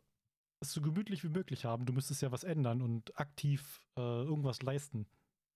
es 0.62 0.72
so 0.74 0.82
gemütlich 0.82 1.24
wie 1.24 1.28
möglich 1.30 1.64
haben. 1.64 1.86
Du 1.86 1.92
müsstest 1.92 2.22
ja 2.22 2.32
was 2.32 2.44
ändern 2.44 2.82
und 2.82 3.18
aktiv, 3.18 3.82
äh, 3.98 4.00
irgendwas 4.02 4.62
leisten. 4.62 5.08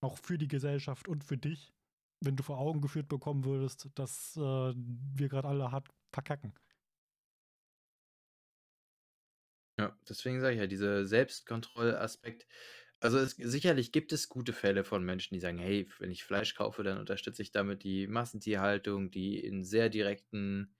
Auch 0.02 0.18
für 0.18 0.38
die 0.38 0.48
Gesellschaft 0.48 1.08
und 1.08 1.24
für 1.24 1.38
dich, 1.38 1.74
wenn 2.20 2.36
du 2.36 2.42
vor 2.42 2.58
Augen 2.58 2.80
geführt 2.82 3.08
bekommen 3.08 3.44
würdest, 3.44 3.90
dass, 3.96 4.36
äh, 4.36 4.40
wir 4.76 5.28
grad 5.28 5.46
alle 5.46 5.72
hart 5.72 5.90
verkacken. 6.12 6.54
Ja, 9.78 9.98
deswegen 10.08 10.40
sage 10.40 10.54
ich 10.54 10.60
ja, 10.60 10.66
dieser 10.66 11.04
Selbstkontrollaspekt 11.04 12.46
also, 13.00 13.18
es 13.18 13.32
sicherlich 13.32 13.92
gibt 13.92 14.12
es 14.14 14.30
gute 14.30 14.54
Fälle 14.54 14.82
von 14.82 15.04
Menschen, 15.04 15.34
die 15.34 15.40
sagen: 15.40 15.58
„Hey, 15.58 15.86
wenn 15.98 16.10
ich 16.10 16.24
Fleisch 16.24 16.54
kaufe, 16.54 16.82
dann 16.84 16.96
unterstütze 16.98 17.42
ich 17.42 17.52
damit 17.52 17.82
die 17.84 18.06
Massentierhaltung, 18.06 19.10
die 19.10 19.38
in 19.44 19.62
sehr 19.64 19.90
direkten, 19.90 20.74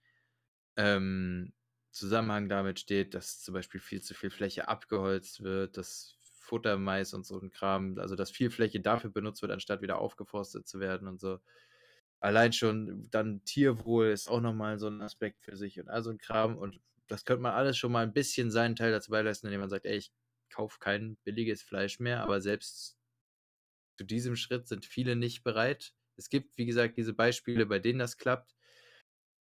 ähm, 0.77 1.53
Zusammenhang 1.91 2.49
damit 2.49 2.79
steht, 2.79 3.15
dass 3.15 3.41
zum 3.41 3.53
Beispiel 3.55 3.81
viel 3.81 4.01
zu 4.01 4.13
viel 4.15 4.31
Fläche 4.31 4.67
abgeholzt 4.69 5.43
wird, 5.43 5.77
dass 5.77 6.17
Futtermais 6.21 7.13
und 7.15 7.25
so 7.25 7.39
'n 7.39 7.51
Kram 7.51 7.97
also, 7.99 8.15
dass 8.15 8.31
viel 8.31 8.51
Fläche 8.51 8.81
dafür 8.81 9.11
benutzt 9.11 9.41
wird, 9.43 9.51
anstatt 9.53 9.81
wieder 9.83 9.99
aufgeforstet 9.99 10.67
zu 10.67 10.79
werden 10.81 11.07
und 11.09 11.19
so. 11.21 11.39
Allein 12.21 12.53
schon 12.53 13.09
dann 13.11 13.43
Tierwohl 13.45 14.07
ist 14.09 14.29
auch 14.29 14.41
noch 14.41 14.53
mal 14.55 14.79
so 14.79 14.87
'n 14.89 15.01
Aspekt 15.01 15.43
für 15.43 15.57
sich 15.57 15.79
und 15.81 15.89
all 15.89 16.03
so 16.03 16.11
'n 16.11 16.17
Kram. 16.19 16.57
Und 16.57 16.81
das 17.07 17.25
könnte 17.25 17.41
man 17.43 17.53
alles 17.53 17.77
schon 17.77 17.91
mal 17.91 18.03
'n 18.05 18.13
bisschen 18.13 18.51
seinen 18.51 18.75
Teil 18.75 18.91
dazu 18.91 19.11
beileisten, 19.11 19.47
indem 19.49 19.61
man 19.61 19.69
sagt: 19.69 19.85
„Ey, 19.85 19.97
ich 19.97 20.13
kaufe 20.51 20.79
kein 20.79 21.17
billiges 21.23 21.61
Fleisch 21.63 21.99
mehr.“ 21.99 22.21
Aber 22.21 22.41
selbst 22.41 22.97
zu 23.97 24.03
diesem 24.05 24.35
Schritt 24.35 24.67
sind 24.67 24.85
viele 24.85 25.15
nicht 25.15 25.43
bereit, 25.43 25.93
Es 26.17 26.29
gibt, 26.29 26.57
wie 26.57 26.65
gesagt, 26.65 26.95
diese 26.97 27.13
Beispiele, 27.13 27.65
bei 27.65 27.79
denen 27.79 27.99
das 27.99 28.17
klappt. 28.17 28.55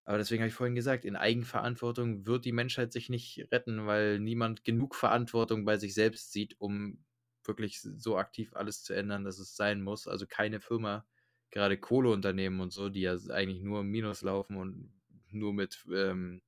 Aber 0.04 0.18
deswegen 0.18 0.42
habe 0.42 0.48
ich 0.48 0.54
vorhin 0.54 0.74
gesagt, 0.74 1.04
in 1.04 1.16
Eigenverantwortung 1.16 2.26
wird 2.26 2.44
die 2.44 2.52
Menschheit 2.52 2.92
sich 2.92 3.08
nicht 3.10 3.46
retten, 3.52 3.86
weil 3.86 4.18
niemand 4.20 4.64
genug 4.64 4.94
Verantwortung 4.94 5.64
bei 5.64 5.76
sich 5.78 5.94
selbst 5.94 6.32
sieht, 6.32 6.60
um 6.60 7.04
wirklich 7.44 7.80
so 7.82 8.16
aktiv 8.18 8.54
alles 8.54 8.82
zu 8.84 8.94
ändern, 8.94 9.24
dass 9.24 9.38
es 9.38 9.56
sein 9.56 9.82
muss. 9.82 10.08
Also 10.08 10.26
keine 10.26 10.60
Firma, 10.60 11.06
gerade 11.50 11.78
Kohleunternehmen 11.78 12.60
und 12.60 12.72
so, 12.72 12.88
die 12.88 13.02
ja 13.02 13.16
eigentlich 13.30 13.62
nur 13.62 13.80
im 13.80 13.88
Minus 13.88 14.22
laufen 14.22 14.56
und 14.56 14.92
nur 15.30 15.52
mit 15.54 15.84
ähm, 15.92 16.42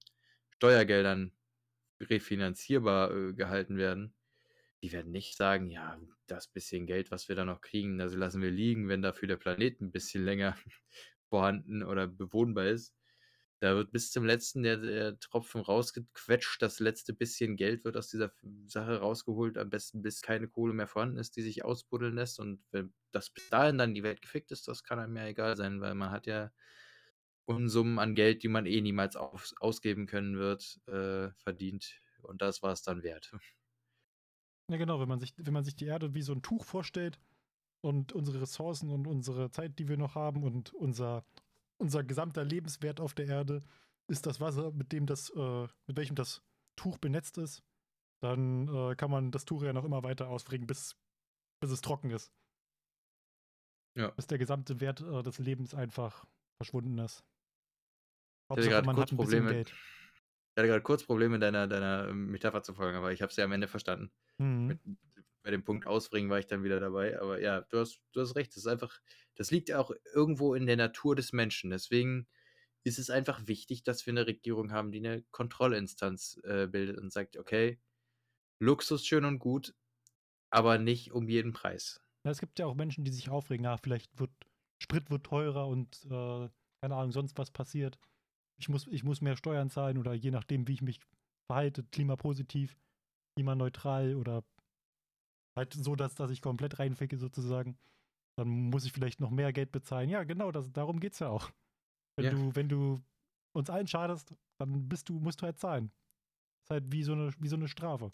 Steuergeldern 0.63 1.33
refinanzierbar 2.01 3.11
äh, 3.11 3.33
gehalten 3.33 3.79
werden, 3.79 4.15
die 4.81 4.93
werden 4.93 5.11
nicht 5.11 5.37
sagen, 5.37 5.69
ja, 5.69 6.01
das 6.29 6.47
bisschen 6.47 6.87
Geld, 6.87 7.11
was 7.11 7.29
wir 7.29 7.35
da 7.35 7.45
noch 7.45 7.61
kriegen, 7.61 7.99
das 7.99 8.15
lassen 8.15 8.43
wir 8.43 8.53
liegen, 8.53 8.89
wenn 8.89 9.03
dafür 9.03 9.27
der 9.27 9.39
Planet 9.39 9.81
ein 9.81 9.91
bisschen 9.91 10.25
länger 10.25 10.57
vorhanden 11.29 11.83
oder 11.83 12.07
bewohnbar 12.07 12.67
ist. 12.67 12.95
Da 13.59 13.75
wird 13.75 13.91
bis 13.91 14.13
zum 14.13 14.25
letzten 14.25 14.63
der, 14.63 14.77
der 14.77 15.19
Tropfen 15.19 15.63
rausgequetscht, 15.63 16.63
das 16.63 16.79
letzte 16.79 17.13
bisschen 17.13 17.57
Geld 17.57 17.85
wird 17.85 17.97
aus 17.97 18.07
dieser 18.07 18.33
Sache 18.67 18.99
rausgeholt, 18.99 19.59
am 19.59 19.69
besten 19.69 20.01
bis 20.01 20.23
keine 20.23 20.47
Kohle 20.47 20.75
mehr 20.75 20.87
vorhanden 20.87 21.19
ist, 21.19 21.35
die 21.35 21.43
sich 21.43 21.65
ausbuddeln 21.65 22.15
lässt. 22.15 22.39
Und 22.39 22.63
wenn 22.71 22.95
das 23.11 23.31
bis 23.31 23.51
dahin 23.51 23.79
dann 23.79 23.95
die 23.95 24.05
Welt 24.05 24.23
gefickt 24.23 24.53
ist, 24.53 24.69
das 24.69 24.85
kann 24.85 25.01
einem 25.01 25.17
ja 25.17 25.27
egal 25.27 25.57
sein, 25.57 25.81
weil 25.81 25.97
man 25.97 26.13
hat 26.13 26.29
ja 26.29 26.53
Unsummen 27.45 27.99
an 27.99 28.14
Geld, 28.14 28.43
die 28.43 28.49
man 28.49 28.66
eh 28.66 28.80
niemals 28.80 29.16
aus, 29.16 29.55
ausgeben 29.59 30.07
können 30.07 30.36
wird, 30.36 30.80
äh, 30.86 31.30
verdient. 31.36 32.01
Und 32.22 32.40
das 32.40 32.62
war 32.62 32.72
es 32.72 32.82
dann 32.82 33.03
wert. 33.03 33.32
Ja, 34.70 34.78
genau, 34.78 35.01
wenn 35.01 35.09
man, 35.09 35.20
sich, 35.20 35.34
wenn 35.36 35.53
man 35.53 35.64
sich 35.64 35.74
die 35.74 35.86
Erde 35.86 36.14
wie 36.14 36.22
so 36.22 36.32
ein 36.32 36.40
Tuch 36.40 36.64
vorstellt 36.64 37.18
und 37.82 38.12
unsere 38.12 38.40
Ressourcen 38.40 38.90
und 38.90 39.07
unsere 39.07 39.51
Zeit, 39.51 39.78
die 39.78 39.88
wir 39.88 39.99
noch 39.99 40.14
haben 40.14 40.45
und 40.45 40.72
unser, 40.72 41.26
unser 41.78 42.05
gesamter 42.05 42.45
Lebenswert 42.45 43.01
auf 43.01 43.12
der 43.12 43.26
Erde 43.26 43.64
ist 44.07 44.24
das 44.24 44.40
Wasser, 44.40 44.70
mit 44.70 44.93
dem 44.93 45.05
das, 45.05 45.30
äh, 45.30 45.66
mit 45.86 45.97
welchem 45.97 46.14
das 46.14 46.43
Tuch 46.76 46.97
benetzt 46.99 47.36
ist, 47.38 47.62
dann 48.20 48.68
äh, 48.68 48.95
kann 48.95 49.11
man 49.11 49.30
das 49.30 49.45
Tuch 49.45 49.62
ja 49.62 49.72
noch 49.72 49.84
immer 49.84 50.05
weiter 50.05 50.28
ausfringen, 50.28 50.66
bis, 50.66 50.97
bis 51.61 51.70
es 51.70 51.80
trocken 51.80 52.11
ist. 52.11 52.32
Ja. 53.95 54.11
Bis 54.12 54.26
der 54.26 54.38
gesamte 54.38 54.80
Wert 54.80 55.01
äh, 55.01 55.22
des 55.22 55.38
Lebens 55.38 55.74
einfach 55.74 56.24
verschwunden 56.57 56.99
ist. 56.99 57.24
Ich 58.59 58.66
hatte 58.66 58.82
gerade 58.82 58.94
kurz 58.94 59.14
Probleme. 59.14 59.61
Ich 59.61 60.59
hatte 60.59 60.68
gerade 60.68 60.82
kurz 60.82 61.05
Probleme, 61.05 61.38
deiner, 61.38 61.66
deiner 61.66 62.12
Metapher 62.12 62.62
zu 62.62 62.74
folgen, 62.74 62.96
aber 62.96 63.12
ich 63.12 63.22
habe 63.22 63.30
es 63.30 63.36
ja 63.36 63.44
am 63.44 63.53
Ende 63.53 63.68
verstanden. 63.68 64.12
Mhm. 64.38 64.66
Mit, 64.66 64.80
bei 65.42 65.50
dem 65.50 65.64
Punkt 65.64 65.86
ausbringen 65.86 66.30
war 66.30 66.38
ich 66.38 66.46
dann 66.46 66.62
wieder 66.62 66.80
dabei. 66.80 67.20
Aber 67.20 67.40
ja, 67.40 67.62
du 67.62 67.78
hast, 67.78 68.00
du 68.12 68.20
hast 68.20 68.36
recht. 68.36 68.50
Das 68.50 68.59
ist 68.59 68.66
einfach, 68.66 69.00
das 69.34 69.50
liegt 69.50 69.72
auch 69.72 69.90
irgendwo 70.14 70.55
in 70.55 70.66
der 70.66 70.76
Natur 70.76 71.16
des 71.16 71.32
Menschen. 71.32 71.70
Deswegen 71.70 72.28
ist 72.84 72.98
es 72.98 73.11
einfach 73.11 73.46
wichtig, 73.46 73.82
dass 73.82 74.07
wir 74.07 74.12
eine 74.12 74.26
Regierung 74.26 74.72
haben, 74.72 74.92
die 74.92 74.98
eine 74.98 75.22
Kontrollinstanz 75.30 76.40
äh, 76.44 76.66
bildet 76.66 76.98
und 76.98 77.12
sagt, 77.12 77.36
okay, 77.36 77.80
Luxus 78.61 79.07
schön 79.07 79.24
und 79.24 79.38
gut, 79.38 79.74
aber 80.50 80.78
nicht 80.78 81.12
um 81.12 81.28
jeden 81.28 81.53
Preis. 81.53 82.00
Ja, 82.24 82.30
es 82.30 82.40
gibt 82.40 82.59
ja 82.59 82.66
auch 82.66 82.74
Menschen, 82.74 83.05
die 83.05 83.11
sich 83.11 83.28
aufregen, 83.28 83.64
ja, 83.64 83.76
vielleicht 83.76 84.18
wird 84.18 84.30
Sprit 84.80 85.11
wird 85.11 85.24
teurer 85.24 85.68
und 85.68 86.05
äh, 86.07 86.48
keine 86.80 86.96
Ahnung, 86.96 87.12
sonst 87.12 87.38
was 87.38 87.50
passiert. 87.50 87.98
Ich 88.63 88.69
muss, 88.69 88.87
ich 88.87 89.05
muss 89.05 89.21
mehr 89.21 89.37
Steuern 89.37 89.71
zahlen 89.71 89.99
oder 89.99 90.15
je 90.15 90.31
nachdem, 90.31 90.69
wie 90.69 90.75
ich 90.75 90.83
mich 90.83 91.01
verhalte, 91.51 91.85
klimapositiv, 91.85 92.77
klimaneutral 93.37 94.17
oder 94.17 94.45
halt 95.57 95.75
so, 95.75 95.97
dass, 95.97 96.15
dass 96.15 96.31
ich 96.31 96.41
komplett 96.43 96.79
reinficke 96.79 97.19
sozusagen. 97.19 97.79
Dann 98.39 98.49
muss 98.49 98.85
ich 98.87 98.93
vielleicht 98.93 99.21
noch 99.21 99.31
mehr 99.31 99.53
Geld 99.53 99.73
bezahlen. 99.73 100.09
Ja, 100.09 100.25
genau, 100.25 100.53
das, 100.53 100.73
darum 100.73 101.01
geht 101.01 101.15
es 101.15 101.19
ja 101.21 101.29
auch. 101.29 101.51
Wenn, 102.19 102.27
Ja. 102.27 102.31
du, 102.31 102.55
wenn 102.55 102.69
du 102.69 103.01
uns 103.57 103.71
allen 103.71 103.87
schadest, 103.89 104.35
dann 104.61 104.89
bist 104.89 105.09
du, 105.09 105.21
musst 105.21 105.43
du 105.43 105.47
halt 105.47 105.59
zahlen. 105.59 105.93
ist 106.65 106.71
halt 106.71 106.93
wie 106.93 107.03
so 107.05 107.13
eine, 107.15 107.33
wie 107.41 107.49
so 107.49 107.57
eine 107.57 107.69
Strafe. 107.69 108.13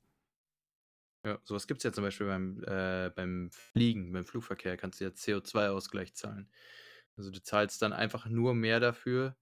Ja, 1.25 1.41
sowas 1.45 1.67
gibt 1.67 1.79
es 1.79 1.85
ja 1.85 1.93
zum 1.93 2.05
Beispiel 2.05 2.27
beim, 2.29 2.63
äh, 2.65 3.11
beim 3.15 3.51
Fliegen, 3.53 4.13
beim 4.13 4.25
Flugverkehr 4.25 4.77
kannst 4.77 5.01
du 5.01 5.05
ja 5.05 5.11
CO2-Ausgleich 5.15 6.15
zahlen. 6.15 6.51
Also 7.17 7.31
du 7.31 7.43
zahlst 7.43 7.83
dann 7.83 7.93
einfach 7.93 8.27
nur 8.27 8.55
mehr 8.55 8.79
dafür. 8.81 9.37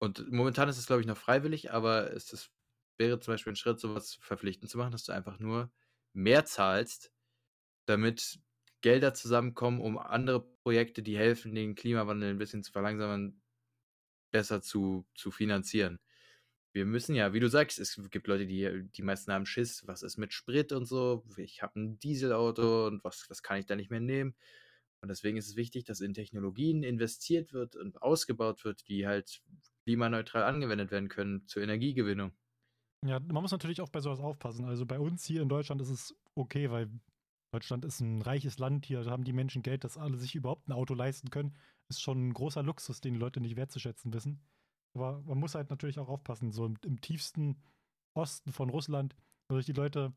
Und 0.00 0.32
momentan 0.32 0.68
ist 0.68 0.78
es, 0.78 0.86
glaube 0.86 1.02
ich, 1.02 1.06
noch 1.06 1.16
freiwillig, 1.16 1.72
aber 1.72 2.12
es 2.14 2.32
ist, 2.32 2.50
wäre 2.96 3.20
zum 3.20 3.34
Beispiel 3.34 3.52
ein 3.52 3.56
Schritt, 3.56 3.78
sowas 3.78 4.18
verpflichtend 4.20 4.70
zu 4.70 4.78
machen, 4.78 4.92
dass 4.92 5.04
du 5.04 5.12
einfach 5.12 5.38
nur 5.38 5.70
mehr 6.14 6.46
zahlst, 6.46 7.12
damit 7.86 8.40
Gelder 8.80 9.12
zusammenkommen, 9.12 9.80
um 9.80 9.98
andere 9.98 10.40
Projekte, 10.62 11.02
die 11.02 11.18
helfen, 11.18 11.54
den 11.54 11.74
Klimawandel 11.74 12.30
ein 12.30 12.38
bisschen 12.38 12.64
zu 12.64 12.72
verlangsamen, 12.72 13.42
besser 14.30 14.62
zu, 14.62 15.06
zu 15.14 15.30
finanzieren. 15.30 16.00
Wir 16.72 16.86
müssen 16.86 17.14
ja, 17.14 17.34
wie 17.34 17.40
du 17.40 17.48
sagst, 17.48 17.78
es 17.78 18.00
gibt 18.10 18.26
Leute, 18.26 18.46
die, 18.46 18.88
die 18.94 19.02
meisten 19.02 19.32
haben 19.32 19.44
Schiss, 19.44 19.86
was 19.86 20.02
ist 20.02 20.16
mit 20.16 20.32
Sprit 20.32 20.72
und 20.72 20.86
so, 20.86 21.26
ich 21.36 21.62
habe 21.62 21.78
ein 21.78 21.98
Dieselauto 21.98 22.86
und 22.86 23.04
was, 23.04 23.26
was 23.28 23.42
kann 23.42 23.58
ich 23.58 23.66
da 23.66 23.76
nicht 23.76 23.90
mehr 23.90 24.00
nehmen? 24.00 24.34
Und 25.02 25.08
deswegen 25.08 25.36
ist 25.36 25.48
es 25.48 25.56
wichtig, 25.56 25.84
dass 25.84 26.00
in 26.00 26.14
Technologien 26.14 26.82
investiert 26.84 27.52
wird 27.52 27.76
und 27.76 28.00
ausgebaut 28.02 28.64
wird, 28.64 28.86
die 28.88 29.06
halt 29.06 29.42
klimaneutral 29.90 30.44
angewendet 30.44 30.92
werden 30.92 31.08
können 31.08 31.46
zur 31.48 31.62
Energiegewinnung. 31.62 32.32
Ja, 33.04 33.18
man 33.18 33.42
muss 33.42 33.50
natürlich 33.50 33.80
auch 33.80 33.88
bei 33.88 34.00
sowas 34.00 34.20
aufpassen. 34.20 34.64
Also 34.66 34.86
bei 34.86 35.00
uns 35.00 35.24
hier 35.24 35.42
in 35.42 35.48
Deutschland 35.48 35.80
ist 35.80 35.88
es 35.88 36.14
okay, 36.36 36.70
weil 36.70 36.88
Deutschland 37.52 37.84
ist 37.84 38.00
ein 38.00 38.22
reiches 38.22 38.58
Land. 38.58 38.86
Hier 38.86 39.04
haben 39.06 39.24
die 39.24 39.32
Menschen 39.32 39.62
Geld, 39.62 39.82
dass 39.82 39.98
alle 39.98 40.16
sich 40.16 40.36
überhaupt 40.36 40.68
ein 40.68 40.72
Auto 40.72 40.94
leisten 40.94 41.30
können. 41.30 41.56
Ist 41.88 42.00
schon 42.00 42.28
ein 42.28 42.34
großer 42.34 42.62
Luxus, 42.62 43.00
den 43.00 43.14
die 43.14 43.18
Leute 43.18 43.40
nicht 43.40 43.56
wertzuschätzen 43.56 44.12
wissen. 44.12 44.40
Aber 44.94 45.22
man 45.22 45.38
muss 45.38 45.56
halt 45.56 45.70
natürlich 45.70 45.98
auch 45.98 46.08
aufpassen. 46.08 46.52
So 46.52 46.66
im, 46.66 46.76
im 46.84 47.00
tiefsten 47.00 47.60
Osten 48.14 48.52
von 48.52 48.70
Russland, 48.70 49.16
wo 49.48 49.56
sich 49.56 49.66
die 49.66 49.72
Leute 49.72 50.12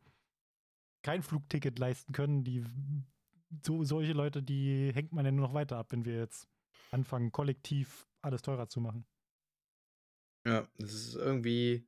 kein 1.04 1.24
Flugticket 1.24 1.80
leisten 1.80 2.14
können, 2.14 2.44
die 2.44 2.64
so, 3.66 3.84
solche 3.84 4.14
Leute, 4.14 4.44
die 4.44 4.92
hängt 4.94 5.14
man 5.14 5.26
ja 5.26 5.32
nur 5.32 5.48
noch 5.48 5.54
weiter 5.54 5.78
ab, 5.78 5.92
wenn 5.92 6.06
wir 6.06 6.18
jetzt 6.18 6.48
anfangen, 6.92 7.32
kollektiv 7.32 8.08
alles 8.22 8.44
teurer 8.44 8.68
zu 8.68 8.82
machen. 8.82 9.06
Ja, 10.46 10.68
das 10.78 10.94
ist 10.94 11.16
irgendwie 11.16 11.88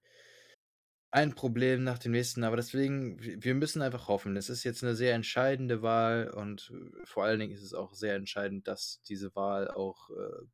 ein 1.12 1.34
Problem 1.34 1.84
nach 1.84 1.98
dem 2.00 2.12
nächsten, 2.12 2.44
aber 2.44 2.58
deswegen, 2.58 3.18
wir 3.22 3.56
müssen 3.56 3.82
einfach 3.82 4.08
hoffen. 4.10 4.36
Es 4.36 4.50
ist 4.50 4.64
jetzt 4.66 4.84
eine 4.84 4.96
sehr 4.96 5.16
entscheidende 5.16 5.82
Wahl 5.82 6.30
und 6.30 6.72
äh, 6.74 7.06
vor 7.06 7.24
allen 7.24 7.40
Dingen 7.40 7.54
ist 7.54 7.64
es 7.64 7.74
auch 7.74 7.94
sehr 7.94 8.16
entscheidend, 8.16 8.68
dass 8.68 9.02
diese 9.04 9.34
Wahl 9.36 9.70
auch 9.70 10.10
äh, 10.10 10.46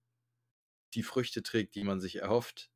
die 0.93 1.03
Früchte 1.03 1.43
trägt, 1.43 1.75
die 1.75 1.83
man 1.83 1.99
sich 1.99 2.15
erhofft. 2.17 2.71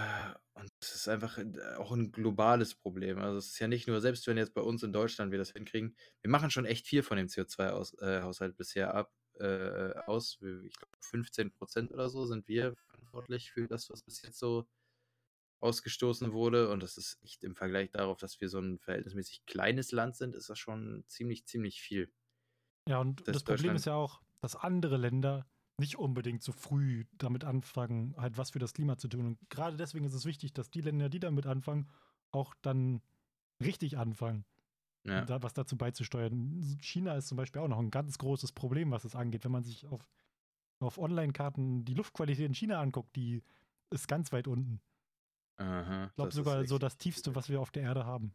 Äh, 0.00 0.34
Und 0.54 0.70
es 0.80 0.94
ist 0.94 1.08
einfach 1.08 1.38
äh, 1.38 1.74
auch 1.76 1.92
ein 1.92 2.12
globales 2.12 2.74
Problem. 2.74 3.18
Also 3.18 3.38
es 3.38 3.48
ist 3.48 3.58
ja 3.58 3.68
nicht 3.68 3.88
nur, 3.88 4.00
selbst 4.00 4.26
wenn 4.26 4.36
jetzt 4.36 4.54
bei 4.54 4.60
uns 4.60 4.82
in 4.82 4.92
Deutschland 4.92 5.30
wir 5.32 5.38
das 5.38 5.52
hinkriegen, 5.52 5.96
wir 6.22 6.30
machen 6.30 6.50
schon 6.50 6.66
echt 6.66 6.86
viel 6.86 7.02
von 7.02 7.16
dem 7.16 7.28
CO2-Haushalt 7.28 8.56
bisher 8.56 8.94
ab, 8.94 9.12
äh, 9.38 9.92
aus. 10.06 10.38
Ich 10.64 10.76
glaube, 10.76 10.96
15 11.00 11.52
Prozent 11.52 11.92
oder 11.92 12.08
so 12.08 12.26
sind 12.26 12.48
wir 12.48 12.74
verantwortlich 12.86 13.50
für 13.50 13.66
das, 13.66 13.90
was 13.90 14.02
bis 14.02 14.22
jetzt 14.22 14.38
so 14.38 14.66
ausgestoßen 15.60 16.32
wurde. 16.32 16.70
Und 16.70 16.82
das 16.82 16.96
ist 16.96 17.18
echt 17.22 17.44
im 17.44 17.54
Vergleich 17.54 17.90
darauf, 17.90 18.18
dass 18.18 18.40
wir 18.40 18.48
so 18.48 18.58
ein 18.58 18.78
verhältnismäßig 18.78 19.46
kleines 19.46 19.92
Land 19.92 20.16
sind, 20.16 20.34
ist 20.34 20.50
das 20.50 20.58
schon 20.58 21.04
ziemlich, 21.06 21.46
ziemlich 21.46 21.80
viel. 21.80 22.12
Ja, 22.88 22.98
und 22.98 23.20
Das 23.26 23.34
das, 23.34 23.44
Problem 23.44 23.76
ist 23.76 23.86
ja 23.86 23.94
auch, 23.94 24.20
dass 24.40 24.56
andere 24.56 24.96
Länder 24.96 25.46
nicht 25.78 25.96
unbedingt 25.98 26.42
so 26.42 26.52
früh 26.52 27.04
damit 27.12 27.44
anfangen, 27.44 28.14
halt 28.16 28.36
was 28.36 28.50
für 28.50 28.58
das 28.58 28.74
Klima 28.74 28.98
zu 28.98 29.08
tun. 29.08 29.26
Und 29.26 29.50
gerade 29.50 29.76
deswegen 29.76 30.04
ist 30.04 30.14
es 30.14 30.26
wichtig, 30.26 30.52
dass 30.52 30.70
die 30.70 30.80
Länder, 30.80 31.08
die 31.08 31.20
damit 31.20 31.46
anfangen, 31.46 31.88
auch 32.30 32.54
dann 32.62 33.00
richtig 33.62 33.98
anfangen, 33.98 34.44
Ja. 35.04 35.24
da, 35.24 35.42
was 35.42 35.52
dazu 35.52 35.76
beizusteuern. 35.76 36.78
China 36.80 37.16
ist 37.16 37.28
zum 37.28 37.36
Beispiel 37.36 37.60
auch 37.60 37.68
noch 37.68 37.78
ein 37.78 37.90
ganz 37.90 38.18
großes 38.18 38.52
Problem, 38.52 38.90
was 38.90 39.04
es 39.04 39.16
angeht. 39.16 39.44
Wenn 39.44 39.52
man 39.52 39.64
sich 39.64 39.86
auf, 39.88 40.08
auf 40.80 40.98
Online-Karten 40.98 41.84
die 41.84 41.94
Luftqualität 41.94 42.46
in 42.46 42.54
China 42.54 42.80
anguckt, 42.80 43.16
die 43.16 43.42
ist 43.90 44.08
ganz 44.08 44.32
weit 44.32 44.46
unten. 44.48 44.80
Aha, 45.56 46.06
Ich 46.10 46.14
glaube 46.14 46.32
sogar 46.32 46.64
so 46.66 46.78
das 46.78 46.98
tiefste, 46.98 47.34
was 47.34 47.48
wir 47.48 47.60
auf 47.60 47.70
der 47.70 47.82
Erde 47.82 48.04
haben. 48.04 48.34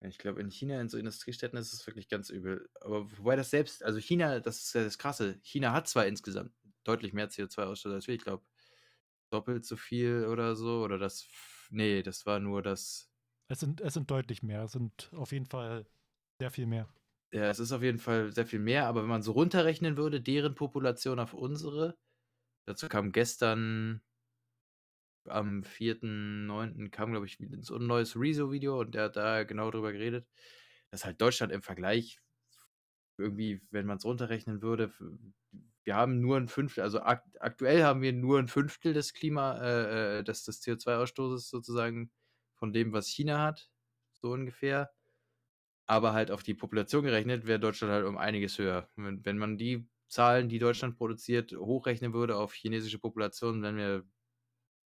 Ich 0.00 0.18
glaube, 0.18 0.40
in 0.40 0.50
China, 0.50 0.80
in 0.80 0.88
so 0.88 0.96
Industriestädten 0.96 1.58
ist 1.58 1.72
es 1.72 1.86
wirklich 1.86 2.08
ganz 2.08 2.30
übel. 2.30 2.68
Aber 2.80 3.10
wobei 3.18 3.34
das 3.34 3.50
selbst, 3.50 3.82
also 3.82 3.98
China, 3.98 4.38
das 4.38 4.62
ist 4.62 4.74
ja 4.74 4.84
das 4.84 4.98
Krasse. 4.98 5.40
China 5.42 5.72
hat 5.72 5.88
zwar 5.88 6.06
insgesamt 6.06 6.52
deutlich 6.84 7.12
mehr 7.12 7.30
CO2-Ausstoß 7.30 7.92
als 7.92 8.06
wir, 8.06 8.14
ich 8.14 8.22
glaube, 8.22 8.44
doppelt 9.30 9.64
so 9.66 9.76
viel 9.76 10.26
oder 10.26 10.54
so. 10.54 10.82
Oder 10.82 10.98
das, 10.98 11.26
nee, 11.70 12.02
das 12.02 12.26
war 12.26 12.38
nur 12.38 12.62
das, 12.62 13.10
Es 13.48 13.60
sind, 13.60 13.80
es 13.80 13.94
sind 13.94 14.10
deutlich 14.10 14.42
mehr. 14.42 14.62
Es 14.64 14.72
sind 14.72 15.10
auf 15.14 15.32
jeden 15.32 15.46
Fall 15.46 15.86
sehr 16.40 16.50
viel 16.50 16.66
mehr. 16.66 16.88
ja, 17.32 17.48
es 17.50 17.58
ist 17.58 17.72
auf 17.72 17.82
jeden 17.82 17.98
Fall 17.98 18.32
sehr 18.32 18.46
viel 18.46 18.58
mehr. 18.58 18.86
Aber 18.86 19.02
wenn 19.02 19.08
man 19.08 19.22
so 19.22 19.32
runterrechnen 19.32 19.96
würde, 19.96 20.20
deren 20.20 20.54
Population 20.54 21.18
auf 21.18 21.34
unsere, 21.34 21.96
dazu 22.66 22.88
kam 22.88 23.12
gestern 23.12 24.02
am 25.26 25.62
4.9. 25.62 26.90
kam, 26.90 27.10
glaube 27.10 27.26
ich, 27.26 27.38
so 27.60 27.76
ein 27.76 27.86
neues 27.86 28.16
Rezo-Video 28.16 28.80
und 28.80 28.94
der 28.94 29.04
hat 29.04 29.16
da 29.16 29.44
genau 29.44 29.70
drüber 29.70 29.92
geredet, 29.92 30.26
dass 30.90 31.04
halt 31.04 31.20
Deutschland 31.20 31.52
im 31.52 31.62
Vergleich 31.62 32.20
irgendwie, 33.18 33.60
wenn 33.70 33.86
man 33.86 33.98
es 33.98 34.04
runterrechnen 34.04 34.62
würde, 34.62 34.92
wir 35.84 35.96
haben 35.96 36.20
nur 36.20 36.36
ein 36.36 36.48
Fünftel, 36.48 36.82
also 36.82 37.00
akt 37.00 37.26
aktuell 37.40 37.82
haben 37.82 38.02
wir 38.02 38.12
nur 38.12 38.38
ein 38.38 38.48
Fünftel 38.48 38.92
des 38.94 39.12
Klima, 39.14 39.58
äh, 39.58 40.18
äh, 40.20 40.24
des, 40.24 40.44
des 40.44 40.62
CO2-Ausstoßes 40.62 41.48
sozusagen 41.50 42.10
von 42.58 42.72
dem, 42.72 42.92
was 42.92 43.08
China 43.08 43.40
hat, 43.42 43.70
so 44.12 44.30
ungefähr. 44.32 44.90
Aber 45.86 46.12
halt 46.12 46.30
auf 46.30 46.42
die 46.42 46.54
Population 46.54 47.04
gerechnet 47.04 47.46
wäre 47.46 47.58
Deutschland 47.60 47.92
halt 47.92 48.04
um 48.06 48.18
einiges 48.18 48.58
höher. 48.58 48.90
Wenn, 48.96 49.24
wenn 49.24 49.38
man 49.38 49.56
die 49.58 49.88
Zahlen, 50.08 50.48
die 50.48 50.58
Deutschland 50.58 50.96
produziert, 50.96 51.52
hochrechnen 51.52 52.12
würde 52.12 52.36
auf 52.36 52.52
chinesische 52.54 52.98
Populationen, 52.98 53.62
wären 53.62 53.76
wir 53.76 54.04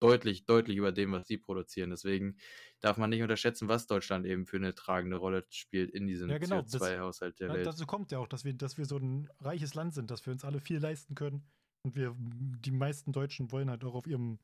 deutlich, 0.00 0.46
deutlich 0.46 0.76
über 0.78 0.92
dem, 0.92 1.12
was 1.12 1.28
sie 1.28 1.38
produzieren. 1.38 1.90
Deswegen 1.90 2.38
darf 2.80 2.98
man 2.98 3.10
nicht 3.10 3.22
unterschätzen, 3.22 3.68
was 3.68 3.86
Deutschland 3.86 4.26
eben 4.26 4.46
für 4.46 4.58
eine 4.58 4.74
tragende 4.74 5.16
Rolle 5.18 5.46
spielt 5.50 5.90
in 5.92 6.06
diesem 6.08 6.30
Ja, 6.30 6.38
genau. 6.38 6.66
CO2-Haushalt 6.68 7.40
der 7.40 7.52
Ja, 7.52 7.54
Welt. 7.54 7.72
dazu 7.72 7.86
kommt 7.86 8.12
ja 8.12 8.18
auch, 8.18 8.28
dass 8.28 8.44
wir, 8.44 8.54
dass 8.54 8.78
wir 8.78 8.86
so 8.86 8.98
ein 8.98 9.28
reiches 9.40 9.74
Land 9.74 9.94
sind, 9.94 10.10
dass 10.10 10.26
wir 10.26 10.32
uns 10.32 10.44
alle 10.44 10.60
viel 10.60 10.78
leisten 10.78 11.14
können. 11.14 11.50
Und 11.84 11.96
wir, 11.96 12.14
die 12.18 12.70
meisten 12.72 13.12
Deutschen 13.12 13.52
wollen 13.52 13.70
halt 13.70 13.84
auch 13.84 13.94
auf 13.94 14.06
ihrem 14.06 14.40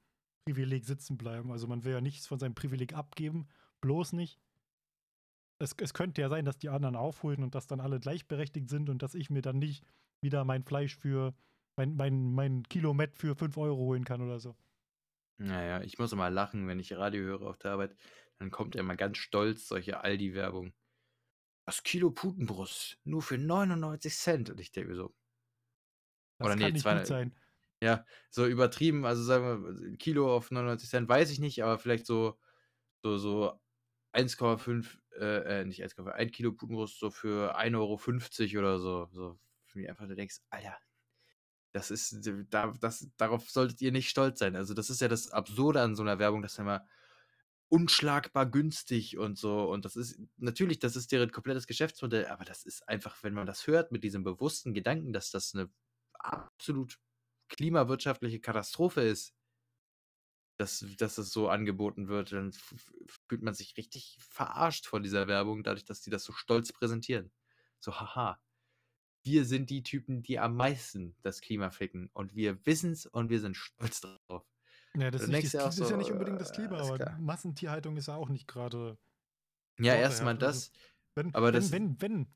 Privileg 0.49 0.85
sitzen 0.85 1.17
bleiben. 1.17 1.51
Also 1.51 1.67
man 1.67 1.85
will 1.85 1.93
ja 1.93 2.01
nichts 2.01 2.27
von 2.27 2.39
seinem 2.39 2.55
Privileg 2.55 2.95
abgeben, 2.95 3.49
bloß 3.81 4.13
nicht. 4.13 4.39
Es, 5.59 5.75
es 5.81 5.95
könnte 5.95 6.21
ja 6.21 6.29
sein, 6.29 6.45
dass 6.45 6.59
die 6.59 6.69
anderen 6.69 6.97
aufholen 6.97 7.43
und 7.43 7.55
dass 7.55 7.67
dann 7.67 7.81
alle 7.81 8.01
gleichberechtigt 8.01 8.69
sind 8.69 8.91
und 8.91 9.03
dass 9.03 9.15
ich 9.15 9.31
mir 9.31 9.41
dann 9.43 9.59
nicht 9.59 9.85
wieder 10.21 10.45
mein 10.45 10.65
Fleisch 10.65 10.97
für 10.97 11.35
mein, 11.77 11.97
mein, 11.97 12.33
mein 12.35 12.63
Kilomet 12.65 13.17
für 13.17 13.35
5 13.35 13.57
Euro 13.57 13.77
holen 13.79 14.05
kann 14.05 14.21
oder 14.21 14.39
so. 14.39 14.57
Naja, 15.39 15.81
ich 15.83 15.99
muss 15.99 16.13
immer 16.13 16.31
lachen, 16.31 16.69
wenn 16.69 16.79
ich 16.79 16.93
Radio 16.93 17.23
höre 17.23 17.43
auf 17.43 17.59
der 17.59 17.73
Arbeit. 17.73 17.97
Dann 18.39 18.51
kommt 18.51 18.77
immer 18.77 18.97
ganz 18.97 19.19
stolz 19.19 19.67
solche 19.69 20.01
Aldi-Werbung. 20.03 20.73
Das 21.67 21.83
Kilo 21.83 22.11
Putenbrust 22.11 22.99
nur 23.05 23.23
für 23.23 23.39
99 23.39 24.15
Cent. 24.15 24.51
Und 24.51 24.61
ich 24.61 24.71
denke 24.73 24.91
mir 24.91 24.97
so, 24.97 25.15
Das 26.39 26.47
Oder 26.47 26.55
kann 26.57 26.59
nee, 26.67 26.73
nicht 26.73 26.83
zwei- 26.83 26.99
gut 26.99 27.07
sein. 27.07 27.35
Ja, 27.85 28.05
so 28.31 28.47
übertrieben. 28.47 29.05
Also 29.05 29.23
sagen 29.23 29.91
wir, 29.91 29.97
Kilo 29.99 30.35
auf 30.35 30.51
99 30.51 30.89
Cent 30.89 31.09
weiß 31.09 31.31
ich 31.31 31.39
nicht, 31.39 31.63
aber 31.63 31.79
vielleicht 31.79 32.07
so, 32.07 32.39
so, 33.03 33.19
so 33.19 33.61
1,5, 34.15 34.99
äh, 35.19 35.61
äh, 35.61 35.65
nicht 35.65 35.85
1,5, 35.85 36.09
1 36.11 36.33
Kilo 36.33 36.53
Putenbrust 36.53 36.99
so 36.99 37.11
für 37.11 37.57
1,50 37.59 38.57
Euro 38.57 38.59
oder 38.61 38.79
so. 38.79 39.09
So, 39.13 39.39
für 39.67 39.79
mich 39.79 39.89
einfach, 39.89 40.09
du 40.09 40.15
denkst, 40.15 40.39
Alter, 40.51 40.77
das 41.73 41.91
ist, 41.91 42.31
da, 42.51 42.73
das, 42.81 43.11
darauf 43.17 43.51
solltet 43.51 43.83
ihr 43.83 43.93
nicht 43.93 44.09
stolz 44.09 44.39
sein. 44.39 44.57
Also, 44.57 44.75
das 44.75 44.91
ist 44.91 45.01
ja 45.01 45.09
das 45.09 45.31
Absurde 45.31 45.83
an 45.83 45.95
so 45.95 46.03
einer 46.03 46.19
Werbung, 46.19 46.41
dass 46.41 46.59
immer 46.59 46.87
unschlagbar 47.69 48.47
günstig 48.47 49.19
und 49.19 49.37
so. 49.37 49.69
Und 49.71 49.85
das 49.85 49.97
ist, 49.97 50.21
natürlich, 50.37 50.79
das 50.79 50.97
ist 50.97 51.13
deren 51.13 51.33
komplettes 51.33 51.67
Geschäftsmodell, 51.67 52.27
aber 52.27 52.45
das 52.45 52.65
ist 52.65 52.89
einfach, 52.89 53.23
wenn 53.23 53.35
man 53.35 53.47
das 53.47 53.67
hört 53.67 53.93
mit 53.93 54.05
diesem 54.05 54.23
bewussten 54.25 54.73
Gedanken, 54.75 55.13
dass 55.13 55.31
das 55.31 55.55
eine 55.55 55.69
absolut 56.13 56.99
klimawirtschaftliche 57.57 58.41
Katastrophe 58.41 59.03
ist, 59.03 59.35
dass, 60.57 60.85
dass 60.99 61.19
es 61.19 61.31
so 61.31 61.49
angeboten 61.49 62.09
wird, 62.09 62.33
dann 62.33 62.53
fühlt 62.53 63.43
man 63.43 63.55
sich 63.55 63.77
richtig 63.77 64.19
verarscht 64.21 64.87
von 64.87 65.03
dieser 65.03 65.27
Werbung, 65.27 65.65
dadurch, 65.65 65.85
dass 65.85 66.01
die 66.01 66.11
das 66.11 66.25
so 66.25 66.33
stolz 66.33 66.73
präsentieren. 66.73 67.33
So, 67.81 67.99
haha, 67.99 68.41
wir 69.25 69.45
sind 69.45 69.71
die 69.71 69.83
Typen, 69.83 70.23
die 70.23 70.39
am 70.39 70.55
meisten 70.55 71.17
das 71.23 71.41
Klima 71.41 71.71
ficken 71.71 72.11
und 72.13 72.37
wir 72.37 72.65
wissen's 72.67 73.07
und 73.07 73.31
wir 73.31 73.41
sind 73.41 73.57
stolz 73.57 74.01
drauf. 74.01 74.47
Ja, 74.97 75.11
das, 75.11 75.23
ist, 75.23 75.29
nicht, 75.29 75.55
das, 75.55 75.79
ist 75.79 75.91
ja 75.91 75.97
nicht 75.97 76.13
unbedingt 76.13 76.41
das 76.41 76.51
äh, 76.53 76.55
Klima, 76.55 76.79
aber 76.79 76.97
klar. 76.97 77.19
Massentierhaltung 77.19 77.97
ist 77.97 78.07
ja 78.07 78.15
auch 78.15 78.29
nicht 78.29 78.47
gerade. 78.47 78.97
Ja, 79.81 79.97
erstmal 79.97 80.35
also- 80.35 80.47
das, 80.47 80.73
Wenn, 81.17 81.35
Aber 81.35 81.49
wenn, 81.49 81.55
das- 81.55 81.73
wenn, 81.73 82.01
wenn, 82.01 82.35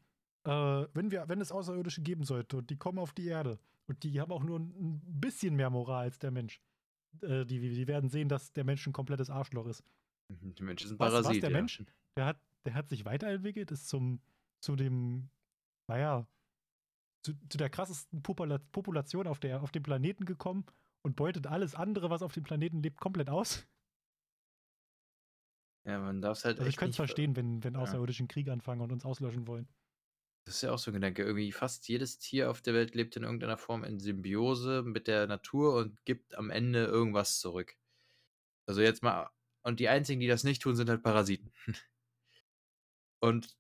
äh, 0.49 0.89
wenn, 0.95 1.11
wir, 1.11 1.29
wenn 1.29 1.41
es 1.43 1.53
Außerirdische 1.53 2.01
geben 2.01 2.25
sollte 2.25 2.57
und 2.57 2.71
die 2.71 2.79
kommen 2.79 2.99
auf 2.99 3.13
die 3.13 3.27
Erde 3.27 3.59
und 3.87 4.03
die 4.03 4.19
haben 4.19 4.33
auch 4.33 4.43
nur 4.43 4.59
ein 4.59 5.03
bisschen 5.21 5.55
mehr 5.57 5.69
Moral 5.69 6.05
als 6.05 6.19
der 6.19 6.31
Mensch, 6.31 6.61
äh, 7.21 7.45
die, 7.45 7.61
die 7.61 7.87
werden 7.87 8.09
sehen, 8.09 8.29
dass 8.29 8.53
der 8.55 8.65
Mensch 8.65 8.87
ein 8.87 8.95
komplettes 8.95 9.29
Arschloch 9.29 9.67
ist. 9.67 9.85
der 10.31 10.65
Mensch 10.65 10.85
ist 10.85 10.93
ein 10.93 10.99
Was, 10.99 11.13
Parasit. 11.13 11.31
was 11.31 11.41
der 11.41 11.51
ja. 11.51 11.57
Mensch, 11.57 11.85
der 12.17 12.25
hat, 12.25 12.41
der 12.65 12.75
hat 12.75 12.89
sich 12.89 13.05
weiterentwickelt, 13.05 13.71
ist 13.71 13.89
zum, 13.89 14.23
zu 14.61 14.75
dem, 14.75 15.29
naja, 15.87 16.27
zu, 17.23 17.35
zu 17.51 17.59
der 17.59 17.69
krassesten 17.69 18.23
Popula 18.23 18.59
Population 18.73 19.27
auf, 19.27 19.41
der, 19.41 19.63
auf 19.63 19.71
dem 19.71 19.83
Planeten 19.83 20.25
gekommen 20.25 20.65
und 21.03 21.15
beutet 21.15 21.47
alles 21.47 21.75
andere, 21.75 22.09
was 22.09 22.23
auf 22.23 22.33
dem 22.33 22.45
Planeten 22.45 22.83
lebt, 22.83 23.01
komplett 23.01 23.29
aus. 23.29 23.67
Ja, 25.87 25.99
man 26.01 26.21
darf 26.23 26.39
es 26.39 26.45
halt 26.45 26.59
Also 26.59 26.69
ich 26.69 26.75
echt 26.75 26.79
könnte 26.79 26.91
es 26.91 26.97
verstehen, 26.97 27.37
wenn, 27.37 27.63
wenn 27.65 27.75
Ja. 27.75 27.81
Außerirdische 27.81 28.21
einen 28.21 28.29
Krieg 28.29 28.49
anfangen 28.49 28.81
und 28.81 28.93
uns 28.93 29.05
auslöschen 29.05 29.47
wollen. 29.47 29.69
Das 30.49 30.57
ist 30.57 30.63
ja 30.63 30.73
auch 30.73 30.79
so 30.79 30.91
ein 30.91 30.95
Gedanke. 30.95 31.23
Irgendwie 31.25 31.53
fast 31.53 31.87
jedes 31.89 32.19
Tier 32.19 32.51
auf 32.51 32.63
der 32.63 32.73
Welt 32.73 32.95
lebt 32.95 33.15
in 33.17 33.23
irgendeiner 33.25 33.59
Form 33.59 33.85
in 33.85 34.01
Symbiose 34.01 34.83
mit 34.83 35.07
der 35.07 35.27
Natur 35.27 35.75
und 35.75 36.03
gibt 36.07 36.37
am 36.37 36.49
Ende 36.49 36.87
irgendwas 36.87 37.39
zurück. 37.39 37.77
Also 38.67 38.81
jetzt 38.81 39.03
mal, 39.03 39.29
und 39.63 39.79
die 39.79 39.91
einzigen, 39.91 40.21
die 40.21 40.27
das 40.27 40.45
nicht 40.45 40.63
tun, 40.63 40.75
sind 40.75 40.89
halt 40.89 41.03
Parasiten. 41.03 41.53
Und 43.21 43.59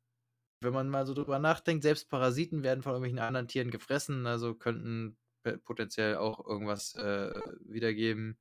wenn 0.62 0.72
man 0.72 0.88
mal 0.88 1.04
so 1.04 1.12
drüber 1.12 1.38
nachdenkt, 1.38 1.82
selbst 1.82 2.08
Parasiten 2.08 2.62
werden 2.62 2.82
von 2.82 2.92
irgendwelchen 2.92 3.18
anderen 3.18 3.48
Tieren 3.48 3.70
gefressen, 3.70 4.26
also 4.26 4.54
könnten 4.54 5.18
potenziell 5.64 6.16
auch 6.16 6.46
irgendwas 6.46 6.94
äh, 6.94 7.34
wiedergeben. 7.66 8.38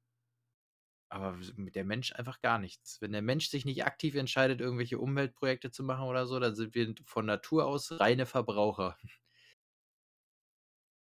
Aber 1.09 1.37
mit 1.55 1.75
der 1.75 1.85
Mensch 1.85 2.11
einfach 2.13 2.41
gar 2.41 2.59
nichts. 2.59 3.01
Wenn 3.01 3.13
der 3.13 3.21
Mensch 3.21 3.47
sich 3.47 3.63
nicht 3.63 3.85
aktiv 3.85 4.15
entscheidet, 4.15 4.59
irgendwelche 4.59 4.99
Umweltprojekte 4.99 5.71
zu 5.71 5.83
machen 5.83 6.07
oder 6.07 6.27
so, 6.27 6.39
dann 6.39 6.55
sind 6.55 6.75
wir 6.75 6.93
von 7.05 7.25
Natur 7.25 7.65
aus 7.65 7.91
reine 7.99 8.25
Verbraucher. 8.25 8.97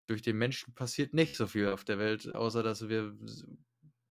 Durch 0.08 0.22
den 0.22 0.38
Menschen 0.38 0.74
passiert 0.74 1.14
nicht 1.14 1.38
so 1.38 1.48
viel 1.48 1.70
auf 1.70 1.86
der 1.86 1.98
Welt, 2.00 2.36
außer 2.36 2.64
dass 2.64 2.90
wir 2.90 3.16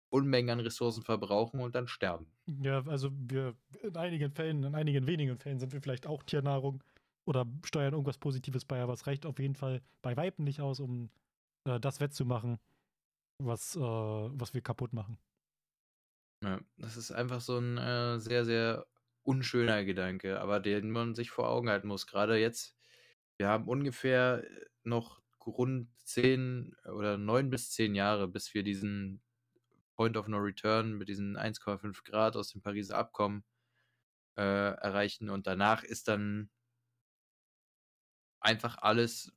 Unmengen 0.10 0.50
an 0.50 0.60
Ressourcen 0.60 1.04
verbrauchen 1.04 1.62
und 1.62 1.74
dann 1.74 1.88
sterben. 1.88 2.28
Ja, 2.62 2.86
also 2.86 3.12
wir 3.14 3.56
in 3.82 3.96
einigen 3.96 4.32
Fällen, 4.32 4.64
in 4.64 4.76
einigen 4.76 5.08
wenigen 5.08 5.38
Fällen 5.38 5.60
sind 5.60 5.72
wir 5.74 5.82
vielleicht 5.82 6.06
auch 6.06 6.24
Tiernahrung 6.24 6.84
oder 7.26 7.46
steuern 7.64 7.94
irgendwas 7.94 8.18
Positives 8.18 8.66
bei, 8.66 8.82
aber 8.82 8.94
es 8.94 9.08
reicht 9.08 9.26
auf 9.26 9.40
jeden 9.40 9.56
Fall 9.56 9.82
bei 10.02 10.18
Weitem 10.18 10.44
nicht 10.44 10.60
aus, 10.60 10.80
um 10.80 11.10
äh, 11.66 11.80
das 11.80 12.02
wettzumachen, 12.02 12.60
was, 13.38 13.76
äh, 13.76 13.80
was 13.80 14.54
wir 14.54 14.62
kaputt 14.62 14.94
machen. 14.94 15.18
Ja, 16.44 16.60
das 16.78 16.98
ist 16.98 17.12
einfach 17.12 17.42
so 17.42 17.58
ein 17.60 17.78
äh, 17.78 18.20
sehr, 18.20 18.46
sehr 18.46 18.88
unschöner 19.24 19.84
Gedanke, 19.86 20.40
aber 20.42 20.60
den 20.60 20.90
man 20.90 21.14
sich 21.14 21.30
vor 21.30 21.48
Augen 21.50 21.70
halten 21.70 21.88
muss. 21.88 22.08
Gerade 22.08 22.38
jetzt, 22.38 22.76
wir 23.38 23.48
haben 23.48 23.68
ungefähr 23.68 24.44
äh, 24.44 24.66
noch 24.84 25.22
rund 25.46 25.90
zehn 26.04 26.76
oder 26.86 27.18
neun 27.18 27.50
bis 27.50 27.72
zehn 27.72 27.94
Jahre, 27.96 28.28
bis 28.28 28.54
wir 28.54 28.64
diesen 28.64 29.22
Point 29.96 30.18
of 30.18 30.28
No 30.28 30.38
Return 30.38 30.94
mit 30.98 31.10
diesen 31.10 31.38
1,5 31.38 32.04
Grad 32.04 32.36
aus 32.38 32.52
dem 32.52 32.62
Pariser 32.62 32.98
Abkommen 32.98 33.44
äh, 34.38 34.42
erreichen 34.44 35.30
und 35.30 35.48
danach 35.48 35.84
ist 35.84 36.08
dann 36.08 36.52
einfach 38.40 38.78
alles 38.80 39.32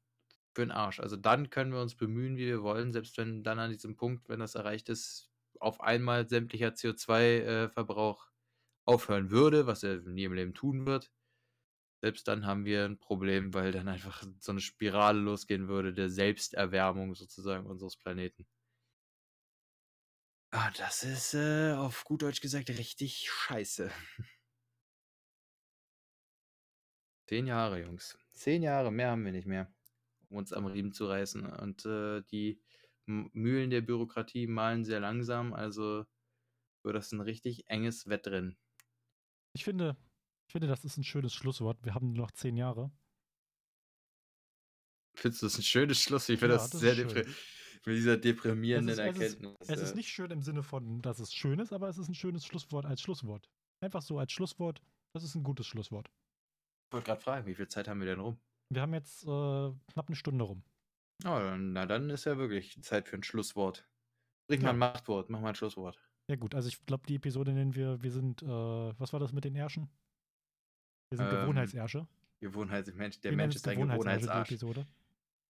für 0.55 0.63
den 0.63 0.71
Arsch. 0.73 1.01
Also 1.01 1.17
dann 1.17 1.51
können 1.51 1.73
wir 1.73 1.81
uns 1.83 1.97
bemühen, 1.97 2.37
wie 2.37 2.47
wir 2.47 2.63
wollen, 2.63 2.93
selbst 2.93 3.17
wenn 3.19 3.43
dann 3.45 3.59
an 3.59 3.73
diesem 3.73 3.97
Punkt, 3.97 4.29
wenn 4.29 4.41
das 4.41 4.55
erreicht 4.55 4.89
ist, 4.89 5.31
auf 5.61 5.81
einmal 5.81 6.29
sämtlicher 6.29 6.69
CO2-Verbrauch 6.71 8.29
aufhören 8.87 9.31
würde, 9.31 9.67
was 9.67 9.83
er 9.83 10.01
nie 10.03 10.25
im 10.25 10.35
Leben 10.35 10.55
tun 10.55 10.87
wird. 10.87 11.11
Selbst 12.03 12.29
dann 12.29 12.45
haben 12.45 12.67
wir 12.67 12.85
ein 12.85 12.99
Problem, 12.99 13.55
weil 13.55 13.73
dann 13.73 13.89
einfach 13.89 14.25
so 14.39 14.53
eine 14.53 14.61
Spirale 14.61 15.19
losgehen 15.21 15.69
würde 15.69 15.95
der 15.95 16.11
Selbsterwärmung 16.11 17.15
sozusagen 17.15 17.67
unseres 17.67 17.97
Planeten. 17.97 18.47
Ah, 20.51 20.71
das 20.77 21.03
ist 21.03 21.35
äh, 21.35 21.73
auf 21.73 22.05
gut 22.05 22.23
Deutsch 22.23 22.41
gesagt 22.41 22.69
richtig 22.71 23.29
scheiße. 23.29 23.91
Zehn 27.27 27.47
Jahre, 27.47 27.81
Jungs. 27.81 28.19
Zehn 28.33 28.63
Jahre, 28.63 28.93
mehr 28.93 29.11
haben 29.11 29.25
wir 29.25 29.33
nicht 29.33 29.47
mehr, 29.49 29.73
um 30.29 30.37
uns 30.37 30.53
am 30.53 30.67
Riemen 30.67 30.93
zu 30.93 31.07
reißen. 31.07 31.47
Und 31.47 31.87
äh, 31.87 32.23
die 32.31 32.61
Mühlen 33.07 33.71
der 33.71 33.81
Bürokratie 33.83 34.47
malen 34.47 34.85
sehr 34.85 35.01
langsam, 35.01 35.53
also 35.53 36.05
wird 36.85 36.97
das 36.97 37.13
ein 37.13 37.21
richtig 37.21 37.69
enges 37.69 38.09
Wettrennen. 38.09 38.57
Ich 39.55 39.65
finde, 39.65 39.97
ich 40.49 40.53
finde, 40.53 40.67
das 40.69 40.85
ist 40.85 40.97
ein 40.97 41.05
schönes 41.05 41.33
Schlusswort. 41.35 41.85
Wir 41.85 41.95
haben 41.95 42.13
nur 42.13 42.25
noch 42.27 42.33
zehn 42.33 42.57
Jahre. 42.57 42.91
Findest 45.17 45.43
du 45.43 45.47
das 45.47 45.59
ein 45.59 45.63
schönes 45.63 46.01
Schluss? 46.01 46.29
Ich 46.29 46.39
finde 46.41 46.57
Ja, 46.57 46.61
das, 46.61 46.71
das 46.71 46.81
sehr 46.81 46.93
ist 46.93 46.99
schön. 46.99 47.09
depri 47.15 47.35
mit 47.87 47.97
dieser 47.97 48.17
deprimierenden 48.17 48.89
Es 48.89 48.99
ist- 48.99 49.05
es 49.05 49.17
ist- 49.17 49.23
Erkenntnis. 49.43 49.69
Es 49.69 49.81
ist 49.81 49.95
nicht 49.95 50.09
schön 50.09 50.31
im 50.31 50.43
Sinne 50.43 50.63
von, 50.63 51.03
dass 51.03 51.19
es 51.19 51.33
schön 51.35 51.59
ist, 51.59 51.73
aber 51.73 51.89
es 51.89 51.99
ist 51.99 52.09
ein 52.09 52.15
schönes 52.15 52.47
Schlusswort 52.47 52.87
als 52.87 53.01
Schlusswort. 53.03 53.49
Einfach 53.81 54.03
so 54.03 54.19
als 54.19 54.33
Schlusswort. 54.33 54.81
Das 55.13 55.23
ist 55.23 55.35
ein 55.35 55.43
gutes 55.43 55.67
Schlusswort. 55.67 56.09
Ich 56.89 56.93
wollte 56.95 57.07
gerade 57.07 57.21
fragen, 57.21 57.47
wie 57.47 57.55
viel 57.55 57.69
Zeit 57.69 57.87
haben 57.87 58.01
wir 58.01 58.07
denn 58.07 58.21
rum? 58.21 58.41
Wir 58.71 58.83
haben 58.83 58.95
jetzt 58.95 59.23
äh, 59.25 59.27
knapp 59.93 60.09
eine 60.09 60.17
Stunde 60.17 60.45
rum. 60.45 60.65
Oh, 61.23 61.29
dann- 61.29 61.73
na 61.73 61.87
dann 61.87 62.11
ist 62.11 62.25
ja 62.27 62.37
wirklich 62.37 62.81
Zeit 62.83 63.09
für 63.09 63.17
ein 63.17 63.23
Schlusswort. 63.23 63.87
Bring 64.49 64.61
mal 64.61 64.67
Ja. 64.69 64.73
ein 64.73 64.79
Machtwort, 64.79 65.31
mach 65.31 65.41
mal 65.41 65.51
ein 65.51 65.55
Schlusswort. 65.55 65.99
Ja 66.29 66.37
gut, 66.37 66.55
also 66.55 66.69
ich 66.69 66.85
glaube, 66.87 67.07
die 67.07 67.17
Episode 67.17 67.53
nennen 67.53 67.75
wir, 67.75 68.03
wir 68.03 68.11
sind, 68.11 68.43
äh, 68.43 68.47
was 68.47 69.12
war 69.12 69.21
das 69.21 69.33
mit 69.33 69.45
den 69.45 69.55
Ärschen? 69.57 69.89
Wir 71.11 71.19
sind 71.19 71.27
Ähm, 71.33 71.41
Gewohnheitsärsche. 71.41 72.07
Gewohnheitsmensch. 72.41 73.21
Der 73.21 73.31
Wir 73.31 73.37
nennen 73.37 73.47
Mensch 73.49 73.55
es 73.57 73.62
ist 73.62 73.69
ein 73.69 73.77
Gewohnheitsarsch, 73.77 74.49
die 74.49 74.57
Gewohnheitsarsch. 74.59 74.83
Episode. 74.83 74.87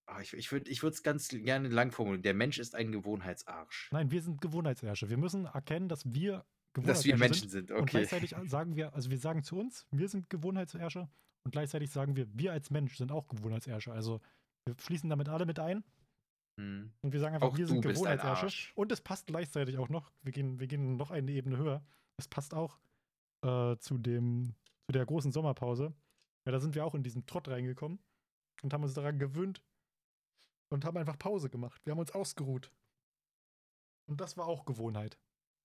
Ah, 0.07 0.21
ich 0.21 0.33
ich 0.35 0.53
würde 0.53 0.71
es 0.91 1.03
ganz 1.03 1.29
gerne 1.29 1.69
lang 1.69 1.91
formulieren. 1.91 2.23
Der 2.23 2.35
Mensch 2.35 2.59
ist 2.59 2.75
ein 2.75 2.93
Gewohnheitsarsch. 2.93 3.89
Nein, 3.91 4.11
wir 4.11 4.21
sind 4.21 4.41
Gewohnheitsärsche. 4.41 5.09
Wir 5.09 5.17
müssen 5.17 5.47
erkennen, 5.47 5.89
dass 5.89 6.05
wir 6.13 6.45
Dass 6.75 7.05
wir 7.05 7.15
Gewohnheitsärsche 7.15 7.17
Menschen 7.19 7.49
sind. 7.49 7.69
sind, 7.69 7.71
Und 7.77 7.83
okay. 7.85 7.91
gleichzeitig 8.07 8.35
sagen 8.51 8.77
wir, 8.77 8.95
also 8.95 9.11
wir 9.11 9.19
sagen 9.19 9.43
zu 9.43 9.59
uns, 9.59 9.87
wir 9.91 10.09
sind 10.09 10.29
Gewohnheitsärsche. 10.29 11.09
Und 11.45 11.51
gleichzeitig 11.53 11.91
sagen 11.91 12.17
wir, 12.17 12.27
wir 12.37 12.53
als 12.53 12.71
Mensch 12.71 12.97
sind 12.97 13.13
auch 13.13 13.29
Gewohnheitsärsche. 13.29 13.93
Also 13.93 14.21
wir 14.67 14.75
schließen 14.79 15.11
damit 15.11 15.29
alle 15.29 15.47
mit 15.47 15.59
ein. 15.59 15.85
Hm. 16.59 16.93
Und 17.03 17.13
wir 17.13 17.21
sagen 17.21 17.35
einfach, 17.35 17.49
Auch 17.49 17.57
wir 17.57 17.67
sind 17.67 17.83
Gewohnheitsärsche. 17.83 18.73
Und 18.75 18.93
es 18.93 19.01
passt 19.01 19.27
gleichzeitig 19.27 19.79
auch 19.79 19.89
noch, 19.89 20.13
wir 20.23 20.33
gehen, 20.33 20.61
wir 20.61 20.67
gehen 20.67 20.97
noch 20.97 21.11
eine 21.11 21.33
Ebene 21.33 21.57
höher. 21.57 21.85
Es 22.17 22.29
passt 22.29 22.55
auch 22.55 22.79
äh, 23.43 23.77
zu, 23.79 23.99
dem, 23.99 24.55
zu 24.87 24.93
der 24.93 25.05
großen 25.05 25.33
Sommerpause. 25.33 25.95
Ja, 26.47 26.53
da 26.53 26.61
sind 26.61 26.75
wir 26.75 26.85
auch 26.85 26.95
in 26.95 27.03
diesen 27.03 27.27
Trott 27.27 27.49
reingekommen 27.49 27.99
und 28.63 28.73
haben 28.73 28.83
uns 28.83 28.95
daran 28.95 29.19
gewöhnt 29.19 29.63
und 30.71 30.85
haben 30.85 30.97
einfach 30.97 31.19
Pause 31.19 31.51
gemacht. 31.51 31.81
Wir 31.85 31.93
haben 31.93 31.99
uns 31.99 32.13
ausgeruht. 32.13 32.71
Und 34.07 34.21
das 34.21 34.37
war 34.37 34.47
auch 34.47 34.65
Gewohnheit. 34.65 35.19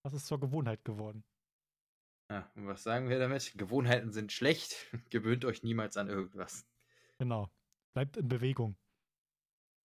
Das 0.04 0.14
ist 0.14 0.26
zur 0.26 0.40
Gewohnheit 0.40 0.84
geworden. 0.86 1.24
Ja, 2.32 2.50
und 2.56 2.68
was 2.68 2.84
sagen 2.84 3.10
wir 3.10 3.20
damit? 3.20 3.54
Gewohnheiten 3.58 4.12
sind 4.12 4.32
schlecht. 4.32 4.76
Gewöhnt 5.10 5.46
euch 5.46 5.64
niemals 5.64 5.98
an 5.98 6.08
irgendwas. 6.08 6.66
Genau. 7.18 7.50
Bleibt 7.94 8.18
in 8.18 8.28
Bewegung. 8.28 8.78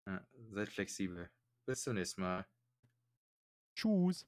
Ja, 0.06 0.26
seid 0.50 0.68
flexibel. 0.68 1.30
Bis 1.66 1.82
zum 1.82 1.94
nächsten 1.94 2.20
Mal. 2.22 2.46
Tschüss. 3.74 4.26